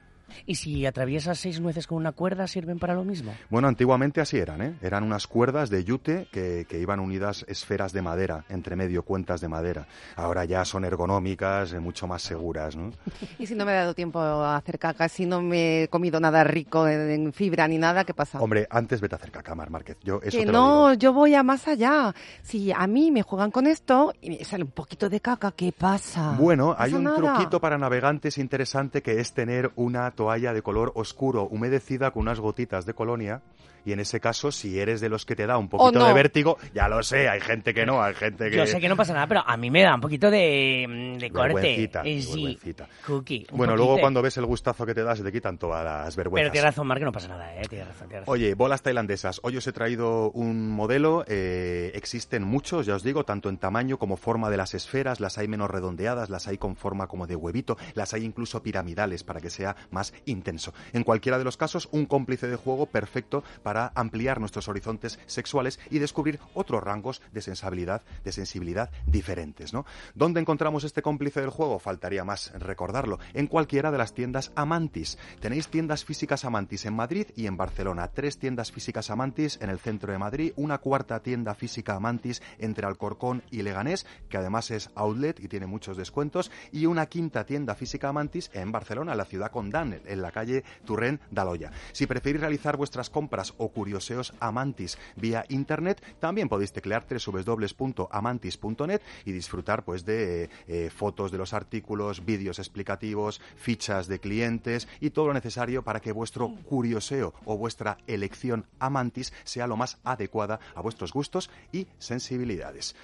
¿Y 0.46 0.56
si 0.56 0.86
atraviesas 0.86 1.38
seis 1.38 1.60
nueces 1.60 1.86
con 1.86 1.98
una 1.98 2.12
cuerda, 2.12 2.46
sirven 2.46 2.78
para 2.78 2.94
lo 2.94 3.04
mismo? 3.04 3.34
Bueno, 3.50 3.68
antiguamente 3.68 4.20
así 4.20 4.38
eran, 4.38 4.60
¿eh? 4.62 4.74
Eran 4.82 5.04
unas 5.04 5.26
cuerdas 5.26 5.70
de 5.70 5.84
yute 5.84 6.28
que, 6.32 6.66
que 6.68 6.78
iban 6.80 7.00
unidas 7.00 7.44
esferas 7.48 7.92
de 7.92 8.02
madera, 8.02 8.44
entre 8.48 8.76
medio 8.76 9.02
cuentas 9.04 9.40
de 9.40 9.48
madera. 9.48 9.86
Ahora 10.16 10.44
ya 10.44 10.64
son 10.64 10.84
ergonómicas, 10.84 11.72
eh, 11.72 11.80
mucho 11.80 12.06
más 12.06 12.22
seguras, 12.22 12.76
¿no? 12.76 12.90
Y 13.38 13.46
si 13.46 13.54
no 13.54 13.64
me 13.64 13.72
he 13.72 13.76
dado 13.76 13.94
tiempo 13.94 14.18
a 14.20 14.56
hacer 14.56 14.78
caca, 14.78 15.08
si 15.08 15.26
no 15.26 15.42
me 15.42 15.84
he 15.84 15.88
comido 15.88 16.18
nada 16.20 16.42
rico 16.44 16.86
en, 16.88 17.32
fibra 17.32 17.68
ni 17.68 17.78
nada, 17.78 18.04
¿qué 18.04 18.14
pasa? 18.14 18.40
Hombre, 18.40 18.66
antes 18.70 19.00
vete 19.00 19.14
a 19.14 19.18
hacer 19.18 19.30
caca, 19.30 19.54
Mar 19.54 19.70
Márquez. 19.70 19.96
Yo 20.02 20.20
eso 20.22 20.38
que 20.38 20.46
te 20.46 20.52
lo 20.52 20.52
no, 20.52 20.88
digo. 20.88 20.98
yo 20.98 21.12
voy 21.12 21.34
a 21.34 21.42
más 21.42 21.68
allá. 21.68 22.14
Si 22.42 22.72
a 22.72 22.86
mí 22.86 23.10
me 23.10 23.22
juegan 23.22 23.50
con 23.50 23.66
esto 23.66 24.12
y 24.20 24.30
me 24.30 24.44
sale 24.44 24.64
un 24.64 24.70
poquito 24.70 25.08
de 25.08 25.20
caca, 25.20 25.52
¿qué 25.52 25.72
pasa? 25.72 26.36
Bueno, 26.38 26.68
No 26.68 26.76
hay 26.78 26.94
un 26.94 27.04
nada. 27.04 27.16
truquito 27.16 27.60
para 27.60 27.78
navegantes 27.78 28.38
interesante 28.38 29.02
que 29.02 29.20
es 29.20 29.32
tener 29.32 29.70
una 29.76 30.10
toalla 30.16 30.52
de 30.52 30.62
color 30.62 30.90
oscuro 30.96 31.44
humedecida 31.44 32.10
con 32.10 32.22
unas 32.22 32.40
gotitas 32.40 32.84
de 32.86 32.94
colonia. 32.94 33.42
Y 33.84 33.92
en 33.92 34.00
ese 34.00 34.18
caso, 34.18 34.50
si 34.50 34.80
eres 34.80 35.00
de 35.00 35.08
los 35.08 35.24
que 35.24 35.36
te 35.36 35.46
da 35.46 35.58
un 35.58 35.68
poquito 35.68 36.00
no. 36.00 36.08
de 36.08 36.12
vértigo, 36.12 36.58
ya 36.74 36.88
lo 36.88 37.04
sé, 37.04 37.28
hay 37.28 37.40
gente 37.40 37.72
que 37.72 37.86
no, 37.86 38.02
hay 38.02 38.14
gente 38.14 38.50
que... 38.50 38.56
Yo 38.56 38.66
sé 38.66 38.80
que 38.80 38.88
no 38.88 38.96
pasa 38.96 39.12
nada, 39.12 39.28
pero 39.28 39.44
a 39.46 39.56
mí 39.56 39.70
me 39.70 39.80
da 39.84 39.94
un 39.94 40.00
poquito 40.00 40.28
de, 40.28 40.86
mm, 40.88 41.18
de 41.18 41.30
corte. 41.30 41.54
Vergüencita, 41.54 42.02
Eh, 42.04 42.20
sí, 42.20 42.30
vergüencita. 42.32 42.88
cookie. 43.06 43.46
Bueno, 43.52 43.76
luego 43.76 44.00
cuando 44.00 44.20
ves 44.22 44.36
el 44.38 44.46
gustazo 44.46 44.84
que 44.86 44.92
te 44.92 45.04
da, 45.04 45.14
se 45.14 45.22
te 45.22 45.30
quitan 45.30 45.56
todas 45.56 45.84
las 45.84 46.16
vergüenzas. 46.16 46.46
Pero 46.46 46.50
tienes 46.50 46.64
razón, 46.68 46.84
Mar, 46.88 46.98
que 46.98 47.04
no 47.04 47.12
pasa 47.12 47.28
nada, 47.28 47.54
¿eh? 47.54 47.62
Tienes 47.68 47.86
razón, 47.86 48.08
tienes 48.08 48.22
razón. 48.26 48.34
Oye, 48.34 48.54
bolas 48.54 48.82
tailandesas. 48.82 49.38
Hoy 49.44 49.56
os 49.56 49.64
he 49.68 49.72
traído 49.72 50.32
un 50.32 50.68
modelo. 50.68 51.24
eh, 51.28 51.92
existen 51.94 52.42
muchos, 52.42 52.86
ya 52.86 52.96
os 52.96 53.04
digo, 53.04 53.22
tanto 53.24 53.48
en 53.48 53.56
tamaño 53.58 53.98
como 54.00 54.16
forma 54.16 54.50
de 54.50 54.56
las 54.56 54.74
esferas. 54.74 55.20
Las 55.20 55.38
hay 55.38 55.46
menos 55.46 55.70
redondeadas, 55.70 56.28
las 56.28 56.48
hay 56.48 56.58
con 56.58 56.74
forma 56.74 57.06
como 57.06 57.28
de 57.28 57.36
huevito, 57.36 57.76
las 57.94 58.14
hay 58.14 58.24
incluso 58.24 58.64
piramidales 58.64 59.22
para 59.22 59.40
que 59.40 59.48
sea 59.50 59.76
más 59.92 60.05
intenso. 60.24 60.74
En 60.92 61.04
cualquiera 61.04 61.38
de 61.38 61.44
los 61.44 61.56
casos, 61.56 61.88
un 61.92 62.06
cómplice 62.06 62.48
de 62.48 62.56
juego 62.56 62.86
perfecto 62.86 63.44
para 63.62 63.92
ampliar 63.94 64.40
nuestros 64.40 64.68
horizontes 64.68 65.18
sexuales 65.26 65.78
y 65.90 65.98
descubrir 65.98 66.40
otros 66.54 66.82
rangos 66.82 67.22
de 67.32 67.42
sensibilidad, 67.42 68.02
de 68.24 68.32
sensibilidad 68.32 68.90
diferentes, 69.06 69.72
¿no? 69.72 69.86
¿Dónde 70.14 70.40
encontramos 70.40 70.84
este 70.84 71.02
cómplice 71.02 71.40
del 71.40 71.50
juego? 71.50 71.78
Faltaría 71.78 72.24
más 72.24 72.52
recordarlo. 72.58 73.18
En 73.34 73.46
cualquiera 73.46 73.90
de 73.90 73.98
las 73.98 74.14
tiendas 74.14 74.52
Amantis. 74.54 75.18
Tenéis 75.40 75.68
tiendas 75.68 76.04
físicas 76.04 76.44
Amantis 76.44 76.86
en 76.86 76.94
Madrid 76.94 77.26
y 77.36 77.46
en 77.46 77.56
Barcelona. 77.56 78.08
Tres 78.08 78.38
tiendas 78.38 78.72
físicas 78.72 79.10
Amantis 79.10 79.58
en 79.60 79.70
el 79.70 79.78
centro 79.78 80.12
de 80.12 80.18
Madrid. 80.18 80.52
Una 80.56 80.78
cuarta 80.78 81.20
tienda 81.20 81.54
física 81.54 81.94
Amantis 81.94 82.42
entre 82.58 82.86
Alcorcón 82.86 83.42
y 83.50 83.62
Leganés, 83.62 84.06
que 84.28 84.38
además 84.38 84.70
es 84.70 84.90
outlet 84.94 85.40
y 85.40 85.48
tiene 85.48 85.66
muchos 85.66 85.96
descuentos. 85.96 86.50
Y 86.72 86.86
una 86.86 87.06
quinta 87.06 87.44
tienda 87.44 87.74
física 87.74 88.08
Amantis 88.08 88.50
en 88.52 88.72
Barcelona, 88.72 89.14
la 89.14 89.24
ciudad 89.24 89.50
condán, 89.50 89.95
en 90.04 90.22
la 90.22 90.32
calle 90.32 90.64
Turren 90.84 91.20
d'Aloya. 91.30 91.70
Si 91.92 92.06
preferís 92.06 92.40
realizar 92.40 92.76
vuestras 92.76 93.10
compras 93.10 93.54
o 93.58 93.68
curioseos 93.68 94.34
Amantis 94.40 94.98
vía 95.16 95.44
internet, 95.48 96.02
también 96.20 96.48
podéis 96.48 96.72
teclear 96.72 97.06
www.amantis.net 97.08 99.00
y 99.24 99.32
disfrutar 99.32 99.84
pues 99.84 100.04
de 100.04 100.50
eh, 100.68 100.90
fotos 100.90 101.30
de 101.32 101.38
los 101.38 101.52
artículos, 101.52 102.24
vídeos 102.24 102.58
explicativos, 102.58 103.40
fichas 103.56 104.06
de 104.06 104.18
clientes 104.18 104.88
y 105.00 105.10
todo 105.10 105.28
lo 105.28 105.34
necesario 105.34 105.82
para 105.82 106.00
que 106.00 106.12
vuestro 106.12 106.54
curioseo 106.64 107.34
o 107.44 107.56
vuestra 107.56 107.98
elección 108.06 108.66
Amantis 108.78 109.32
sea 109.44 109.66
lo 109.66 109.76
más 109.76 109.98
adecuada 110.04 110.60
a 110.74 110.80
vuestros 110.80 111.12
gustos 111.12 111.50
y 111.72 111.86
sensibilidades. 111.98 112.94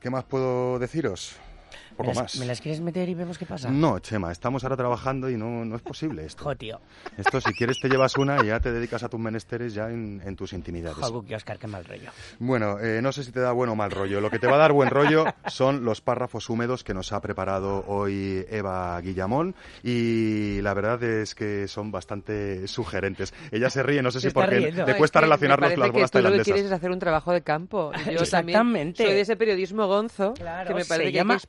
¿Qué 0.00 0.10
más 0.10 0.24
puedo 0.24 0.78
deciros? 0.78 1.36
Poco 1.96 2.10
¿Me 2.10 2.14
las, 2.14 2.22
más. 2.22 2.36
¿Me 2.36 2.46
las 2.46 2.60
quieres 2.60 2.80
meter 2.80 3.08
y 3.08 3.14
vemos 3.14 3.38
qué 3.38 3.46
pasa? 3.46 3.70
No, 3.70 3.98
Chema, 4.00 4.32
estamos 4.32 4.64
ahora 4.64 4.76
trabajando 4.76 5.30
y 5.30 5.36
no, 5.36 5.64
no 5.64 5.76
es 5.76 5.82
posible 5.82 6.24
esto. 6.26 6.44
Jo, 6.44 6.54
tío. 6.56 6.80
Esto, 7.16 7.40
si 7.40 7.52
quieres, 7.54 7.78
te 7.80 7.88
llevas 7.88 8.16
una 8.16 8.42
y 8.44 8.48
ya 8.48 8.60
te 8.60 8.72
dedicas 8.72 9.02
a 9.02 9.08
tus 9.08 9.18
menesteres 9.20 9.72
ya 9.74 9.88
en, 9.90 10.20
en 10.24 10.36
tus 10.36 10.52
intimidades. 10.52 10.98
Jo, 10.98 11.10
Guki, 11.12 11.34
Oscar, 11.34 11.58
qué 11.58 11.66
mal 11.66 11.84
rollo. 11.84 12.10
Bueno, 12.38 12.78
eh, 12.80 13.00
no 13.02 13.12
sé 13.12 13.24
si 13.24 13.32
te 13.32 13.40
da 13.40 13.52
bueno 13.52 13.72
o 13.72 13.76
mal 13.76 13.90
rollo. 13.90 14.20
Lo 14.20 14.30
que 14.30 14.38
te 14.38 14.46
va 14.46 14.54
a 14.54 14.58
dar 14.58 14.72
buen 14.72 14.90
rollo 14.90 15.24
son 15.46 15.84
los 15.84 16.00
párrafos 16.00 16.50
húmedos 16.50 16.84
que 16.84 16.92
nos 16.94 17.12
ha 17.12 17.20
preparado 17.20 17.84
hoy 17.86 18.44
Eva 18.50 19.00
Guillamón 19.00 19.54
y 19.82 20.60
la 20.62 20.74
verdad 20.74 21.02
es 21.02 21.34
que 21.34 21.68
son 21.68 21.90
bastante 21.92 22.66
sugerentes. 22.68 23.32
Ella 23.52 23.70
se 23.70 23.82
ríe, 23.82 24.02
no 24.02 24.10
sé 24.10 24.20
si 24.20 24.28
está 24.28 24.40
porque 24.40 24.56
riendo. 24.56 24.84
le 24.86 24.92
No, 24.92 24.98
cuesta 24.98 25.18
es 25.18 25.22
que 25.22 25.26
me 25.26 25.26
relacionarnos 25.26 25.70
con 25.70 25.80
parece 25.80 25.80
las 25.80 25.92
bolas 25.92 26.10
que 26.10 26.18
tú 26.18 26.18
lo 26.18 26.22
que 26.22 26.22
tailandesas. 26.28 26.44
quieres 26.52 26.66
es 26.66 26.72
hacer 26.72 26.90
un 26.90 26.98
trabajo 26.98 27.32
de 27.32 27.42
campo. 27.42 27.92
Yo 27.92 28.00
también 28.00 28.18
Exactamente. 28.22 29.04
soy 29.04 29.12
de 29.14 29.20
ese 29.20 29.36
periodismo 29.36 29.86
gonzo 29.86 30.34
Claro, 30.34 30.68
que 30.68 30.74
me 30.74 30.82
se 30.82 30.88
parece 30.88 31.10
que 31.12 31.16
llama 31.18 31.34
hay 31.34 31.40
que. 31.40 31.44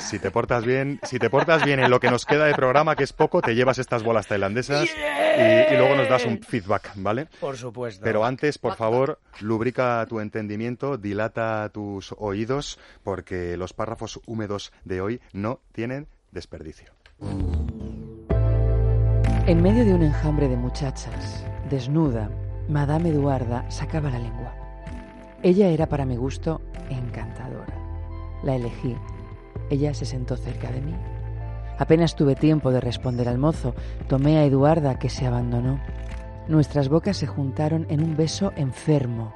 Si 0.00 0.18
te 0.18 0.30
portas 0.30 0.64
bien, 0.64 1.00
si 1.02 1.18
te 1.18 1.30
portas 1.30 1.64
bien 1.64 1.80
en 1.80 1.90
lo 1.90 2.00
que 2.00 2.10
nos 2.10 2.26
queda 2.26 2.46
de 2.46 2.54
programa, 2.54 2.96
que 2.96 3.04
es 3.04 3.12
poco, 3.12 3.40
te 3.40 3.54
llevas 3.54 3.78
estas 3.78 4.02
bolas 4.02 4.26
tailandesas 4.26 4.88
y, 4.88 5.74
y 5.74 5.76
luego 5.76 5.94
nos 5.96 6.08
das 6.08 6.24
un 6.24 6.40
feedback, 6.40 6.92
¿vale? 6.96 7.26
Por 7.40 7.56
supuesto. 7.56 8.02
Pero 8.02 8.24
antes, 8.24 8.58
por 8.58 8.76
favor, 8.76 9.18
lubrica 9.40 10.04
tu 10.08 10.20
entendimiento, 10.20 10.96
dilata 10.96 11.68
tus 11.70 12.14
oídos, 12.18 12.78
porque 13.02 13.56
los 13.56 13.72
párrafos 13.72 14.20
húmedos 14.26 14.72
de 14.84 15.00
hoy 15.00 15.20
no 15.32 15.60
tienen 15.72 16.08
desperdicio. 16.32 16.92
En 19.46 19.62
medio 19.62 19.84
de 19.84 19.94
un 19.94 20.02
enjambre 20.02 20.48
de 20.48 20.56
muchachas, 20.56 21.44
desnuda, 21.68 22.30
Madame 22.68 23.08
Eduarda 23.08 23.68
sacaba 23.70 24.10
la 24.10 24.18
lengua. 24.18 24.54
Ella 25.42 25.68
era 25.68 25.88
para 25.88 26.04
mi 26.04 26.16
gusto 26.16 26.60
encantadora. 26.88 27.79
La 28.42 28.56
elegí. 28.56 28.96
Ella 29.70 29.94
se 29.94 30.04
sentó 30.04 30.36
cerca 30.36 30.70
de 30.70 30.80
mí. 30.80 30.94
Apenas 31.78 32.14
tuve 32.14 32.34
tiempo 32.34 32.70
de 32.72 32.80
responder 32.80 33.28
al 33.28 33.38
mozo, 33.38 33.74
tomé 34.06 34.38
a 34.38 34.44
Eduarda 34.44 34.98
que 34.98 35.08
se 35.08 35.26
abandonó. 35.26 35.80
Nuestras 36.48 36.88
bocas 36.88 37.16
se 37.16 37.26
juntaron 37.26 37.86
en 37.88 38.02
un 38.02 38.16
beso 38.16 38.52
enfermo. 38.56 39.32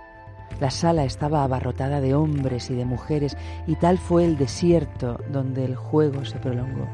La 0.60 0.70
sala 0.70 1.04
estaba 1.04 1.42
abarrotada 1.42 2.00
de 2.00 2.14
hombres 2.14 2.70
y 2.70 2.74
de 2.74 2.84
mujeres 2.84 3.36
y 3.66 3.76
tal 3.76 3.98
fue 3.98 4.24
el 4.24 4.36
desierto 4.36 5.18
donde 5.32 5.64
el 5.64 5.74
juego 5.74 6.24
se 6.24 6.38
prolongó. 6.38 6.86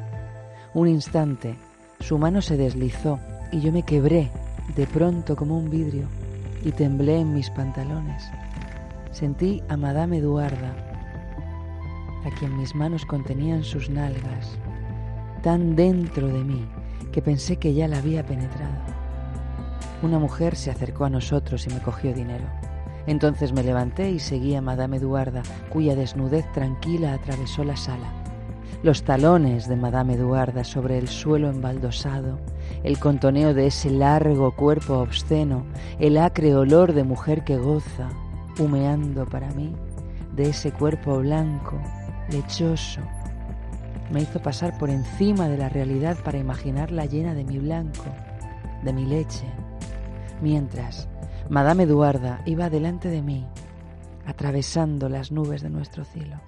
Un 0.72 0.88
instante, 0.88 1.56
su 1.98 2.16
mano 2.16 2.42
se 2.42 2.56
deslizó 2.56 3.18
y 3.50 3.60
yo 3.60 3.72
me 3.72 3.82
quebré 3.82 4.30
de 4.76 4.86
pronto 4.86 5.36
como 5.36 5.58
un 5.58 5.68
vidrio 5.68 6.06
y 6.64 6.72
temblé 6.72 7.18
en 7.18 7.34
mis 7.34 7.50
pantalones. 7.50 8.30
Sentí 9.10 9.62
a 9.68 9.76
Madame 9.76 10.18
Eduarda, 10.18 10.89
a 12.24 12.30
quien 12.30 12.56
mis 12.56 12.74
manos 12.74 13.06
contenían 13.06 13.64
sus 13.64 13.90
nalgas, 13.90 14.58
tan 15.42 15.76
dentro 15.76 16.28
de 16.28 16.44
mí 16.44 16.66
que 17.12 17.22
pensé 17.22 17.56
que 17.56 17.74
ya 17.74 17.88
la 17.88 17.98
había 17.98 18.24
penetrado. 18.24 19.00
Una 20.02 20.18
mujer 20.18 20.56
se 20.56 20.70
acercó 20.70 21.04
a 21.04 21.10
nosotros 21.10 21.66
y 21.66 21.74
me 21.74 21.80
cogió 21.80 22.14
dinero. 22.14 22.44
Entonces 23.06 23.52
me 23.52 23.62
levanté 23.62 24.10
y 24.10 24.18
seguí 24.18 24.54
a 24.54 24.62
Madame 24.62 24.98
Eduarda, 24.98 25.42
cuya 25.68 25.94
desnudez 25.96 26.50
tranquila 26.52 27.14
atravesó 27.14 27.64
la 27.64 27.76
sala. 27.76 28.12
Los 28.82 29.02
talones 29.02 29.68
de 29.68 29.76
Madame 29.76 30.14
Eduarda 30.14 30.64
sobre 30.64 30.96
el 30.96 31.08
suelo 31.08 31.50
embaldosado, 31.50 32.38
el 32.82 32.98
contoneo 32.98 33.52
de 33.52 33.66
ese 33.66 33.90
largo 33.90 34.52
cuerpo 34.56 34.98
obsceno, 34.98 35.64
el 35.98 36.16
acre 36.16 36.54
olor 36.54 36.94
de 36.94 37.04
mujer 37.04 37.44
que 37.44 37.58
goza, 37.58 38.08
humeando 38.58 39.26
para 39.26 39.50
mí, 39.50 39.74
de 40.34 40.48
ese 40.48 40.72
cuerpo 40.72 41.18
blanco, 41.18 41.78
lechoso, 42.30 43.00
me 44.10 44.22
hizo 44.22 44.40
pasar 44.40 44.76
por 44.78 44.90
encima 44.90 45.48
de 45.48 45.56
la 45.56 45.68
realidad 45.68 46.16
para 46.24 46.38
imaginarla 46.38 47.06
llena 47.06 47.34
de 47.34 47.44
mi 47.44 47.58
blanco, 47.58 48.04
de 48.82 48.92
mi 48.92 49.06
leche, 49.06 49.46
mientras 50.40 51.08
Madame 51.48 51.84
Eduarda 51.84 52.42
iba 52.46 52.70
delante 52.70 53.08
de 53.08 53.22
mí, 53.22 53.46
atravesando 54.26 55.08
las 55.08 55.32
nubes 55.32 55.62
de 55.62 55.70
nuestro 55.70 56.04
cielo. 56.04 56.40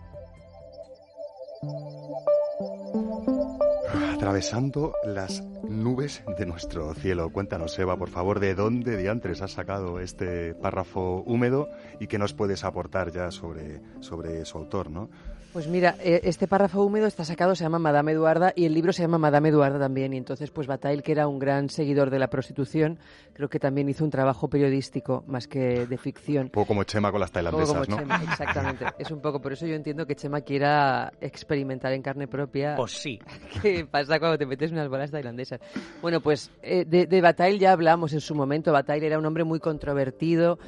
Atravesando 4.14 4.94
las 5.04 5.42
nubes 5.68 6.22
de 6.38 6.46
nuestro 6.46 6.94
cielo. 6.94 7.30
Cuéntanos, 7.32 7.76
Eva, 7.78 7.96
por 7.96 8.08
favor, 8.08 8.38
de 8.38 8.54
dónde 8.54 8.96
diantres 8.96 9.42
has 9.42 9.52
sacado 9.52 9.98
este 9.98 10.54
párrafo 10.54 11.22
húmedo 11.26 11.68
y 11.98 12.06
qué 12.06 12.18
nos 12.18 12.32
puedes 12.32 12.62
aportar 12.64 13.10
ya 13.10 13.30
sobre, 13.30 13.80
sobre 14.00 14.44
su 14.44 14.58
autor, 14.58 14.90
¿no? 14.90 15.10
Pues 15.52 15.66
mira, 15.66 15.96
eh, 16.00 16.22
este 16.24 16.48
párrafo 16.48 16.82
húmedo 16.82 17.06
está 17.06 17.26
sacado, 17.26 17.54
se 17.54 17.62
llama 17.62 17.78
Madame 17.78 18.12
Eduarda 18.12 18.54
y 18.56 18.64
el 18.64 18.72
libro 18.72 18.90
se 18.94 19.02
llama 19.02 19.18
Madame 19.18 19.50
Eduarda 19.50 19.78
también. 19.78 20.14
Y 20.14 20.16
entonces, 20.16 20.50
pues 20.50 20.66
Bataille, 20.66 21.02
que 21.02 21.12
era 21.12 21.28
un 21.28 21.38
gran 21.38 21.68
seguidor 21.68 22.08
de 22.08 22.18
la 22.18 22.28
prostitución, 22.28 22.98
creo 23.34 23.50
que 23.50 23.58
también 23.58 23.86
hizo 23.90 24.02
un 24.02 24.10
trabajo 24.10 24.48
periodístico 24.48 25.24
más 25.26 25.48
que 25.48 25.86
de 25.86 25.98
ficción. 25.98 26.44
Un 26.44 26.50
poco 26.50 26.68
como 26.68 26.84
Chema 26.84 27.12
con 27.12 27.20
las 27.20 27.28
Un 27.28 27.34
poco 27.34 27.50
tailandesas, 27.52 27.86
como 27.86 27.96
¿no? 27.96 27.98
Chema, 27.98 28.22
exactamente. 28.30 28.86
Es 28.98 29.10
un 29.10 29.20
poco, 29.20 29.42
por 29.42 29.52
eso 29.52 29.66
yo 29.66 29.74
entiendo 29.74 30.06
que 30.06 30.16
Chema 30.16 30.40
quiera 30.40 31.12
experimentar 31.20 31.92
en 31.92 32.00
carne 32.00 32.26
propia. 32.26 32.74
Pues 32.74 32.92
sí. 32.92 33.20
¿Qué 33.62 33.84
pasa 33.84 34.18
cuando 34.18 34.38
te 34.38 34.46
metes 34.46 34.72
unas 34.72 34.88
bolas 34.88 35.10
tailandesas? 35.10 35.60
Bueno, 36.00 36.22
pues 36.22 36.50
eh, 36.62 36.86
de, 36.86 37.06
de 37.06 37.20
Bataille 37.20 37.58
ya 37.58 37.72
hablamos 37.72 38.14
en 38.14 38.22
su 38.22 38.34
momento. 38.34 38.72
Bataille 38.72 39.06
era 39.06 39.18
un 39.18 39.26
hombre 39.26 39.44
muy 39.44 39.60
controvertido, 39.60 40.58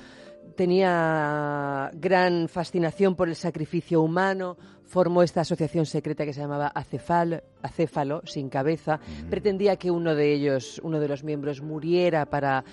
tenía 0.56 1.90
gran 1.94 2.48
fascinación 2.48 3.14
por 3.14 3.28
el 3.28 3.36
sacrificio 3.36 4.02
humano, 4.02 4.56
formó 4.84 5.22
esta 5.22 5.40
asociación 5.40 5.86
secreta 5.86 6.24
que 6.24 6.32
se 6.32 6.40
llamaba 6.40 6.68
Acefal, 6.68 7.42
Acéfalo, 7.62 8.22
sin 8.24 8.48
cabeza, 8.48 9.00
pretendía 9.30 9.76
que 9.76 9.90
uno 9.90 10.14
de 10.14 10.32
ellos, 10.32 10.80
uno 10.84 11.00
de 11.00 11.08
los 11.08 11.24
miembros, 11.24 11.62
muriera 11.62 12.26
para 12.26 12.64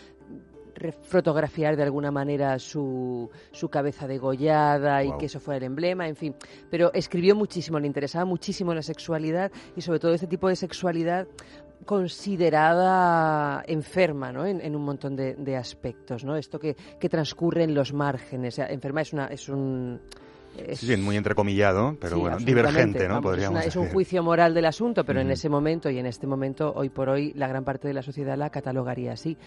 fotografiar 1.04 1.76
de 1.76 1.84
alguna 1.84 2.12
manera 2.12 2.58
su, 2.60 3.30
su 3.52 3.70
cabeza 3.70 4.08
degollada 4.08 5.04
y 5.04 5.16
que 5.18 5.26
eso 5.26 5.40
fuera 5.40 5.58
el 5.58 5.64
emblema, 5.64 6.08
en 6.08 6.16
fin. 6.16 6.36
Pero 6.70 6.92
escribió 6.94 7.36
muchísimo, 7.36 7.80
le 7.80 7.88
interesaba 7.88 8.26
muchísimo 8.26 8.74
la 8.74 8.82
sexualidad 8.82 9.52
y 9.76 9.82
sobre 9.82 10.00
todo 10.00 10.14
este 10.14 10.28
tipo 10.28 10.48
de 10.48 10.56
sexualidad 10.56 11.28
considerada 11.86 13.64
enferma 13.68 14.32
¿no? 14.32 14.46
en, 14.46 14.62
en 14.62 14.76
un 14.76 14.84
montón 14.84 15.16
de, 15.16 15.36
de 15.36 15.56
aspectos. 15.58 16.24
¿no? 16.24 16.36
Esto 16.36 16.60
que, 16.60 16.76
que 17.00 17.10
transcurre 17.10 17.64
en 17.64 17.74
los 17.74 17.94
márgenes. 17.94 18.54
O 18.54 18.58
sea, 18.58 18.68
enferma 18.68 19.02
es, 19.02 19.14
una, 19.14 19.28
es 19.28 19.50
un... 19.50 20.00
es- 20.58 20.80
Sí, 20.80 20.96
muy 20.98 21.16
entrecomillado, 21.18 21.96
pero 22.00 22.16
Sí, 22.16 22.22
bueno, 22.22 22.38
divergente, 22.38 23.08
¿no? 23.08 23.16
Vamos, 23.16 23.24
es 23.26 23.30
Podríamos 23.32 23.56
una- 23.60 23.66
es, 23.66 23.76
un 23.76 23.88
juicio 23.90 24.24
moral 24.24 24.54
del 24.54 24.66
asunto, 24.66 25.04
pero 25.06 25.22
en 25.22 25.32
ese 25.32 25.50
momento 25.50 25.90
y 25.90 25.98
en 25.98 26.06
este 26.06 26.28
momento, 26.28 26.74
hoy 26.76 26.90
por 26.90 27.10
hoy, 27.10 27.34
la 27.36 27.48
gran 27.48 27.64
parte 27.64 27.88
de 27.88 27.94
la 27.94 28.02
sociedad 28.02 28.38
la 28.38 28.50
catalogaría 28.50 29.14
así. 29.14 29.38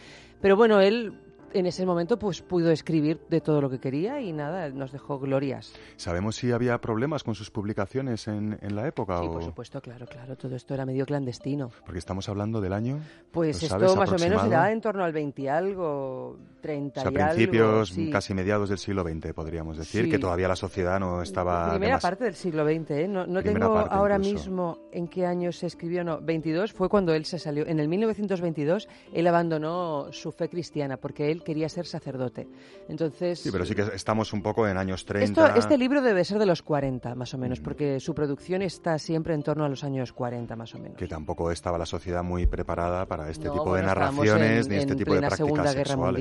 Pero 0.41 0.57
bueno, 0.57 0.81
él 0.81 1.13
en 1.55 1.67
ese 1.67 1.87
momento 1.87 2.19
pues 2.19 2.43
pudo 2.43 2.71
escribir 2.71 3.21
de 3.31 3.41
todo 3.41 3.61
lo 3.61 3.71
que 3.71 3.79
quería 3.79 4.21
y 4.21 4.33
nada, 4.33 4.69
nos 4.71 4.93
dejó 4.93 5.19
glorias. 5.19 5.73
¿Sabemos 5.97 6.37
si 6.37 6.53
había 6.53 6.79
problemas 6.81 7.23
con 7.23 7.35
sus 7.35 7.51
publicaciones 7.51 8.29
en, 8.29 8.59
en 8.61 8.77
la 8.77 8.87
época? 8.87 9.21
Sí, 9.21 9.27
o... 9.27 9.33
por 9.33 9.45
supuesto, 9.45 9.81
claro, 9.81 10.07
claro, 10.07 10.37
todo 10.37 10.57
esto 10.57 10.75
era 10.75 10.85
medio 10.85 11.07
clandestino. 11.07 11.71
Porque 11.85 11.99
estamos 11.99 12.29
hablando 12.29 12.61
del 12.61 12.73
año. 12.73 13.01
Pues 13.31 13.63
¿lo 13.63 13.67
esto 13.67 13.79
sabes, 13.79 13.97
más 13.97 14.13
o 14.13 14.19
menos 14.19 14.45
era 14.45 14.71
en 14.73 14.81
torno 14.81 15.05
al 15.05 15.13
20 15.13 15.43
y 15.43 15.49
algo, 15.49 16.37
30 16.65 17.01
O 17.01 17.03
sea, 17.03 17.13
y 17.13 17.15
algo. 17.17 17.35
principios, 17.35 17.89
sí. 17.91 18.09
casi 18.11 18.33
mediados 18.33 18.71
del 18.71 18.79
siglo 18.79 19.03
XX, 19.03 19.35
podríamos 19.35 19.77
decir, 19.77 20.05
Sí. 20.07 20.11
que 20.11 20.19
todavía 20.19 20.49
la 20.49 20.57
sociedad 20.57 20.99
no 20.99 21.21
estaba... 21.21 21.69
Primera 21.71 21.99
parte 21.99 22.25
del 22.25 22.35
siglo 22.35 22.65
XX, 22.65 22.91
¿eh? 22.93 23.07
No, 23.09 23.27
no 23.27 23.43
tengo 23.43 23.77
ahora 23.79 24.17
incluso. 24.17 24.35
mismo 24.35 24.79
en 24.91 25.07
qué 25.09 25.27
año 25.27 25.53
se 25.53 25.67
escribió, 25.67 26.03
no, 26.05 26.21
22 26.23 26.73
fue 26.73 26.89
cuando 26.89 27.13
él 27.13 27.27
se 27.27 27.39
salió. 27.39 27.67
En 27.67 27.81
el 27.81 27.89
1922 27.89 28.89
él 29.13 29.27
abandonó 29.27 30.11
su 30.13 30.33
fe 30.33 30.49
cristiana 30.49 30.97
porque 30.97 31.31
él 31.31 31.43
quería 31.45 31.69
ser 31.69 31.85
sacerdote. 31.87 32.49
Entonces... 32.89 33.41
Sí, 33.41 33.51
pero 33.53 33.67
sí 33.67 33.75
que 33.75 33.83
estamos 33.95 34.33
un 34.33 34.43
poco 34.43 34.67
en 34.67 34.79
años 34.79 35.05
30. 35.05 35.49
Esto, 35.49 35.59
este 35.59 35.77
libro 35.77 36.01
debe 36.01 36.25
ser 36.25 36.39
de 36.39 36.47
los 36.47 36.63
40, 36.63 37.15
más 37.15 37.35
o 37.35 37.39
menos, 37.39 37.61
porque 37.61 38.01
su 38.01 38.15
producción 38.15 38.63
está 38.63 38.99
siempre 38.99 39.35
en 39.35 39.43
torno 39.43 39.65
a 39.65 39.69
los 39.69 39.85
años 39.85 40.13
40, 40.15 40.57
más 40.57 40.75
o 40.75 40.79
menos. 40.79 40.97
que 40.97 41.07
tampoco 41.07 41.51
estaba 41.51 41.77
la 41.77 41.87
sociedad 41.87 42.23
muy 42.23 42.47
preparada 42.47 43.05
para 43.07 43.29
este 43.29 43.49
No, 43.49 43.53
tipo 43.55 43.75
de 43.75 43.83
narraciones 43.83 44.67
en- 44.67 44.73
ni 44.73 44.79
este 44.79 44.93
en 44.93 44.99
tipo 44.99 45.13
de 45.15 45.19
prácticas 45.21 45.37
Segunda 45.47 45.73
Guerra 45.73 45.85
sexuales. 45.91 46.15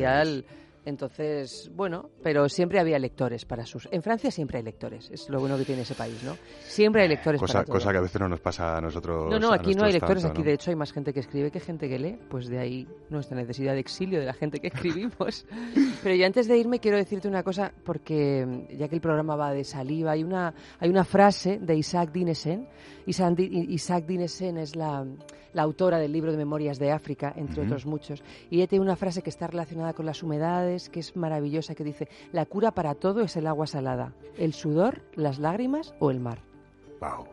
Entonces, 0.85 1.71
bueno, 1.73 2.09
pero 2.21 2.49
siempre 2.49 2.77
había 2.77 2.99
lectores 2.99 3.45
para 3.45 3.65
sus... 3.65 3.87
En 3.89 4.03
Francia 4.03 4.29
siempre 4.31 4.57
hay 4.57 4.65
lectores, 4.65 5.09
es 5.11 5.29
lo 5.29 5.39
bueno 5.39 5.57
que 5.57 5.63
tiene 5.63 5.83
ese 5.83 5.95
país, 5.95 6.21
¿no? 6.25 6.35
Siempre 6.59 7.03
hay 7.03 7.07
lectores 7.07 7.39
Cosa, 7.39 7.53
para 7.53 7.65
todo. 7.65 7.75
cosa 7.77 7.91
que 7.93 7.97
a 7.99 8.01
veces 8.01 8.19
no 8.19 8.27
nos 8.27 8.41
pasa 8.41 8.75
a 8.77 8.81
nosotros. 8.81 9.29
No, 9.31 9.39
no, 9.39 9.53
aquí 9.53 9.75
no 9.75 9.85
hay 9.85 9.93
lectores, 9.93 10.23
tanto, 10.23 10.33
aquí 10.33 10.41
¿no? 10.41 10.47
de 10.49 10.53
hecho 10.55 10.71
hay 10.71 10.75
más 10.75 10.91
gente 10.91 11.13
que 11.13 11.21
escribe 11.21 11.51
que 11.51 11.61
gente 11.61 11.87
que 11.87 11.97
lee, 11.97 12.19
pues 12.29 12.49
de 12.49 12.59
ahí 12.59 12.85
nuestra 13.09 13.37
necesidad 13.37 13.71
de 13.75 13.79
exilio 13.79 14.19
de 14.19 14.25
la 14.25 14.33
gente 14.33 14.59
que 14.59 14.67
escribimos. 14.67 15.45
Pero 16.03 16.15
yo 16.15 16.25
antes 16.25 16.49
de 16.49 16.57
irme 16.57 16.79
quiero 16.79 16.97
decirte 16.97 17.29
una 17.29 17.43
cosa, 17.43 17.71
porque 17.85 18.45
mm, 18.45 18.75
ya 18.77 18.89
que 18.89 18.95
el 18.95 19.01
programa 19.01 19.37
va 19.37 19.53
de 19.53 19.63
saliva, 19.63 20.11
hay 20.11 20.23
una, 20.25 20.53
hay 20.79 20.89
una 20.89 21.05
frase 21.05 21.59
de 21.61 21.77
Isaac 21.77 22.11
Dinesen. 22.11 22.67
Isaac, 23.05 23.35
Di- 23.35 23.67
Isaac 23.73 24.05
Dinesen 24.05 24.57
es 24.57 24.75
la, 24.75 25.05
la 25.53 25.61
autora 25.63 25.97
del 25.99 26.11
libro 26.11 26.31
de 26.31 26.37
Memorias 26.37 26.79
de 26.79 26.91
África, 26.91 27.33
entre 27.35 27.63
otros 27.63 27.85
muchos, 27.85 28.23
y 28.49 28.57
ella 28.57 28.67
tiene 28.67 28.83
una 28.83 28.95
frase 28.95 29.21
que 29.21 29.29
está 29.29 29.47
relacionada 29.47 29.93
con 29.93 30.05
las 30.05 30.23
humedades, 30.23 30.89
que 30.89 30.99
es 30.99 31.15
maravillosa, 31.15 31.75
que 31.75 31.83
dice, 31.83 32.07
la 32.31 32.45
cura 32.45 32.71
para 32.71 32.95
todo 32.95 33.21
es 33.21 33.35
el 33.37 33.47
agua 33.47 33.67
salada, 33.67 34.13
el 34.37 34.53
sudor, 34.53 35.01
las 35.15 35.39
lágrimas 35.39 35.93
o 35.99 36.11
el 36.11 36.19
mar. 36.19 36.39
Wow. 36.99 37.27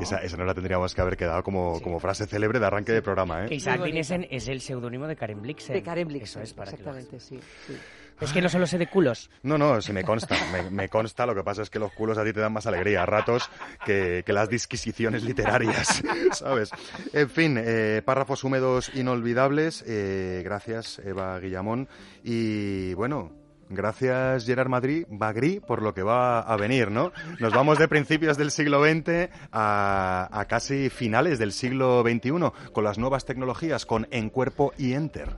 Esa, 0.00 0.18
esa 0.18 0.36
no 0.36 0.44
la 0.44 0.54
tendríamos 0.54 0.94
que 0.94 1.00
haber 1.00 1.16
quedado 1.16 1.42
como, 1.42 1.80
como 1.82 1.98
frase 1.98 2.26
célebre 2.28 2.60
de 2.60 2.66
arranque 2.66 2.92
de 2.92 3.02
programa, 3.02 3.46
¿eh? 3.46 3.54
Isaac 3.54 3.82
Dinesen 3.82 4.24
es 4.30 4.46
el 4.46 4.60
seudónimo 4.60 5.08
de 5.08 5.16
Karen 5.16 5.42
Blixen. 5.42 5.74
De 5.74 5.82
Karen 5.82 6.06
Blixen, 6.06 6.42
Eso 6.42 6.42
es 6.42 6.54
para 6.54 6.70
que 6.70 6.76
lo- 6.84 6.90
exactamente, 6.96 7.18
sí, 7.18 7.40
sí. 7.66 7.76
Es 8.20 8.32
que 8.32 8.40
no 8.40 8.48
solo 8.48 8.66
sé 8.66 8.78
de 8.78 8.86
culos. 8.86 9.30
No, 9.42 9.58
no, 9.58 9.80
sí 9.80 9.92
me 9.92 10.02
consta, 10.02 10.36
me, 10.70 10.88
consta. 10.88 11.26
Lo 11.26 11.34
que 11.34 11.42
pasa 11.42 11.62
es 11.62 11.70
que 11.70 11.78
los 11.78 11.92
culos 11.92 12.16
a 12.18 12.24
ti 12.24 12.32
te 12.32 12.40
dan 12.40 12.52
más 12.52 12.66
alegría 12.66 13.02
a 13.02 13.06
ratos 13.06 13.50
que, 13.84 14.22
que 14.24 14.32
las 14.32 14.48
disquisiciones 14.48 15.22
literarias, 15.22 16.02
¿sabes? 16.32 16.70
En 17.12 17.28
fin, 17.28 17.56
eh, 17.58 18.02
párrafos 18.04 18.44
húmedos 18.44 18.90
inolvidables. 18.94 19.84
eh, 19.86 20.42
gracias, 20.44 20.98
Eva 21.00 21.38
Guillamón. 21.40 21.88
Y 22.24 22.94
bueno, 22.94 23.32
gracias, 23.68 24.46
Gerard 24.46 24.68
Madrid, 24.68 25.06
Bagri, 25.08 25.60
por 25.60 25.82
lo 25.82 25.92
que 25.92 26.02
va 26.02 26.40
a 26.40 26.56
venir, 26.56 26.90
¿no? 26.90 27.12
Nos 27.38 27.52
vamos 27.52 27.78
de 27.78 27.88
principios 27.88 28.36
del 28.36 28.50
siglo 28.50 28.82
XX 28.82 29.28
a, 29.52 30.28
a 30.32 30.44
casi 30.46 30.88
finales 30.90 31.38
del 31.38 31.52
siglo 31.52 32.02
XXI 32.02 32.70
con 32.72 32.84
las 32.84 32.98
nuevas 32.98 33.24
tecnologías, 33.24 33.84
con 33.86 34.06
En 34.10 34.30
Cuerpo 34.30 34.72
y 34.78 34.94
Enter. 34.94 35.36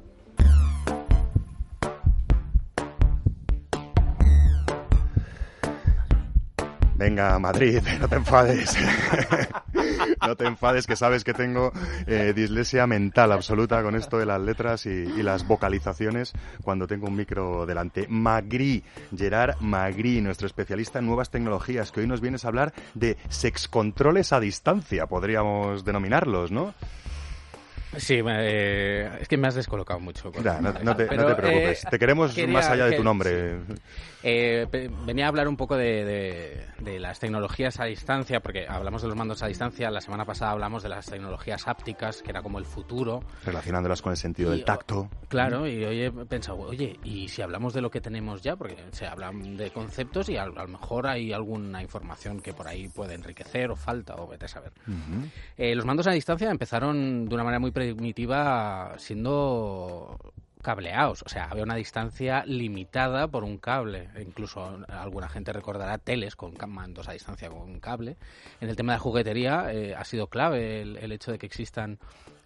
Venga, 6.99 7.38
Madrid, 7.38 7.80
no 8.01 8.09
te 8.09 8.16
enfades. 8.16 8.76
no 10.26 10.34
te 10.34 10.46
enfades, 10.46 10.84
que 10.84 10.96
sabes 10.96 11.22
que 11.22 11.32
tengo 11.32 11.72
eh, 12.09 12.32
dislexia 12.34 12.88
mental 12.88 13.30
absoluta 13.30 13.80
con 13.84 13.94
esto 13.94 14.18
de 14.18 14.26
las 14.26 14.40
letras 14.40 14.84
y, 14.84 14.90
y 14.90 15.22
las 15.22 15.46
vocalizaciones 15.46 16.32
cuando 16.62 16.88
tengo 16.88 17.07
un 17.07 17.14
micro 17.14 17.66
delante. 17.66 18.07
Magri, 18.09 18.82
Gerard 19.16 19.61
Magri, 19.61 20.20
nuestro 20.20 20.49
especialista 20.49 20.99
en 20.99 21.07
nuevas 21.07 21.30
tecnologías, 21.30 21.92
que 21.92 22.01
hoy 22.01 22.09
nos 22.09 22.20
vienes 22.20 22.44
a 22.44 22.49
hablar 22.49 22.72
de 22.94 23.16
sexcontroles 23.28 24.32
a 24.32 24.40
distancia, 24.40 25.07
podríamos 25.07 25.84
denominarlos, 25.84 26.51
¿no? 26.51 26.74
Sí, 27.96 28.20
eh, 28.22 29.11
es 29.20 29.28
que 29.28 29.36
me 29.38 29.49
has 29.49 29.55
descolocado 29.55 29.99
mucho. 29.99 30.30
Ya, 30.42 30.61
no, 30.61 30.72
no 30.72 30.94
te, 30.94 31.05
no 31.05 31.09
Pero, 31.09 31.26
te 31.26 31.34
preocupes, 31.34 31.84
eh, 31.84 31.88
te 31.90 31.99
queremos 31.99 32.34
quería 32.34 32.53
más 32.53 32.68
allá 32.68 32.86
de 32.86 32.96
tu 32.96 33.03
nombre. 33.03 33.61
Eh, 34.23 34.66
venía 35.07 35.27
a 35.27 35.29
hablar 35.29 35.47
un 35.49 35.57
poco 35.57 35.77
de, 35.77 36.05
de- 36.05 36.64
de 36.81 36.99
las 37.01 37.19
tecnologías 37.21 37.79
a 37.81 37.85
distancia, 37.85 38.41
porque 38.41 38.66
hablamos 38.69 39.03
de 39.03 39.09
los 39.09 39.16
mandos 39.16 39.43
a 39.43 39.47
distancia. 39.47 39.91
La 39.91 40.01
semana 40.01 40.25
pasada 40.25 40.53
hablamos 40.53 40.83
de 40.83 40.89
las 40.89 41.07
tecnologías 41.07 41.66
ápticas, 41.69 42.23
que 42.23 42.31
era 42.31 42.43
como 42.43 42.59
el 42.59 42.64
futuro. 42.64 43.23
Relacionándolas 43.45 44.03
con 44.03 44.11
el 44.12 44.16
sentido 44.16 44.53
Y, 44.53 44.57
del 44.57 44.64
tacto. 44.64 45.09
Claro, 45.29 45.66
y 45.66 45.85
hoy 45.85 46.03
he 46.03 46.11
pensado, 46.11 46.59
oye, 46.59 46.99
¿y 47.05 47.29
si 47.29 47.43
hablamos 47.43 47.75
de 47.75 47.81
lo 47.81 47.91
que 47.91 48.01
tenemos 48.01 48.43
ya? 48.43 48.57
Porque 48.57 48.77
se 48.93 49.07
hablan 49.07 49.57
de 49.57 49.71
conceptos 49.71 50.29
y 50.29 50.37
a, 50.37 50.43
a 50.43 50.47
lo 50.47 50.69
mejor 50.69 51.07
hay 51.07 51.33
alguna 51.33 51.83
información 51.83 52.41
que 52.41 52.53
por 52.53 52.66
ahí 52.69 52.89
puede 52.89 53.14
enriquecer 53.14 53.71
o 53.71 53.77
falta, 53.77 54.14
o 54.16 54.27
vete 54.27 54.47
a 54.47 54.49
saber. 54.49 54.73
Eh, 55.57 55.75
los 55.75 55.85
mandos 55.85 56.07
a 56.07 56.12
distancia 56.12 56.51
empezaron 56.51 57.29
de 57.29 57.35
una 57.35 57.45
manera 57.45 57.59
muy 57.61 57.71
primitiva 57.71 58.95
siendo 58.99 60.16
cableados, 60.62 61.22
o 61.22 61.28
sea, 61.28 61.44
había 61.50 61.62
una 61.62 61.74
distancia 61.74 62.44
limitada 62.46 63.28
por 63.28 63.44
un 63.44 63.59
cable. 63.59 64.09
Incluso 64.20 64.84
alguna 64.88 65.28
gente 65.28 65.52
recordará 65.52 65.98
teles 65.98 66.36
con 66.36 66.54
mandos 66.68 67.09
a 67.09 67.12
distancia 67.12 67.48
con 67.48 67.61
un 67.61 67.80
cable. 67.80 68.16
En 68.61 68.68
el 68.68 68.76
tema 68.76 68.92
de 68.92 68.98
juguetería 68.98 69.72
eh, 69.72 69.94
ha 69.94 70.04
sido 70.04 70.26
clave 70.26 70.82
el 70.82 71.12
hecho 71.12 71.32
de 71.32 71.38
que 71.38 71.46
existan 71.46 71.98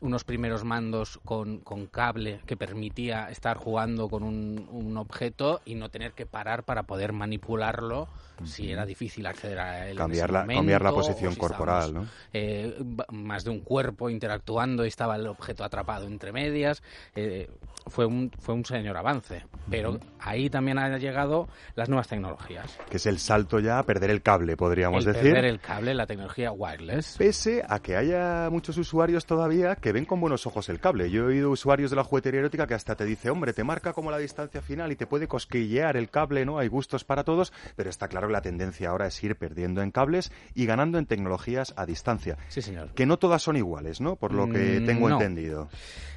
unos 0.03 0.25
primeros 0.25 0.65
mandos 0.65 1.19
con, 1.25 1.59
con 1.61 1.87
cable 1.87 2.41
que 2.47 2.57
permitía 2.57 3.31
estar 3.31 3.57
jugando 3.57 4.09
con 4.09 4.23
un, 4.23 4.69
un 4.71 4.97
objeto 4.99 5.61
y 5.65 5.75
no 5.75 5.89
tener 5.89 6.13
que 6.13 6.27
parar 6.27 6.65
para 6.65 6.83
poder 6.83 7.13
manipularlo 7.13 8.09
si 8.45 8.73
era 8.73 8.85
difícil 8.85 9.25
acceder 9.27 9.59
a 9.61 9.85
él. 9.87 9.93
en 9.93 9.97
Cambiar 9.99 10.31
ese 10.31 10.33
la- 10.33 10.47
cambiar 10.55 10.83
la 10.83 10.91
posición 10.93 11.33
si 11.33 11.39
corporal, 11.39 11.87
estábamos, 11.87 12.09
¿no? 12.09 12.11
eh, 12.33 12.77
más 13.13 13.45
de 13.45 13.51
un 13.51 13.61
cuerpo 13.61 14.11
interactuando 14.11 14.85
y 14.85 14.89
estaba 14.89 15.15
el 15.17 15.29
objeto 15.29 15.63
atrapado 15.63 16.07
entre 16.07 16.33
medias. 16.33 16.83
Eh, 17.15 17.49
fue, 17.87 18.05
un, 18.07 18.31
fue 18.41 18.55
un 18.55 18.65
señor 18.65 18.97
avance. 18.97 19.45
Pero 19.71 19.91
Ujú. 19.91 20.01
ahí 20.19 20.51
también 20.51 20.79
han 20.79 20.99
llegado 20.99 21.47
las 21.77 21.89
nuevas 21.89 22.09
tecnologías. 22.09 22.77
Que 22.91 22.97
es 22.97 23.07
el 23.07 23.19
salto 23.21 23.61
ya 23.61 23.79
a 23.79 23.85
perder 23.85 24.11
el 24.11 24.23
cable, 24.23 24.57
podríamos 24.57 25.07
el 25.07 25.13
decir. 25.13 25.31
perder 25.31 25.45
el 25.45 25.61
cable, 25.61 25.95
la 25.95 26.07
tecnología 26.07 26.51
wireless. 26.51 27.15
Pese 27.17 27.63
a 27.69 27.79
que 27.79 27.97
haya 27.97 28.49
muchos 28.51 28.77
usuarios 28.77 29.25
todavía 29.25 29.77
que 29.77 29.92
ven 29.93 30.05
con 30.05 30.21
buenos 30.21 30.47
ojos 30.47 30.69
el 30.69 30.81
cable. 30.81 31.11
Yo 31.11 31.23
he 31.25 31.27
oído 31.35 31.51
usuarios 31.51 31.91
de 31.91 31.97
la 31.97 32.05
juguetería 32.05 32.41
erótica 32.41 32.67
que 32.67 32.75
hasta 32.75 32.97
te 32.97 33.05
dice, 33.05 33.31
hombre, 33.31 33.53
te 33.53 33.65
marca 33.65 33.93
como 33.93 34.11
la 34.11 34.19
distancia 34.19 34.63
final 34.63 34.91
y 34.93 34.97
te 34.97 35.07
puede 35.07 35.29
cosquillear 35.29 35.97
el 35.97 36.11
cable, 36.11 36.45
¿no? 36.45 36.59
Hay 36.59 36.69
gustos 36.69 37.05
para 37.05 37.25
todos, 37.25 37.53
pero 37.77 37.91
está 37.91 38.09
claro 38.09 38.27
que 38.29 38.33
la 38.33 38.43
tendencia 38.43 38.91
ahora 38.91 39.07
es 39.07 39.23
ir 39.25 39.37
perdiendo 39.37 39.83
en 39.83 39.91
cables 39.91 40.33
y 40.55 40.67
ganando 40.67 40.99
en 40.99 41.07
tecnologías 41.07 41.75
a 41.77 41.87
distancia. 41.87 42.37
Sí, 42.49 42.63
señor. 42.63 42.93
Que 42.95 43.07
no 43.07 43.19
todas 43.19 43.43
son 43.43 43.57
iguales, 43.57 44.01
¿no? 44.01 44.17
Por 44.17 44.33
lo 44.33 44.49
que 44.49 44.81
Mm, 44.81 44.87
tengo 44.87 45.09
no. 45.09 45.15
entendido. 45.17 45.69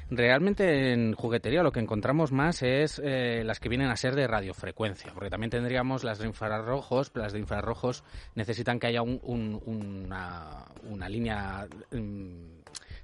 Realmente 0.08 0.92
en 0.92 1.14
juguetería 1.14 1.64
lo 1.64 1.72
que 1.72 1.80
encontramos 1.80 2.30
más 2.30 2.62
es 2.62 3.00
eh, 3.04 3.42
las 3.44 3.58
que 3.58 3.68
vienen 3.68 3.88
a 3.90 3.96
ser 3.96 4.14
de 4.14 4.28
radiofrecuencia, 4.28 5.10
porque 5.12 5.30
también 5.30 5.50
tendríamos 5.50 6.04
las 6.04 6.18
de 6.20 6.26
infrarrojos, 6.28 7.10
pero 7.10 7.24
las 7.24 7.32
de 7.32 7.40
infrarrojos 7.40 8.04
necesitan 8.36 8.78
que 8.78 8.86
haya 8.86 9.02
un- 9.02 9.18
un- 9.24 9.60
una, 9.66 10.64
una 10.88 11.08
línea 11.08 11.66
mm, 11.90 12.55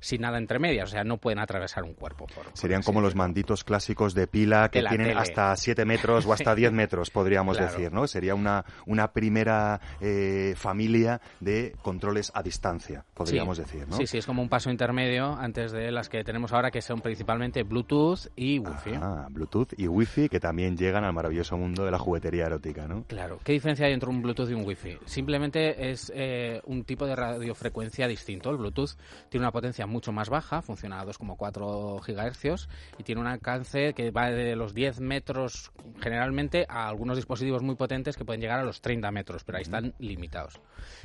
sin 0.03 0.21
nada 0.21 0.37
entre 0.37 0.59
medias, 0.59 0.91
o 0.91 0.93
sea, 0.93 1.05
no 1.05 1.17
pueden 1.17 1.39
atravesar 1.39 1.85
un 1.85 1.95
cuerpo. 1.95 2.27
Por, 2.27 2.45
por 2.45 2.57
Serían 2.59 2.83
como 2.83 3.01
los 3.01 3.15
manditos 3.15 3.65
clásicos 3.65 4.13
de 4.15 4.27
pila 4.27 4.69
que 4.69 4.83
De 4.83 4.89
tienen 4.89 5.07
tele. 5.09 5.21
hasta 5.21 5.57
7 5.57 5.85
metros 5.87 6.27
o 6.27 6.33
hasta 6.35 6.55
10 6.55 6.73
metros, 6.73 7.09
podríamos 7.11 7.57
Claro. 7.57 7.73
decir, 7.73 7.93
¿no? 7.93 8.07
Sería 8.07 8.35
una, 8.35 8.65
una 8.87 9.13
primera 9.13 9.81
eh, 10.01 10.55
familia 10.57 11.21
de 11.41 11.75
controles 11.83 12.31
a 12.35 12.43
distancia, 12.43 13.05
podríamos 13.15 13.57
Sí. 13.57 13.63
decir, 13.63 13.89
¿no? 13.89 13.97
Sí, 13.97 14.07
sí, 14.07 14.19
es 14.19 14.27
como 14.27 14.43
un 14.43 14.49
paso 14.49 14.71
intermedio 14.71 15.35
antes 15.37 15.73
de 15.73 15.91
las 15.93 16.09
que 16.09 16.25
tenemos 16.25 16.53
ahora, 16.53 16.71
que 16.71 16.83
son 16.83 17.01
principalmente 17.01 17.63
Bluetooth 17.63 18.27
y 18.35 18.59
Wi-Fi. 18.59 18.95
Ah, 19.01 19.29
Bluetooth 19.31 19.69
y 19.79 19.87
Wi-Fi 19.87 20.29
que 20.29 20.41
también 20.41 20.77
llegan 20.77 21.05
al 21.05 21.13
maravilloso 21.13 21.57
mundo 21.57 21.85
de 21.85 21.91
la 21.93 21.99
juguetería 21.99 22.47
erótica, 22.47 22.89
¿no? 22.89 23.05
Claro. 23.05 23.39
¿Qué 23.45 23.53
diferencia 23.53 23.87
hay 23.87 23.93
entre 23.93 24.09
un 24.11 24.21
Bluetooth 24.21 24.51
y 24.51 24.55
un 24.55 24.65
Wi-Fi? 24.67 24.99
Simplemente 25.05 25.91
es 25.93 26.11
eh, 26.15 26.61
un 26.65 26.83
tipo 26.85 27.07
de 27.07 27.15
radiofrecuencia 27.15 28.09
distinto. 28.09 28.51
El 28.51 28.57
Bluetooth 28.57 28.91
tiene 29.29 29.45
una 29.45 29.53
potencia 29.53 29.87
mucho 29.93 30.13
más 30.13 30.29
baja, 30.29 30.63
funciona 30.63 31.01
a 31.01 31.07
2,4 31.07 32.03
gigahercios 32.03 32.69
y 32.99 33.03
tiene 33.03 33.21
un 33.21 33.27
alcance 33.27 33.93
que 33.95 34.11
va 34.11 34.31
de 34.31 34.57
los 34.57 34.75
10 34.75 35.01
metros 35.01 35.71
generalmente 36.01 36.67
a 36.69 36.89
algunos 36.89 37.17
dispositivos 37.17 37.63
muy 37.63 37.77
potentes 37.77 38.17
que 38.17 38.25
pueden 38.25 38.41
llegar 38.41 38.59
a 38.59 38.65
los 38.65 38.81
30 38.81 39.11
metros, 39.11 39.45
pero 39.45 39.59
ahí 39.59 39.63
están 39.63 39.95
limitados. 39.99 40.61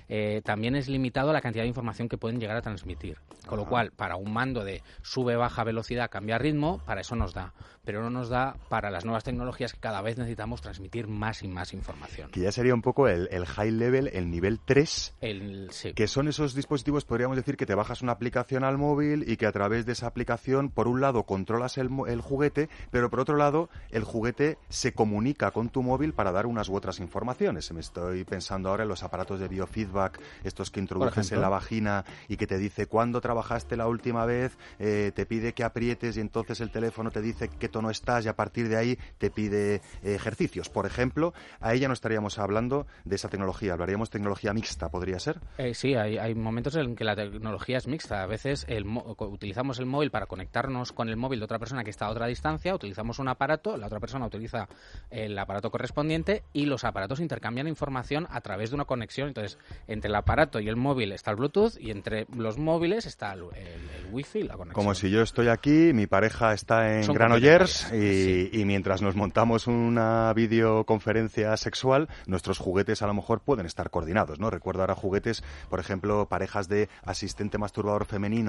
Eh, 0.10 0.42
también 0.44 0.76
es 0.76 0.88
limitado 0.88 1.34
la 1.34 1.42
cantidad 1.42 1.64
de 1.64 1.68
información 1.70 2.10
que 2.10 2.18
pueden 2.18 2.40
llegar 2.40 2.58
a 2.58 2.62
transmitir. 2.62 3.18
Con 3.46 3.58
lo 3.58 3.64
Ajá. 3.64 3.70
cual, 3.70 3.92
para 3.92 4.16
un 4.16 4.32
mando 4.34 4.64
de 4.64 4.82
sube, 5.02 5.36
baja 5.36 5.64
velocidad, 5.64 6.10
cambia 6.10 6.38
ritmo, 6.38 6.80
para 6.86 7.02
eso 7.02 7.16
nos 7.16 7.34
da. 7.34 7.54
Pero 7.86 8.02
no 8.02 8.10
nos 8.10 8.30
da 8.30 8.56
para 8.70 8.90
las 8.90 9.06
nuevas 9.06 9.24
tecnologías 9.24 9.74
que 9.74 9.80
cada 9.80 10.02
vez 10.02 10.18
necesitamos 10.18 10.62
transmitir 10.62 11.08
más 11.08 11.44
y 11.44 11.48
más 11.48 11.74
información. 11.74 12.32
Que 12.32 12.42
ya 12.42 12.52
sería 12.52 12.74
un 12.74 12.82
poco 12.82 13.08
el, 13.08 13.28
el 13.32 13.46
high 13.46 13.72
level, 13.72 14.10
el 14.14 14.30
nivel 14.30 14.60
3, 14.60 15.16
El, 15.22 15.68
sí. 15.72 15.94
que 15.94 16.08
son 16.08 16.28
esos 16.28 16.54
dispositivos, 16.56 17.06
podríamos 17.06 17.38
decir, 17.38 17.56
que 17.58 17.66
te 17.66 17.76
bajas 17.76 18.02
una 18.02 18.12
aplicación 18.12 18.64
al 18.64 18.77
móvil 18.78 19.26
y 19.28 19.38
que 19.38 19.46
a 19.46 19.52
través 19.52 19.86
de 19.86 19.94
esa 19.94 20.08
aplicación, 20.08 20.70
por 20.70 20.88
un 20.88 21.02
lado, 21.02 21.24
controlas 21.24 21.78
el, 21.78 21.90
el 22.08 22.22
juguete, 22.22 22.70
pero 22.92 23.10
por 23.10 23.20
otro 23.20 23.36
lado, 23.36 23.70
el 23.92 24.04
juguete 24.04 24.58
se 24.70 24.94
comunica 24.94 25.52
con 25.52 25.70
tu 25.70 25.84
móvil 25.84 26.14
para 26.14 26.32
dar 26.32 26.46
unas 26.46 26.70
u 26.70 26.76
otras 26.76 27.00
informaciones. 27.00 27.72
Me 27.72 27.80
estoy 27.80 28.24
pensando 28.24 28.70
ahora 28.70 28.84
en 28.84 28.90
los 28.90 29.04
aparatos 29.04 29.40
de 29.40 29.48
biofeedback, 29.48 30.20
estos 30.44 30.72
que 30.72 30.80
introduces 30.80 31.32
en 31.32 31.42
la 31.42 31.50
vagina 31.50 32.06
y 32.28 32.38
que 32.38 32.48
te 32.48 32.58
dice 32.58 32.88
cuándo 32.88 33.22
trabajaste 33.22 33.76
la 33.76 33.88
última 33.88 34.26
vez, 34.26 34.58
eh, 34.80 35.12
te 35.14 35.26
pide 35.26 35.54
que 35.54 35.64
aprietes 35.64 36.18
y 36.18 36.22
entonces 36.22 36.62
el 36.62 36.72
teléfono 36.72 37.12
te 37.12 37.22
dice 37.22 37.50
qué 37.50 37.70
tono 37.70 37.90
estás 37.90 38.26
y 38.26 38.30
a 38.30 38.36
partir 38.36 38.70
de 38.70 38.78
ahí 38.78 38.98
te 39.18 39.30
pide 39.30 39.76
eh, 39.76 39.82
ejercicios. 40.04 40.70
Por 40.70 40.86
ejemplo, 40.86 41.34
ahí 41.60 41.80
ya 41.80 41.88
no 41.88 41.94
estaríamos 41.94 42.40
hablando 42.40 42.88
de 43.06 43.16
esa 43.16 43.30
tecnología, 43.30 43.74
hablaríamos 43.74 44.10
tecnología 44.10 44.54
mixta, 44.54 44.90
¿podría 44.90 45.20
ser? 45.20 45.40
Eh, 45.58 45.74
sí, 45.74 45.96
hay, 45.96 46.18
hay 46.18 46.36
momentos 46.36 46.76
en 46.76 46.96
que 46.96 47.04
la 47.04 47.16
tecnología 47.16 47.78
es 47.78 47.88
mixta. 47.88 48.24
A 48.24 48.28
veces 48.28 48.66
el 48.68 48.86
utilizamos 48.86 49.80
el 49.80 49.86
móvil 49.86 50.12
para 50.12 50.26
conectarnos 50.28 50.92
con 50.92 51.10
el 51.10 51.18
móvil 51.18 51.40
de 51.40 51.46
otra 51.46 51.60
persona 51.60 51.84
que 51.84 51.90
está 51.90 52.06
a 52.06 52.12
otra 52.12 52.28
distancia, 52.28 52.76
utilizamos 52.76 53.20
un 53.20 53.28
aparato, 53.28 53.78
la 53.78 53.88
otra 53.88 54.00
persona 54.00 54.26
utiliza 54.26 54.68
el 55.10 55.38
aparato 55.40 55.72
correspondiente 55.72 56.44
y 56.54 56.66
los 56.66 56.84
aparatos 56.84 57.20
intercambian 57.20 57.68
información 57.68 58.28
a 58.30 58.42
través 58.42 58.70
de 58.70 58.76
una 58.76 58.86
conexión. 58.86 59.30
Entonces, 59.30 59.58
entre 59.88 60.10
el 60.10 60.16
aparato 60.16 60.60
y 60.60 60.68
el 60.68 60.76
móvil 60.76 61.12
está 61.12 61.32
el 61.32 61.38
Bluetooth 61.38 61.80
y 61.80 61.92
entre 61.92 62.28
los 62.36 62.58
móviles 62.58 63.06
está 63.06 63.34
el, 63.34 63.44
el, 63.56 63.90
el 64.06 64.08
Wi-Fi, 64.12 64.44
la 64.44 64.58
conexión. 64.58 64.84
Como 64.84 64.94
si 64.94 65.10
yo 65.10 65.22
estoy 65.22 65.48
aquí, 65.48 65.92
mi 65.94 66.08
pareja 66.08 66.54
está 66.54 66.98
en 66.98 67.04
Son 67.04 67.16
Granollers 67.16 67.92
y, 67.94 68.50
y 68.52 68.66
mientras 68.66 69.02
nos 69.02 69.16
montamos 69.16 69.68
una 69.68 70.34
videoconferencia 70.34 71.56
sexual, 71.58 72.10
nuestros 72.26 72.58
juguetes 72.58 73.02
a 73.02 73.08
lo 73.08 73.14
mejor 73.14 73.42
pueden 73.42 73.66
estar 73.66 73.90
coordinados, 73.90 74.40
¿no? 74.40 74.50
Recuerdo 74.50 74.82
ahora 74.82 74.96
juguetes, 74.96 75.44
por 75.70 75.80
ejemplo, 75.80 76.28
parejas 76.28 76.68
de 76.68 76.90
asistente 77.04 77.58
masturbador 77.58 78.06
femenino 78.06 78.47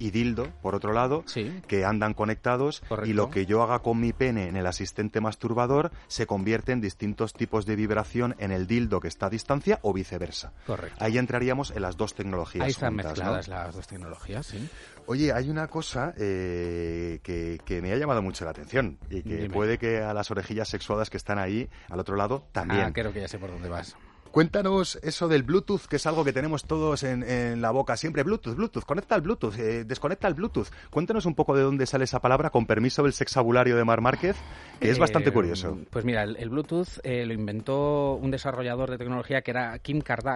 y 0.00 0.12
dildo, 0.12 0.46
por 0.62 0.76
otro 0.76 0.92
lado, 0.92 1.24
Sí. 1.26 1.60
que 1.66 1.84
andan 1.84 2.14
conectados 2.14 2.82
Correcto. 2.88 3.10
y 3.10 3.14
lo 3.14 3.30
que 3.30 3.46
yo 3.46 3.64
haga 3.64 3.80
con 3.80 3.98
mi 3.98 4.12
pene 4.12 4.46
en 4.46 4.56
el 4.56 4.64
asistente 4.68 5.20
masturbador 5.20 5.90
se 6.06 6.24
convierte 6.24 6.70
en 6.70 6.80
distintos 6.80 7.32
tipos 7.32 7.66
de 7.66 7.74
vibración 7.74 8.36
en 8.38 8.52
el 8.52 8.68
dildo 8.68 9.00
que 9.00 9.08
está 9.08 9.26
a 9.26 9.30
distancia 9.30 9.80
o 9.82 9.92
viceversa. 9.92 10.52
Correcto. 10.68 10.96
Ahí 11.04 11.18
entraríamos 11.18 11.72
en 11.72 11.82
las 11.82 11.96
dos 11.96 12.14
tecnologías 12.14 12.64
Ahí 12.66 12.70
están 12.70 12.90
juntas, 12.90 13.06
¿no? 13.06 13.10
mezcladas 13.34 13.48
las 13.48 13.74
dos 13.74 13.88
tecnologías, 13.88 14.46
sí. 14.46 14.68
Oye, 15.06 15.32
hay 15.32 15.50
una 15.50 15.66
cosa 15.66 16.14
eh, 16.16 17.18
que, 17.24 17.58
que 17.64 17.82
me 17.82 17.92
ha 17.92 17.96
llamado 17.96 18.22
mucho 18.22 18.44
la 18.44 18.52
atención 18.52 18.98
y 19.10 19.22
que 19.22 19.36
Dime. 19.36 19.50
puede 19.50 19.78
que 19.78 19.98
a 20.00 20.14
las 20.14 20.30
orejillas 20.30 20.68
sexuadas 20.68 21.10
que 21.10 21.16
están 21.16 21.40
ahí 21.40 21.68
al 21.88 21.98
otro 21.98 22.14
lado 22.14 22.44
también. 22.52 22.82
Ah, 22.82 22.92
creo 22.92 23.12
que 23.12 23.20
ya 23.22 23.26
sé 23.28 23.38
por 23.40 23.50
dónde 23.50 23.68
vas. 23.68 23.96
Cuéntanos 24.30 24.98
eso 25.02 25.26
del 25.28 25.42
Bluetooth, 25.42 25.86
que 25.88 25.96
es 25.96 26.06
algo 26.06 26.24
que 26.24 26.32
tenemos 26.32 26.64
todos 26.64 27.02
en, 27.02 27.22
en 27.22 27.60
la 27.60 27.70
boca 27.70 27.96
siempre. 27.96 28.22
Bluetooth, 28.22 28.54
Bluetooth, 28.54 28.84
conecta 28.84 29.14
el 29.16 29.22
Bluetooth, 29.22 29.54
eh, 29.58 29.84
desconecta 29.84 30.28
el 30.28 30.34
Bluetooth. 30.34 30.68
Cuéntanos 30.90 31.26
un 31.26 31.34
poco 31.34 31.56
de 31.56 31.62
dónde 31.62 31.86
sale 31.86 32.04
esa 32.04 32.20
palabra, 32.20 32.50
con 32.50 32.66
permiso 32.66 33.02
del 33.02 33.12
sexabulario 33.12 33.76
de 33.76 33.84
Mar 33.84 34.00
Márquez, 34.00 34.36
que 34.80 34.90
es 34.90 34.98
bastante 34.98 35.30
Eh, 35.30 35.32
curioso. 35.32 35.78
Pues 35.90 36.04
mira, 36.04 36.22
el, 36.22 36.36
el 36.36 36.50
Bluetooth 36.50 37.00
eh, 37.02 37.24
lo 37.26 37.32
inventó 37.32 38.14
un 38.14 38.30
desarrollador 38.30 38.90
de 38.90 38.98
tecnología 38.98 39.42
que 39.42 39.50
era 39.50 39.78
Kim 39.78 40.00
Kardashian 40.00 40.28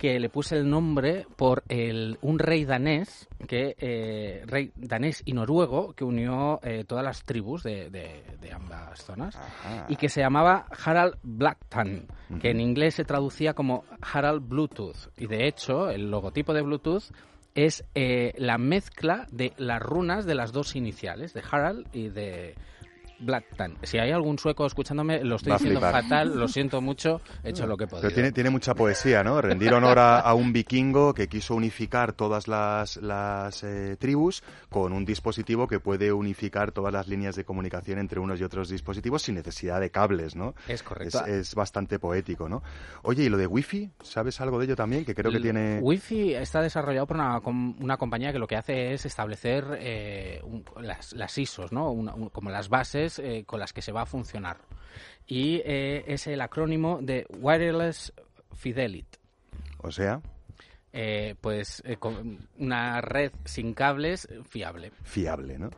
que 0.00 0.18
le 0.18 0.30
puse 0.30 0.56
el 0.56 0.70
nombre 0.70 1.26
por 1.36 1.62
el, 1.68 2.16
un 2.22 2.38
rey 2.38 2.64
danés, 2.64 3.28
que 3.46 3.76
eh, 3.78 4.42
rey 4.46 4.72
danés 4.74 5.20
y 5.26 5.34
noruego, 5.34 5.92
que 5.92 6.04
unió 6.04 6.58
eh, 6.62 6.84
todas 6.88 7.04
las 7.04 7.22
tribus 7.22 7.62
de, 7.62 7.90
de- 7.90 8.24
de 8.40 8.50
ambas 8.50 9.04
zonas, 9.04 9.36
Ajá. 9.36 9.84
y 9.90 9.96
que 9.96 10.08
se 10.08 10.22
llamaba 10.22 10.64
Harald 10.86 11.16
Blackton, 11.22 12.06
que 12.40 12.48
en 12.48 12.60
inglés 12.62 12.94
se 12.94 13.04
traducía 13.04 13.52
como 13.52 13.84
Harald 14.00 14.48
Bluetooth. 14.48 15.10
Y 15.18 15.26
de 15.26 15.46
hecho, 15.46 15.90
el 15.90 16.10
logotipo 16.10 16.54
de 16.54 16.62
Bluetooth 16.62 17.04
es 17.54 17.84
eh, 17.94 18.32
la 18.38 18.56
mezcla 18.56 19.26
de 19.30 19.52
las 19.58 19.82
runas 19.82 20.24
de 20.24 20.34
las 20.34 20.52
dos 20.52 20.76
iniciales, 20.76 21.34
de 21.34 21.42
Harald 21.50 21.86
y 21.92 22.08
de 22.08 22.54
Blackton. 23.20 23.76
Si 23.82 23.98
hay 23.98 24.10
algún 24.10 24.38
sueco 24.38 24.66
escuchándome, 24.66 25.22
lo 25.24 25.36
estoy 25.36 25.50
Va 25.52 25.56
diciendo 25.58 25.80
flipar. 25.80 26.02
fatal, 26.02 26.38
lo 26.38 26.48
siento 26.48 26.80
mucho, 26.80 27.20
he 27.44 27.50
hecho 27.50 27.66
lo 27.66 27.76
que 27.76 27.84
he 27.84 27.86
podido. 27.86 28.02
Pero 28.02 28.14
tiene, 28.14 28.32
tiene 28.32 28.50
mucha 28.50 28.74
poesía, 28.74 29.22
¿no? 29.22 29.40
Rendir 29.40 29.72
honor 29.72 29.98
a, 29.98 30.20
a 30.20 30.34
un 30.34 30.52
vikingo 30.52 31.14
que 31.14 31.28
quiso 31.28 31.54
unificar 31.54 32.12
todas 32.12 32.48
las, 32.48 32.96
las 32.98 33.62
eh, 33.62 33.96
tribus 33.98 34.42
con 34.68 34.92
un 34.92 35.04
dispositivo 35.04 35.68
que 35.68 35.80
puede 35.80 36.12
unificar 36.12 36.72
todas 36.72 36.92
las 36.92 37.08
líneas 37.08 37.36
de 37.36 37.44
comunicación 37.44 37.98
entre 37.98 38.20
unos 38.20 38.40
y 38.40 38.44
otros 38.44 38.68
dispositivos 38.68 39.22
sin 39.22 39.34
necesidad 39.34 39.80
de 39.80 39.90
cables, 39.90 40.36
¿no? 40.36 40.54
Es 40.68 40.82
correcto. 40.82 41.24
Es, 41.26 41.28
es 41.50 41.54
bastante 41.54 41.98
poético, 41.98 42.48
¿no? 42.48 42.62
Oye, 43.02 43.24
¿y 43.24 43.28
lo 43.28 43.36
de 43.36 43.46
Wi-Fi? 43.46 43.90
¿Sabes 44.02 44.40
algo 44.40 44.58
de 44.58 44.64
ello 44.66 44.76
también? 44.76 45.04
Que 45.04 45.14
creo 45.14 45.30
que 45.30 45.38
El 45.38 45.42
tiene... 45.42 45.78
Wi-Fi 45.82 46.34
está 46.34 46.62
desarrollado 46.62 47.06
por 47.06 47.16
una, 47.16 47.40
com- 47.40 47.76
una 47.80 47.96
compañía 47.96 48.32
que 48.32 48.38
lo 48.38 48.46
que 48.46 48.56
hace 48.56 48.92
es 48.94 49.04
establecer 49.06 49.64
eh, 49.78 50.40
un- 50.44 50.64
las, 50.80 51.12
las 51.12 51.36
ISOs, 51.36 51.72
¿no? 51.72 51.90
Una- 51.90 52.14
un- 52.14 52.28
como 52.30 52.50
las 52.50 52.68
bases 52.68 53.09
eh, 53.18 53.44
con 53.46 53.60
las 53.60 53.72
que 53.72 53.82
se 53.82 53.92
va 53.92 54.02
a 54.02 54.06
funcionar. 54.06 54.58
Y 55.26 55.62
eh, 55.64 56.04
es 56.06 56.26
el 56.26 56.40
acrónimo 56.40 56.98
de 57.02 57.26
Wireless 57.38 58.12
Fidelity. 58.54 59.18
O 59.78 59.90
sea, 59.90 60.20
Eh, 60.92 61.36
pues 61.40 61.82
eh, 61.86 61.96
con 61.98 62.48
una 62.58 63.00
red 63.00 63.30
sin 63.44 63.74
cables 63.74 64.26
fiable. 64.48 64.90
fiable, 65.04 65.56
¿no? 65.56 65.70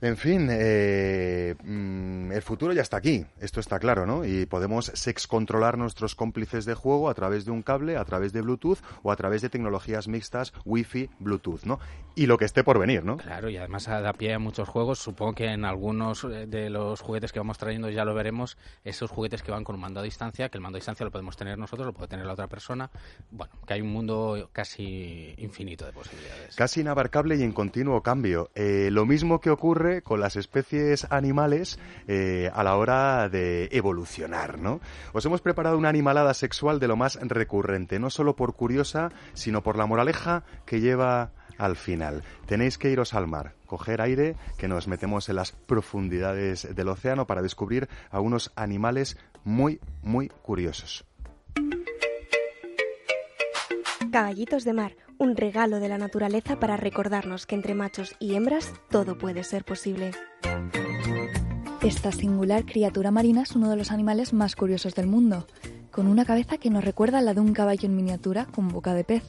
En 0.00 0.16
fin, 0.16 0.48
eh, 0.50 1.56
mm, 1.64 2.30
el 2.30 2.42
futuro 2.42 2.72
ya 2.72 2.82
está 2.82 2.98
aquí, 2.98 3.26
esto 3.40 3.58
está 3.58 3.80
claro, 3.80 4.06
¿no? 4.06 4.24
Y 4.24 4.46
podemos 4.46 4.92
sex 4.94 5.26
controlar 5.26 5.76
nuestros 5.76 6.14
cómplices 6.14 6.64
de 6.64 6.74
juego 6.74 7.10
a 7.10 7.14
través 7.14 7.44
de 7.44 7.50
un 7.50 7.62
cable, 7.62 7.96
a 7.96 8.04
través 8.04 8.32
de 8.32 8.42
Bluetooth 8.42 8.78
o 9.02 9.10
a 9.10 9.16
través 9.16 9.42
de 9.42 9.48
tecnologías 9.48 10.06
mixtas 10.06 10.52
Wi-Fi, 10.64 11.10
Bluetooth, 11.18 11.64
¿no? 11.64 11.80
Y 12.14 12.26
lo 12.26 12.38
que 12.38 12.44
esté 12.44 12.62
por 12.62 12.78
venir, 12.78 13.04
¿no? 13.04 13.16
Claro, 13.16 13.50
y 13.50 13.56
además 13.56 13.86
da 13.86 14.12
pie 14.12 14.34
a 14.34 14.38
muchos 14.38 14.68
juegos. 14.68 15.00
Supongo 15.00 15.34
que 15.34 15.46
en 15.46 15.64
algunos 15.64 16.22
eh, 16.24 16.46
de 16.46 16.70
los 16.70 17.00
juguetes 17.00 17.32
que 17.32 17.40
vamos 17.40 17.58
trayendo 17.58 17.90
ya 17.90 18.04
lo 18.04 18.14
veremos. 18.14 18.56
Esos 18.84 19.10
juguetes 19.10 19.42
que 19.42 19.50
van 19.50 19.64
con 19.64 19.74
un 19.74 19.80
mando 19.80 19.98
a 19.98 20.02
distancia, 20.04 20.48
que 20.48 20.58
el 20.58 20.62
mando 20.62 20.76
a 20.76 20.80
distancia 20.80 21.04
lo 21.04 21.10
podemos 21.10 21.36
tener 21.36 21.58
nosotros, 21.58 21.86
lo 21.86 21.92
puede 21.92 22.08
tener 22.08 22.26
la 22.26 22.34
otra 22.34 22.46
persona. 22.46 22.90
Bueno, 23.30 23.52
que 23.66 23.74
hay 23.74 23.80
un 23.80 23.92
mundo 23.92 24.48
casi 24.52 25.34
infinito 25.38 25.86
de 25.86 25.92
posibilidades. 25.92 26.54
Casi 26.54 26.82
inabarcable 26.82 27.36
y 27.36 27.42
en 27.42 27.52
continuo 27.52 28.00
cambio. 28.02 28.50
Eh, 28.54 28.90
lo 28.92 29.04
mismo 29.04 29.40
que 29.40 29.50
ocurre 29.50 29.87
con 30.02 30.20
las 30.20 30.36
especies 30.36 31.06
animales 31.10 31.78
eh, 32.06 32.50
a 32.52 32.62
la 32.62 32.76
hora 32.76 33.28
de 33.28 33.68
evolucionar, 33.72 34.58
¿no? 34.58 34.80
Os 35.12 35.24
hemos 35.24 35.40
preparado 35.40 35.78
una 35.78 35.88
animalada 35.88 36.34
sexual 36.34 36.78
de 36.78 36.88
lo 36.88 36.96
más 36.96 37.18
recurrente, 37.20 37.98
no 37.98 38.10
solo 38.10 38.36
por 38.36 38.54
curiosa, 38.54 39.10
sino 39.34 39.62
por 39.62 39.76
la 39.76 39.86
moraleja 39.86 40.44
que 40.66 40.80
lleva 40.80 41.30
al 41.58 41.76
final. 41.76 42.22
Tenéis 42.46 42.78
que 42.78 42.90
iros 42.90 43.14
al 43.14 43.26
mar, 43.26 43.54
coger 43.66 44.00
aire, 44.00 44.36
que 44.56 44.68
nos 44.68 44.88
metemos 44.88 45.28
en 45.28 45.36
las 45.36 45.52
profundidades 45.52 46.74
del 46.74 46.88
océano 46.88 47.26
para 47.26 47.42
descubrir 47.42 47.88
a 48.10 48.20
unos 48.20 48.52
animales 48.56 49.18
muy, 49.44 49.80
muy 50.02 50.28
curiosos. 50.28 51.04
Caballitos 54.10 54.64
de 54.64 54.72
mar, 54.72 54.96
un 55.18 55.36
regalo 55.36 55.80
de 55.80 55.88
la 55.88 55.98
naturaleza 55.98 56.58
para 56.58 56.76
recordarnos 56.76 57.46
que 57.46 57.54
entre 57.54 57.74
machos 57.74 58.14
y 58.18 58.34
hembras 58.34 58.72
todo 58.90 59.18
puede 59.18 59.44
ser 59.44 59.64
posible. 59.64 60.12
Esta 61.82 62.10
singular 62.12 62.64
criatura 62.64 63.10
marina 63.10 63.42
es 63.42 63.54
uno 63.54 63.68
de 63.68 63.76
los 63.76 63.90
animales 63.90 64.32
más 64.32 64.56
curiosos 64.56 64.94
del 64.94 65.06
mundo, 65.06 65.46
con 65.90 66.06
una 66.06 66.24
cabeza 66.24 66.58
que 66.58 66.70
nos 66.70 66.84
recuerda 66.84 67.18
a 67.18 67.22
la 67.22 67.34
de 67.34 67.40
un 67.40 67.52
caballo 67.52 67.86
en 67.86 67.96
miniatura 67.96 68.46
con 68.46 68.68
boca 68.68 68.94
de 68.94 69.04
pez, 69.04 69.24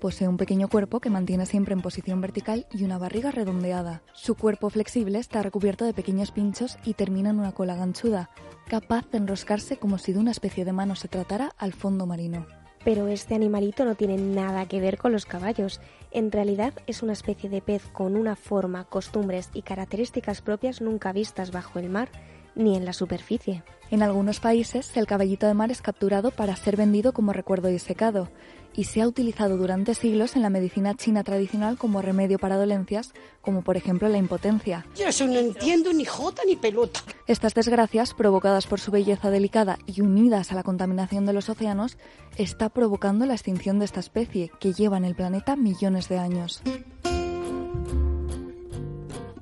Posee 0.00 0.28
un 0.28 0.36
pequeño 0.36 0.68
cuerpo 0.68 1.00
que 1.00 1.10
mantiene 1.10 1.46
siempre 1.46 1.72
en 1.72 1.80
posición 1.80 2.20
vertical 2.20 2.66
y 2.70 2.84
una 2.84 2.98
barriga 2.98 3.30
redondeada. 3.30 4.02
Su 4.12 4.34
cuerpo 4.34 4.68
flexible 4.68 5.18
está 5.18 5.42
recubierto 5.42 5.84
de 5.84 5.94
pequeños 5.94 6.32
pinchos 6.32 6.78
y 6.84 6.94
termina 6.94 7.30
en 7.30 7.38
una 7.38 7.52
cola 7.52 7.76
ganchuda, 7.76 8.30
capaz 8.68 9.10
de 9.10 9.18
enroscarse 9.18 9.78
como 9.78 9.98
si 9.98 10.12
de 10.12 10.18
una 10.18 10.32
especie 10.32 10.64
de 10.64 10.72
mano 10.72 10.96
se 10.96 11.08
tratara 11.08 11.52
al 11.56 11.72
fondo 11.72 12.06
marino. 12.06 12.46
Pero 12.86 13.08
este 13.08 13.34
animalito 13.34 13.84
no 13.84 13.96
tiene 13.96 14.16
nada 14.16 14.66
que 14.66 14.80
ver 14.80 14.96
con 14.96 15.10
los 15.10 15.26
caballos. 15.26 15.80
En 16.12 16.30
realidad 16.30 16.72
es 16.86 17.02
una 17.02 17.14
especie 17.14 17.50
de 17.50 17.60
pez 17.60 17.82
con 17.88 18.14
una 18.14 18.36
forma, 18.36 18.84
costumbres 18.84 19.50
y 19.54 19.62
características 19.62 20.40
propias 20.40 20.80
nunca 20.80 21.12
vistas 21.12 21.50
bajo 21.50 21.80
el 21.80 21.88
mar 21.88 22.08
ni 22.56 22.76
en 22.76 22.84
la 22.84 22.92
superficie. 22.92 23.62
En 23.90 24.02
algunos 24.02 24.40
países, 24.40 24.96
el 24.96 25.06
caballito 25.06 25.46
de 25.46 25.54
mar 25.54 25.70
es 25.70 25.80
capturado 25.80 26.32
para 26.32 26.56
ser 26.56 26.76
vendido 26.76 27.12
como 27.12 27.32
recuerdo 27.32 27.68
disecado 27.68 28.28
y 28.74 28.84
se 28.84 29.00
ha 29.00 29.08
utilizado 29.08 29.56
durante 29.56 29.94
siglos 29.94 30.36
en 30.36 30.42
la 30.42 30.50
medicina 30.50 30.94
china 30.94 31.24
tradicional 31.24 31.78
como 31.78 32.02
remedio 32.02 32.38
para 32.38 32.56
dolencias, 32.56 33.12
como 33.40 33.62
por 33.62 33.76
ejemplo 33.76 34.08
la 34.08 34.18
impotencia. 34.18 34.84
Yo 34.96 35.06
eso 35.06 35.26
no 35.26 35.38
entiendo 35.38 35.92
ni 35.92 36.04
jota 36.04 36.42
ni 36.46 36.56
pelota. 36.56 37.00
Estas 37.26 37.54
desgracias, 37.54 38.12
provocadas 38.12 38.66
por 38.66 38.80
su 38.80 38.90
belleza 38.90 39.30
delicada 39.30 39.78
y 39.86 40.00
unidas 40.00 40.52
a 40.52 40.56
la 40.56 40.62
contaminación 40.62 41.24
de 41.24 41.32
los 41.32 41.48
océanos, 41.48 41.96
está 42.36 42.68
provocando 42.68 43.24
la 43.24 43.34
extinción 43.34 43.78
de 43.78 43.86
esta 43.86 44.00
especie, 44.00 44.50
que 44.60 44.72
lleva 44.72 44.96
en 44.96 45.04
el 45.04 45.14
planeta 45.14 45.56
millones 45.56 46.08
de 46.08 46.18
años. 46.18 46.62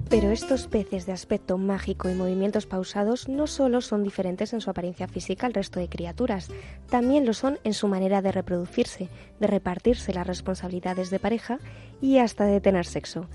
Pero 0.08 0.30
estos 0.30 0.66
peces 0.68 1.06
de 1.06 1.12
aspecto 1.12 1.58
mágico 1.58 2.08
y 2.08 2.14
movimientos 2.14 2.66
pausados 2.66 3.28
no 3.28 3.46
solo 3.46 3.80
son 3.80 4.04
diferentes 4.04 4.52
en 4.52 4.60
su 4.60 4.70
apariencia 4.70 5.08
física 5.08 5.46
al 5.46 5.54
resto 5.54 5.80
de 5.80 5.88
criaturas, 5.88 6.48
también 6.88 7.26
lo 7.26 7.32
son 7.32 7.58
en 7.64 7.74
su 7.74 7.88
manera 7.88 8.22
de 8.22 8.30
reproducirse, 8.30 9.08
de 9.40 9.46
repartirse 9.46 10.12
las 10.12 10.26
responsabilidades 10.26 11.10
de 11.10 11.18
pareja 11.18 11.58
y 12.00 12.18
hasta 12.18 12.44
de 12.44 12.60
tener 12.60 12.86
sexo. 12.86 13.26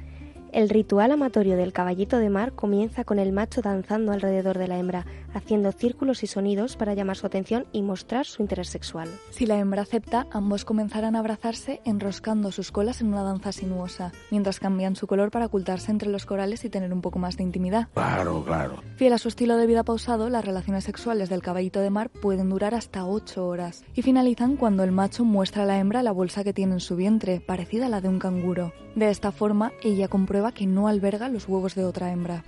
El 0.51 0.67
ritual 0.69 1.11
amatorio 1.11 1.57
del 1.57 1.73
caballito 1.73 2.17
de 2.17 2.31
mar 2.31 2.53
comienza 2.53 3.03
con 3.03 3.19
el 3.19 3.31
macho 3.31 3.61
danzando 3.61 4.11
alrededor 4.11 4.57
de 4.57 4.67
la 4.67 4.79
hembra, 4.79 5.05
haciendo 5.31 5.71
círculos 5.71 6.23
y 6.23 6.27
sonidos 6.27 6.75
para 6.75 6.95
llamar 6.95 7.17
su 7.17 7.27
atención 7.27 7.67
y 7.71 7.83
mostrar 7.83 8.25
su 8.25 8.41
interés 8.41 8.69
sexual. 8.69 9.09
Si 9.29 9.45
la 9.45 9.59
hembra 9.59 9.83
acepta, 9.83 10.25
ambos 10.31 10.65
comenzarán 10.65 11.15
a 11.15 11.19
abrazarse 11.19 11.81
enroscando 11.85 12.51
sus 12.51 12.71
colas 12.71 13.01
en 13.01 13.07
una 13.09 13.21
danza 13.21 13.51
sinuosa, 13.51 14.11
mientras 14.31 14.59
cambian 14.59 14.95
su 14.95 15.05
color 15.05 15.29
para 15.29 15.45
ocultarse 15.45 15.91
entre 15.91 16.09
los 16.09 16.25
corales 16.25 16.65
y 16.65 16.69
tener 16.69 16.91
un 16.93 17.01
poco 17.01 17.19
más 17.19 17.37
de 17.37 17.43
intimidad. 17.43 17.89
Claro, 17.93 18.43
claro. 18.43 18.81
Fiel 18.95 19.13
a 19.13 19.19
su 19.19 19.27
estilo 19.27 19.55
de 19.55 19.67
vida 19.67 19.83
pausado, 19.83 20.29
las 20.29 20.45
relaciones 20.45 20.83
sexuales 20.83 21.29
del 21.29 21.43
caballito 21.43 21.79
de 21.79 21.91
mar 21.91 22.09
pueden 22.09 22.49
durar 22.49 22.73
hasta 22.73 23.05
8 23.05 23.45
horas 23.45 23.83
y 23.93 24.01
finalizan 24.01 24.57
cuando 24.57 24.83
el 24.83 24.91
macho 24.91 25.25
muestra 25.25 25.63
a 25.63 25.65
la 25.67 25.77
hembra 25.77 26.01
la 26.01 26.11
bolsa 26.11 26.43
que 26.43 26.53
tiene 26.53 26.73
en 26.73 26.79
su 26.79 26.95
vientre, 26.95 27.39
parecida 27.39 27.85
a 27.85 27.89
la 27.89 28.01
de 28.01 28.09
un 28.09 28.17
canguro. 28.17 28.73
De 28.95 29.09
esta 29.09 29.31
forma, 29.31 29.71
ella 29.83 30.07
comprueba 30.07 30.51
que 30.51 30.65
no 30.65 30.87
alberga 30.87 31.29
los 31.29 31.47
huevos 31.47 31.75
de 31.75 31.85
otra 31.85 32.11
hembra. 32.11 32.43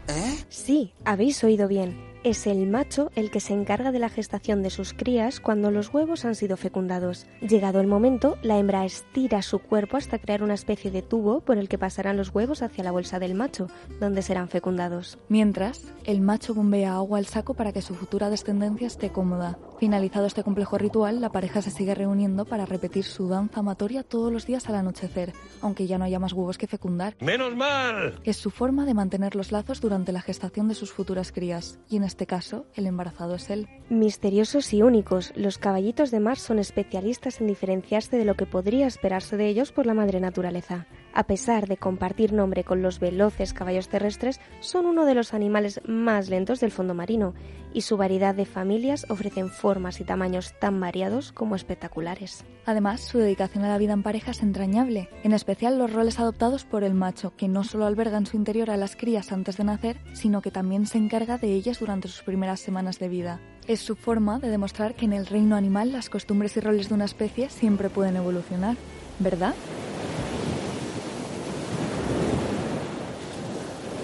Sí, 0.50 0.94
habéis 1.06 1.44
oído 1.44 1.68
bien. 1.68 2.12
Es 2.24 2.46
el 2.46 2.68
macho 2.68 3.10
el 3.16 3.32
que 3.32 3.40
se 3.40 3.54
encarga 3.54 3.92
de 3.92 3.98
la 3.98 4.10
gestación 4.10 4.62
de 4.62 4.70
sus 4.70 4.94
crías 4.94 5.40
cuando 5.40 5.72
los 5.72 5.92
huevos 5.92 6.24
han 6.24 6.36
sido 6.36 6.56
fecundados. 6.56 7.26
Llegado 7.42 7.80
el 7.80 7.88
momento, 7.88 8.38
la 8.44 8.60
hembra 8.60 8.86
estira 8.86 9.42
su 9.42 9.58
cuerpo 9.58 9.98
hasta 9.98 10.20
crear 10.20 10.44
una 10.44 10.54
especie 10.54 10.92
de 10.92 11.02
tubo 11.02 11.40
por 11.40 11.58
el 11.58 11.68
que 11.68 11.80
pasarán 11.80 12.18
los 12.18 12.30
huevos 12.30 12.62
hacia 12.62 12.84
la 12.84 12.92
bolsa 12.92 13.18
del 13.18 13.34
macho, 13.34 13.70
donde 14.00 14.22
serán 14.22 14.50
fecundados. 14.50 15.18
Mientras, 15.30 15.82
el 16.04 16.22
macho 16.22 16.54
bombea 16.54 16.94
agua 16.94 17.18
al 17.18 17.26
saco 17.26 17.56
para 17.56 17.72
que 17.72 17.82
su 17.82 17.96
futura 17.96 18.30
descendencia 18.30 18.86
esté 18.86 19.10
cómoda. 19.10 19.58
Finalizado 19.82 20.28
este 20.28 20.44
complejo 20.44 20.78
ritual, 20.78 21.22
la 21.22 21.32
pareja 21.32 21.64
se 21.64 21.72
sigue 21.72 21.96
reuniendo 21.96 22.46
para 22.46 22.68
repetir 22.68 23.04
su 23.04 23.28
danza 23.28 23.62
amatoria 23.62 24.04
todos 24.04 24.32
los 24.32 24.46
días 24.46 24.70
al 24.70 24.76
anochecer, 24.76 25.34
aunque 25.60 25.88
ya 25.88 25.98
no 25.98 26.06
haya 26.06 26.20
más 26.20 26.34
huevos 26.34 26.60
que 26.60 26.68
fecundar. 26.68 27.16
¡Menos 27.20 27.56
mal! 27.56 28.20
Es 28.24 28.38
su 28.38 28.52
forma 28.52 28.86
de 28.86 28.94
mantener 28.94 29.36
los 29.36 29.52
lazos 29.52 29.82
durante 29.82 30.12
la 30.12 30.22
gestación 30.22 30.68
de 30.68 30.76
sus 30.76 30.92
futuras 30.92 31.32
crías, 31.32 31.80
y 31.90 31.98
en 31.98 32.04
este 32.04 32.28
caso, 32.28 32.68
el 32.76 32.86
embarazado 32.86 33.34
es 33.34 33.50
él. 33.50 33.68
Misteriosos 33.90 34.72
y 34.72 34.84
únicos, 34.84 35.34
los 35.36 35.58
caballitos 35.58 36.12
de 36.12 36.20
mar 36.20 36.38
son 36.38 36.60
especialistas 36.60 37.42
en 37.42 37.48
diferenciarse 37.48 38.18
de 38.18 38.26
lo 38.26 38.36
que 38.36 38.46
podría 38.46 38.86
esperarse 38.86 39.36
de 39.36 39.48
ellos 39.48 39.72
por 39.72 39.88
la 39.88 39.96
madre 39.96 40.20
naturaleza. 40.20 40.86
A 41.14 41.24
pesar 41.24 41.68
de 41.68 41.78
compartir 41.78 42.32
nombre 42.32 42.64
con 42.64 42.82
los 42.82 43.00
veloces 43.00 43.54
caballos 43.54 43.90
terrestres, 43.90 44.40
son 44.62 44.86
uno 44.86 45.06
de 45.06 45.14
los 45.14 45.34
animales 45.34 45.82
más 45.86 46.30
lentos 46.30 46.60
del 46.60 46.72
fondo 46.72 46.94
marino, 46.94 47.34
y 47.74 47.82
su 47.82 47.98
variedad 47.98 48.36
de 48.36 48.46
familias 48.46 49.06
ofrecen 49.10 49.50
formas 49.50 50.00
y 50.00 50.04
tamaños 50.04 50.54
tan 50.60 50.80
variados 50.80 51.32
como 51.32 51.56
espectaculares. 51.56 52.46
Además, 52.66 53.02
su 53.02 53.18
dedicación 53.18 53.64
a 53.64 53.70
la 53.70 53.78
vida 53.78 53.94
en 53.94 54.04
pareja 54.04 54.32
es 54.32 54.42
entrañable, 54.42 55.10
en 55.24 55.34
especial 55.34 55.78
los 55.78 55.92
roles 55.92 56.20
adoptados 56.20 56.66
por 56.66 56.84
el 56.84 56.94
macho, 56.94 57.34
que 57.36 57.48
no 57.48 57.64
solo 57.64 57.86
alberga 57.86 58.18
en 58.18 58.26
su 58.26 58.38
interior 58.38 58.70
a 58.70 58.78
las 58.78 58.96
crías 58.96 59.32
antes 59.32 59.58
de 59.58 59.64
nacer, 59.64 59.98
sino 60.14 60.42
que 60.42 60.52
también 60.52 60.86
se 60.86 60.98
encarga 60.98 61.38
de 61.38 61.54
ellas 61.54 61.80
durante 61.80 62.08
sus 62.08 62.24
primeras 62.24 62.60
semanas 62.60 63.00
de 63.00 63.10
vida. 63.10 63.40
Es 63.68 63.80
su 63.80 63.96
forma 63.96 64.40
de 64.40 64.50
demostrar 64.50 64.96
que 64.96 65.06
en 65.06 65.14
el 65.14 65.26
reino 65.26 65.56
animal 65.56 65.92
las 65.92 66.10
costumbres 66.10 66.58
y 66.58 66.62
roles 66.62 66.90
de 66.90 66.96
una 66.96 67.06
especie 67.06 67.50
siempre 67.50 67.90
pueden 67.90 68.16
evolucionar, 68.16 68.76
¿verdad? 69.20 69.54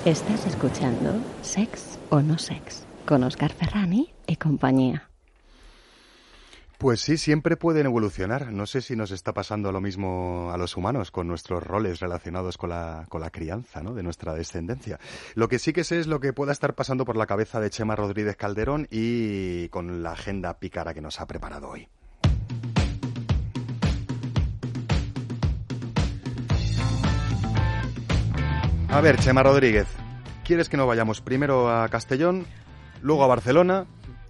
Estás 0.05 0.45
escuchando 0.45 1.21
Sex 1.41 1.99
o 2.09 2.21
no 2.21 2.37
Sex 2.37 2.85
con 3.05 3.23
Oscar 3.23 3.51
Ferrani 3.51 4.13
y 4.25 4.37
compañía. 4.37 5.09
Pues 6.77 7.01
sí, 7.01 7.17
siempre 7.17 7.57
pueden 7.57 7.87
evolucionar. 7.87 8.53
No 8.53 8.67
sé 8.67 8.81
si 8.81 8.95
nos 8.95 9.11
está 9.11 9.33
pasando 9.33 9.71
lo 9.71 9.81
mismo 9.81 10.51
a 10.53 10.57
los 10.57 10.77
humanos 10.77 11.09
con 11.11 11.27
nuestros 11.27 11.63
roles 11.63 11.99
relacionados 11.99 12.57
con 12.57 12.69
la, 12.69 13.05
con 13.09 13.19
la 13.19 13.31
crianza 13.31 13.81
¿no? 13.81 13.95
de 13.95 14.03
nuestra 14.03 14.33
descendencia. 14.33 14.99
Lo 15.33 15.49
que 15.49 15.59
sí 15.59 15.73
que 15.73 15.83
sé 15.83 15.99
es 15.99 16.07
lo 16.07 16.19
que 16.19 16.33
pueda 16.33 16.51
estar 16.51 16.75
pasando 16.75 17.03
por 17.03 17.17
la 17.17 17.25
cabeza 17.25 17.59
de 17.59 17.71
Chema 17.71 17.95
Rodríguez 17.95 18.35
Calderón 18.37 18.87
y 18.91 19.67
con 19.69 20.03
la 20.03 20.11
agenda 20.11 20.59
pícara 20.59 20.93
que 20.93 21.01
nos 21.01 21.19
ha 21.19 21.25
preparado 21.25 21.69
hoy. 21.69 21.89
A 28.89 29.01
ver, 29.01 29.17
Chema 29.17 29.43
Rodríguez, 29.43 29.87
¿quieres 30.45 30.69
que 30.69 30.77
nos 30.77 30.87
vayamos 30.87 31.19
primero 31.21 31.69
a 31.69 31.89
Castellón, 31.89 32.45
luego 33.01 33.23
a 33.23 33.27
Barcelona? 33.27 33.85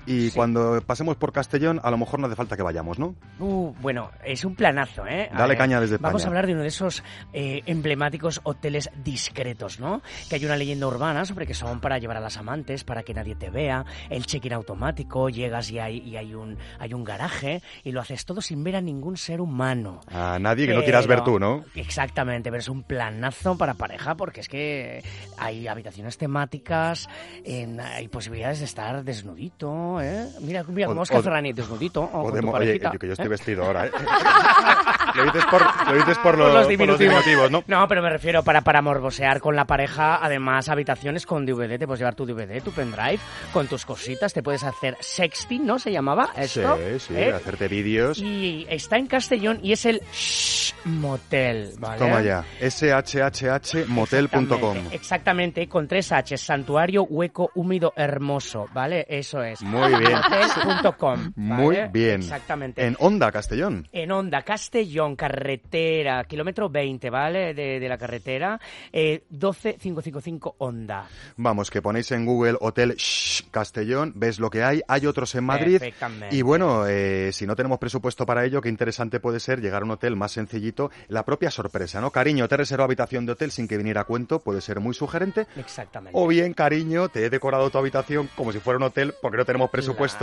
Y 0.07 0.31
cuando 0.31 0.81
pasemos 0.85 1.17
por 1.17 1.33
Castellón, 1.33 1.79
a 1.83 1.91
lo 1.91 1.97
mejor 1.97 2.19
no 2.19 2.27
hace 2.27 2.35
falta 2.35 2.55
que 2.55 2.63
vayamos, 2.63 2.97
¿no? 2.97 3.13
Uh, 3.39 3.73
bueno, 3.81 4.09
es 4.23 4.45
un 4.45 4.55
planazo, 4.55 5.05
¿eh? 5.05 5.29
Dale 5.31 5.49
ver, 5.49 5.57
caña 5.57 5.81
desde 5.81 5.97
Vamos 5.97 6.21
España. 6.21 6.25
a 6.25 6.29
hablar 6.29 6.47
de 6.47 6.53
uno 6.53 6.61
de 6.61 6.69
esos 6.69 7.03
eh, 7.33 7.61
emblemáticos 7.65 8.39
hoteles 8.43 8.89
discretos, 9.03 9.79
¿no? 9.79 10.01
Que 10.29 10.35
hay 10.35 10.45
una 10.45 10.55
leyenda 10.55 10.87
urbana 10.87 11.25
sobre 11.25 11.45
que 11.45 11.53
son 11.53 11.81
para 11.81 11.97
llevar 11.97 12.17
a 12.17 12.21
las 12.21 12.37
amantes, 12.37 12.83
para 12.85 13.03
que 13.03 13.13
nadie 13.13 13.35
te 13.35 13.49
vea, 13.49 13.85
el 14.09 14.25
check-in 14.25 14.53
automático, 14.53 15.29
llegas 15.29 15.69
y 15.71 15.79
hay, 15.79 15.97
y 15.99 16.15
hay, 16.15 16.33
un, 16.33 16.57
hay 16.79 16.93
un 16.93 17.03
garaje 17.03 17.61
y 17.83 17.91
lo 17.91 17.99
haces 17.99 18.25
todo 18.25 18.39
sin 18.41 18.63
ver 18.63 18.77
a 18.77 18.81
ningún 18.81 19.17
ser 19.17 19.41
humano. 19.41 19.99
A 20.09 20.39
nadie 20.39 20.67
que 20.67 20.73
no 20.73 20.83
quieras 20.83 21.05
ver 21.05 21.21
tú, 21.23 21.37
¿no? 21.37 21.65
Exactamente, 21.75 22.49
pero 22.49 22.59
es 22.61 22.69
un 22.69 22.83
planazo 22.83 23.57
para 23.57 23.73
pareja 23.73 24.15
porque 24.15 24.39
es 24.39 24.47
que 24.47 25.03
hay 25.37 25.67
habitaciones 25.67 26.17
temáticas, 26.17 27.09
en- 27.43 27.81
hay 27.81 28.07
posibilidades 28.07 28.59
de 28.59 28.65
estar 28.65 29.03
desnudito, 29.03 29.96
¿eh? 30.01 30.27
Mira, 30.41 30.63
mira 30.67 30.87
O- 30.87 30.91
cómo 30.91 31.01
o- 31.01 31.05
desnudito. 31.53 32.09
o 32.13 32.23
tu 32.23 32.29
Podemos- 32.29 32.55
oye, 32.55 32.79
yo, 32.79 32.91
que 32.91 33.07
yo 33.07 33.13
estoy 33.13 33.27
vestido 33.27 33.65
ahora, 33.65 33.87
¿eh? 33.87 33.91
lo 35.15 35.23
dices 35.25 35.45
por, 35.45 35.61
lo 35.87 35.93
dices 35.97 36.17
por, 36.19 36.37
lo- 36.37 36.43
Por 36.45 36.53
los 36.53 36.61
por 36.63 36.67
diminutivos. 36.69 37.25
diminutivos, 37.25 37.51
¿no? 37.67 37.87
pero 37.87 38.01
me 38.01 38.09
refiero 38.09 38.43
para, 38.43 38.61
para 38.61 38.81
morbosear 38.81 39.39
con 39.39 39.55
la 39.55 39.65
pareja, 39.65 40.19
además 40.23 40.69
habitaciones 40.69 41.25
con 41.25 41.45
DVD, 41.45 41.77
te 41.79 41.85
puedes 41.87 41.99
llevar 41.99 42.15
tu 42.15 42.25
DVD, 42.25 42.61
tu 42.61 42.71
pendrive, 42.71 43.19
con 43.53 43.67
tus 43.67 43.85
cositas, 43.85 44.33
te 44.33 44.43
puedes 44.43 44.63
hacer 44.63 44.97
sexting, 44.99 45.65
¿no? 45.65 45.79
Se 45.79 45.91
llamaba 45.91 46.29
esto. 46.37 46.77
Sí, 46.77 46.99
sí, 46.99 47.13
¿eh? 47.15 47.33
hacerte 47.33 47.67
vídeos. 47.67 48.19
Y 48.19 48.65
está 48.69 48.97
en 48.97 49.07
Castellón 49.07 49.59
y 49.63 49.71
es 49.73 49.85
el 49.85 50.01
Shh 50.11 50.73
Motel, 50.85 51.73
¿vale? 51.79 51.97
Toma 51.99 52.21
ya, 52.21 52.43
shhhmotel.com. 52.61 54.77
Exactamente, 54.91 55.67
con 55.67 55.87
tres 55.87 56.11
H, 56.11 56.37
santuario 56.37 57.03
hueco 57.03 57.49
húmedo 57.55 57.93
hermoso, 57.95 58.67
¿vale? 58.73 59.05
Eso 59.09 59.41
es. 59.43 59.61
Muy 59.61 59.86
bien. 59.95 60.19
Motel.com, 60.65 61.31
Muy 61.35 61.77
bien. 61.91 62.21
Exactamente. 62.21 62.85
En 62.85 62.95
Onda, 62.99 63.31
Castellón. 63.31 63.87
En 63.91 64.11
Onda, 64.11 64.41
Castellón, 64.41 65.15
carretera, 65.15 66.23
kilómetro 66.25 66.69
20, 66.69 67.09
¿vale? 67.09 67.53
De, 67.53 67.79
de 67.79 67.89
la 67.89 67.97
carretera, 67.97 68.59
eh, 68.91 69.23
12555 69.29 70.55
Onda. 70.59 71.07
Vamos, 71.37 71.69
que 71.69 71.81
ponéis 71.81 72.11
en 72.11 72.25
Google 72.25 72.57
Hotel 72.59 72.95
Shh, 72.95 73.49
Castellón, 73.51 74.13
ves 74.15 74.39
lo 74.39 74.49
que 74.49 74.63
hay. 74.63 74.81
Hay 74.87 75.05
otros 75.05 75.33
en 75.35 75.45
Madrid. 75.45 75.79
Perfectamente. 75.79 76.35
Y 76.35 76.41
bueno, 76.41 76.85
eh, 76.87 77.31
si 77.33 77.45
no 77.45 77.55
tenemos 77.55 77.79
presupuesto 77.79 78.25
para 78.25 78.45
ello, 78.45 78.61
qué 78.61 78.69
interesante 78.69 79.19
puede 79.19 79.39
ser 79.39 79.61
llegar 79.61 79.81
a 79.81 79.85
un 79.85 79.91
hotel 79.91 80.15
más 80.15 80.31
sencillito. 80.31 80.91
La 81.07 81.23
propia 81.23 81.51
sorpresa, 81.51 82.01
¿no? 82.01 82.11
Cariño, 82.11 82.47
te 82.47 82.55
he 82.55 82.57
reservado 82.57 82.85
habitación 82.85 83.25
de 83.25 83.33
hotel 83.33 83.51
sin 83.51 83.67
que 83.67 83.77
viniera 83.77 84.01
a 84.01 84.03
cuento, 84.05 84.39
puede 84.39 84.61
ser 84.61 84.79
muy 84.79 84.93
sugerente. 84.93 85.47
Exactamente. 85.55 86.17
O 86.19 86.27
bien, 86.27 86.53
cariño, 86.53 87.09
te 87.09 87.25
he 87.25 87.29
decorado 87.29 87.69
tu 87.69 87.77
habitación 87.77 88.29
como 88.35 88.51
si 88.51 88.59
fuera 88.59 88.77
un 88.77 88.83
hotel 88.83 89.13
porque 89.21 89.37
no 89.37 89.45
tenemos 89.45 89.69
presupuesto, 89.69 89.76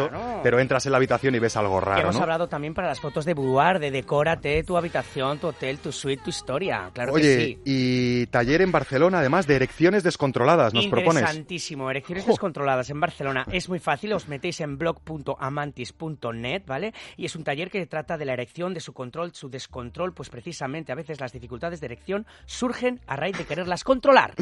Claro. 0.09 0.41
pero 0.43 0.59
entras 0.61 0.85
en 0.87 0.93
la 0.93 0.99
habitación 0.99 1.35
y 1.35 1.39
ves 1.39 1.57
algo 1.57 1.79
Que 1.81 1.85
raro, 1.87 2.01
hemos 2.03 2.17
¿no? 2.17 2.23
hablado 2.23 2.49
también 2.49 2.75
para 2.75 2.89
las 2.89 3.01
fotos 3.01 3.25
de 3.25 3.35
boudoir, 3.35 3.79
de 3.79 3.91
decórate 3.91 4.63
tu 4.65 4.77
habitación, 4.77 5.39
tu 5.39 5.49
hotel, 5.49 5.79
tu 5.79 5.93
suite, 5.93 6.23
tu 6.23 6.31
historia. 6.31 6.91
Claro 6.93 7.15
que 7.15 7.21
Oye, 7.21 7.37
sí. 7.47 7.59
y 7.65 8.27
taller 8.27 8.63
en 8.63 8.73
Barcelona, 8.73 9.19
además 9.21 9.47
de 9.47 9.57
erecciones 9.57 10.03
descontroladas, 10.03 10.75
nos 10.75 10.87
propones. 10.87 11.23
Interesantísimo. 11.23 11.91
Erecciones 11.91 12.27
descontroladas 12.27 12.91
en 12.91 13.01
Barcelona. 13.01 13.47
Es 13.53 13.69
muy 13.69 13.79
fácil, 13.79 14.13
os 14.13 14.29
metéis 14.29 14.61
en 14.61 14.79
blog.amantis.net, 14.79 16.63
¿vale? 16.67 16.93
Y 17.17 17.27
es 17.27 17.37
un 17.37 17.45
taller 17.45 17.71
que 17.71 17.85
trata 17.87 18.17
de 18.17 18.25
la 18.25 18.33
erección, 18.33 18.75
de 18.75 18.81
su 18.81 18.93
control, 18.93 19.33
su 19.35 19.49
descontrol, 19.49 20.13
pues 20.13 20.29
precisamente 20.31 20.93
a 20.93 20.95
veces 20.95 21.21
las 21.21 21.33
dificultades 21.33 21.81
de 21.81 21.87
erección 21.87 22.27
surgen 22.47 23.01
a 23.07 23.17
raíz 23.17 23.37
de 23.39 23.45
quererlas 23.45 23.85
controlar. 23.85 24.35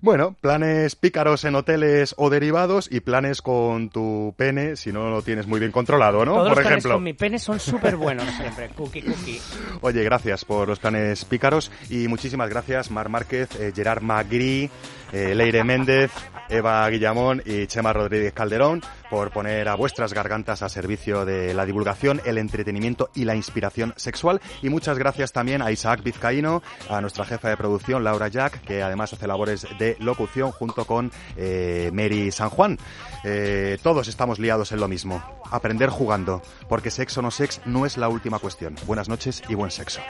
Bueno, 0.00 0.36
planes 0.40 0.96
pícaros 0.96 1.44
en 1.44 1.54
hoteles 1.54 2.14
o 2.18 2.30
derivados 2.30 2.88
y 2.90 3.00
planes 3.00 3.42
con 3.42 3.88
tu 3.90 4.34
pene 4.36 4.53
si 4.76 4.92
no 4.92 5.10
lo 5.10 5.22
tienes 5.22 5.46
muy 5.46 5.60
bien 5.60 5.72
controlado, 5.72 6.24
¿no? 6.24 6.32
Todos 6.32 6.48
Por 6.48 6.48
los 6.48 6.58
planes 6.58 6.70
ejemplo. 6.70 6.94
con 6.94 7.02
mi 7.02 7.12
pene 7.12 7.38
son 7.38 7.58
súper 7.60 7.96
buenos 7.96 8.26
siempre. 8.36 8.68
Cookie, 8.70 9.02
cookie. 9.02 9.40
Oye, 9.80 10.02
gracias 10.04 10.44
por 10.44 10.68
los 10.68 10.78
planes 10.78 11.24
pícaros 11.24 11.70
y 11.90 12.08
muchísimas 12.08 12.48
gracias 12.48 12.90
Mar 12.90 13.08
Márquez, 13.08 13.48
eh, 13.60 13.72
Gerard 13.74 14.02
Magri, 14.02 14.70
eh, 15.14 15.32
Leire 15.32 15.62
Méndez, 15.62 16.10
Eva 16.48 16.88
Guillamón 16.90 17.40
y 17.46 17.68
Chema 17.68 17.92
Rodríguez 17.92 18.32
Calderón 18.32 18.82
por 19.08 19.30
poner 19.30 19.68
a 19.68 19.76
vuestras 19.76 20.12
gargantas 20.12 20.62
a 20.62 20.68
servicio 20.68 21.24
de 21.24 21.54
la 21.54 21.64
divulgación, 21.64 22.20
el 22.24 22.36
entretenimiento 22.36 23.10
y 23.14 23.24
la 23.24 23.36
inspiración 23.36 23.94
sexual. 23.96 24.40
Y 24.60 24.70
muchas 24.70 24.98
gracias 24.98 25.32
también 25.32 25.62
a 25.62 25.70
Isaac 25.70 26.02
Vizcaíno, 26.02 26.64
a 26.90 27.00
nuestra 27.00 27.24
jefa 27.24 27.48
de 27.48 27.56
producción 27.56 28.02
Laura 28.02 28.26
Jack, 28.26 28.62
que 28.62 28.82
además 28.82 29.12
hace 29.12 29.28
labores 29.28 29.68
de 29.78 29.96
locución 30.00 30.50
junto 30.50 30.84
con 30.84 31.12
eh, 31.36 31.90
Mary 31.92 32.32
San 32.32 32.50
Juan. 32.50 32.76
Eh, 33.22 33.78
todos 33.82 34.08
estamos 34.08 34.40
liados 34.40 34.72
en 34.72 34.80
lo 34.80 34.88
mismo, 34.88 35.22
aprender 35.48 35.90
jugando, 35.90 36.42
porque 36.68 36.90
sexo 36.90 37.22
no 37.22 37.30
sex 37.30 37.60
no 37.66 37.86
es 37.86 37.96
la 37.96 38.08
última 38.08 38.40
cuestión. 38.40 38.74
Buenas 38.84 39.08
noches 39.08 39.44
y 39.48 39.54
buen 39.54 39.70
sexo. 39.70 40.00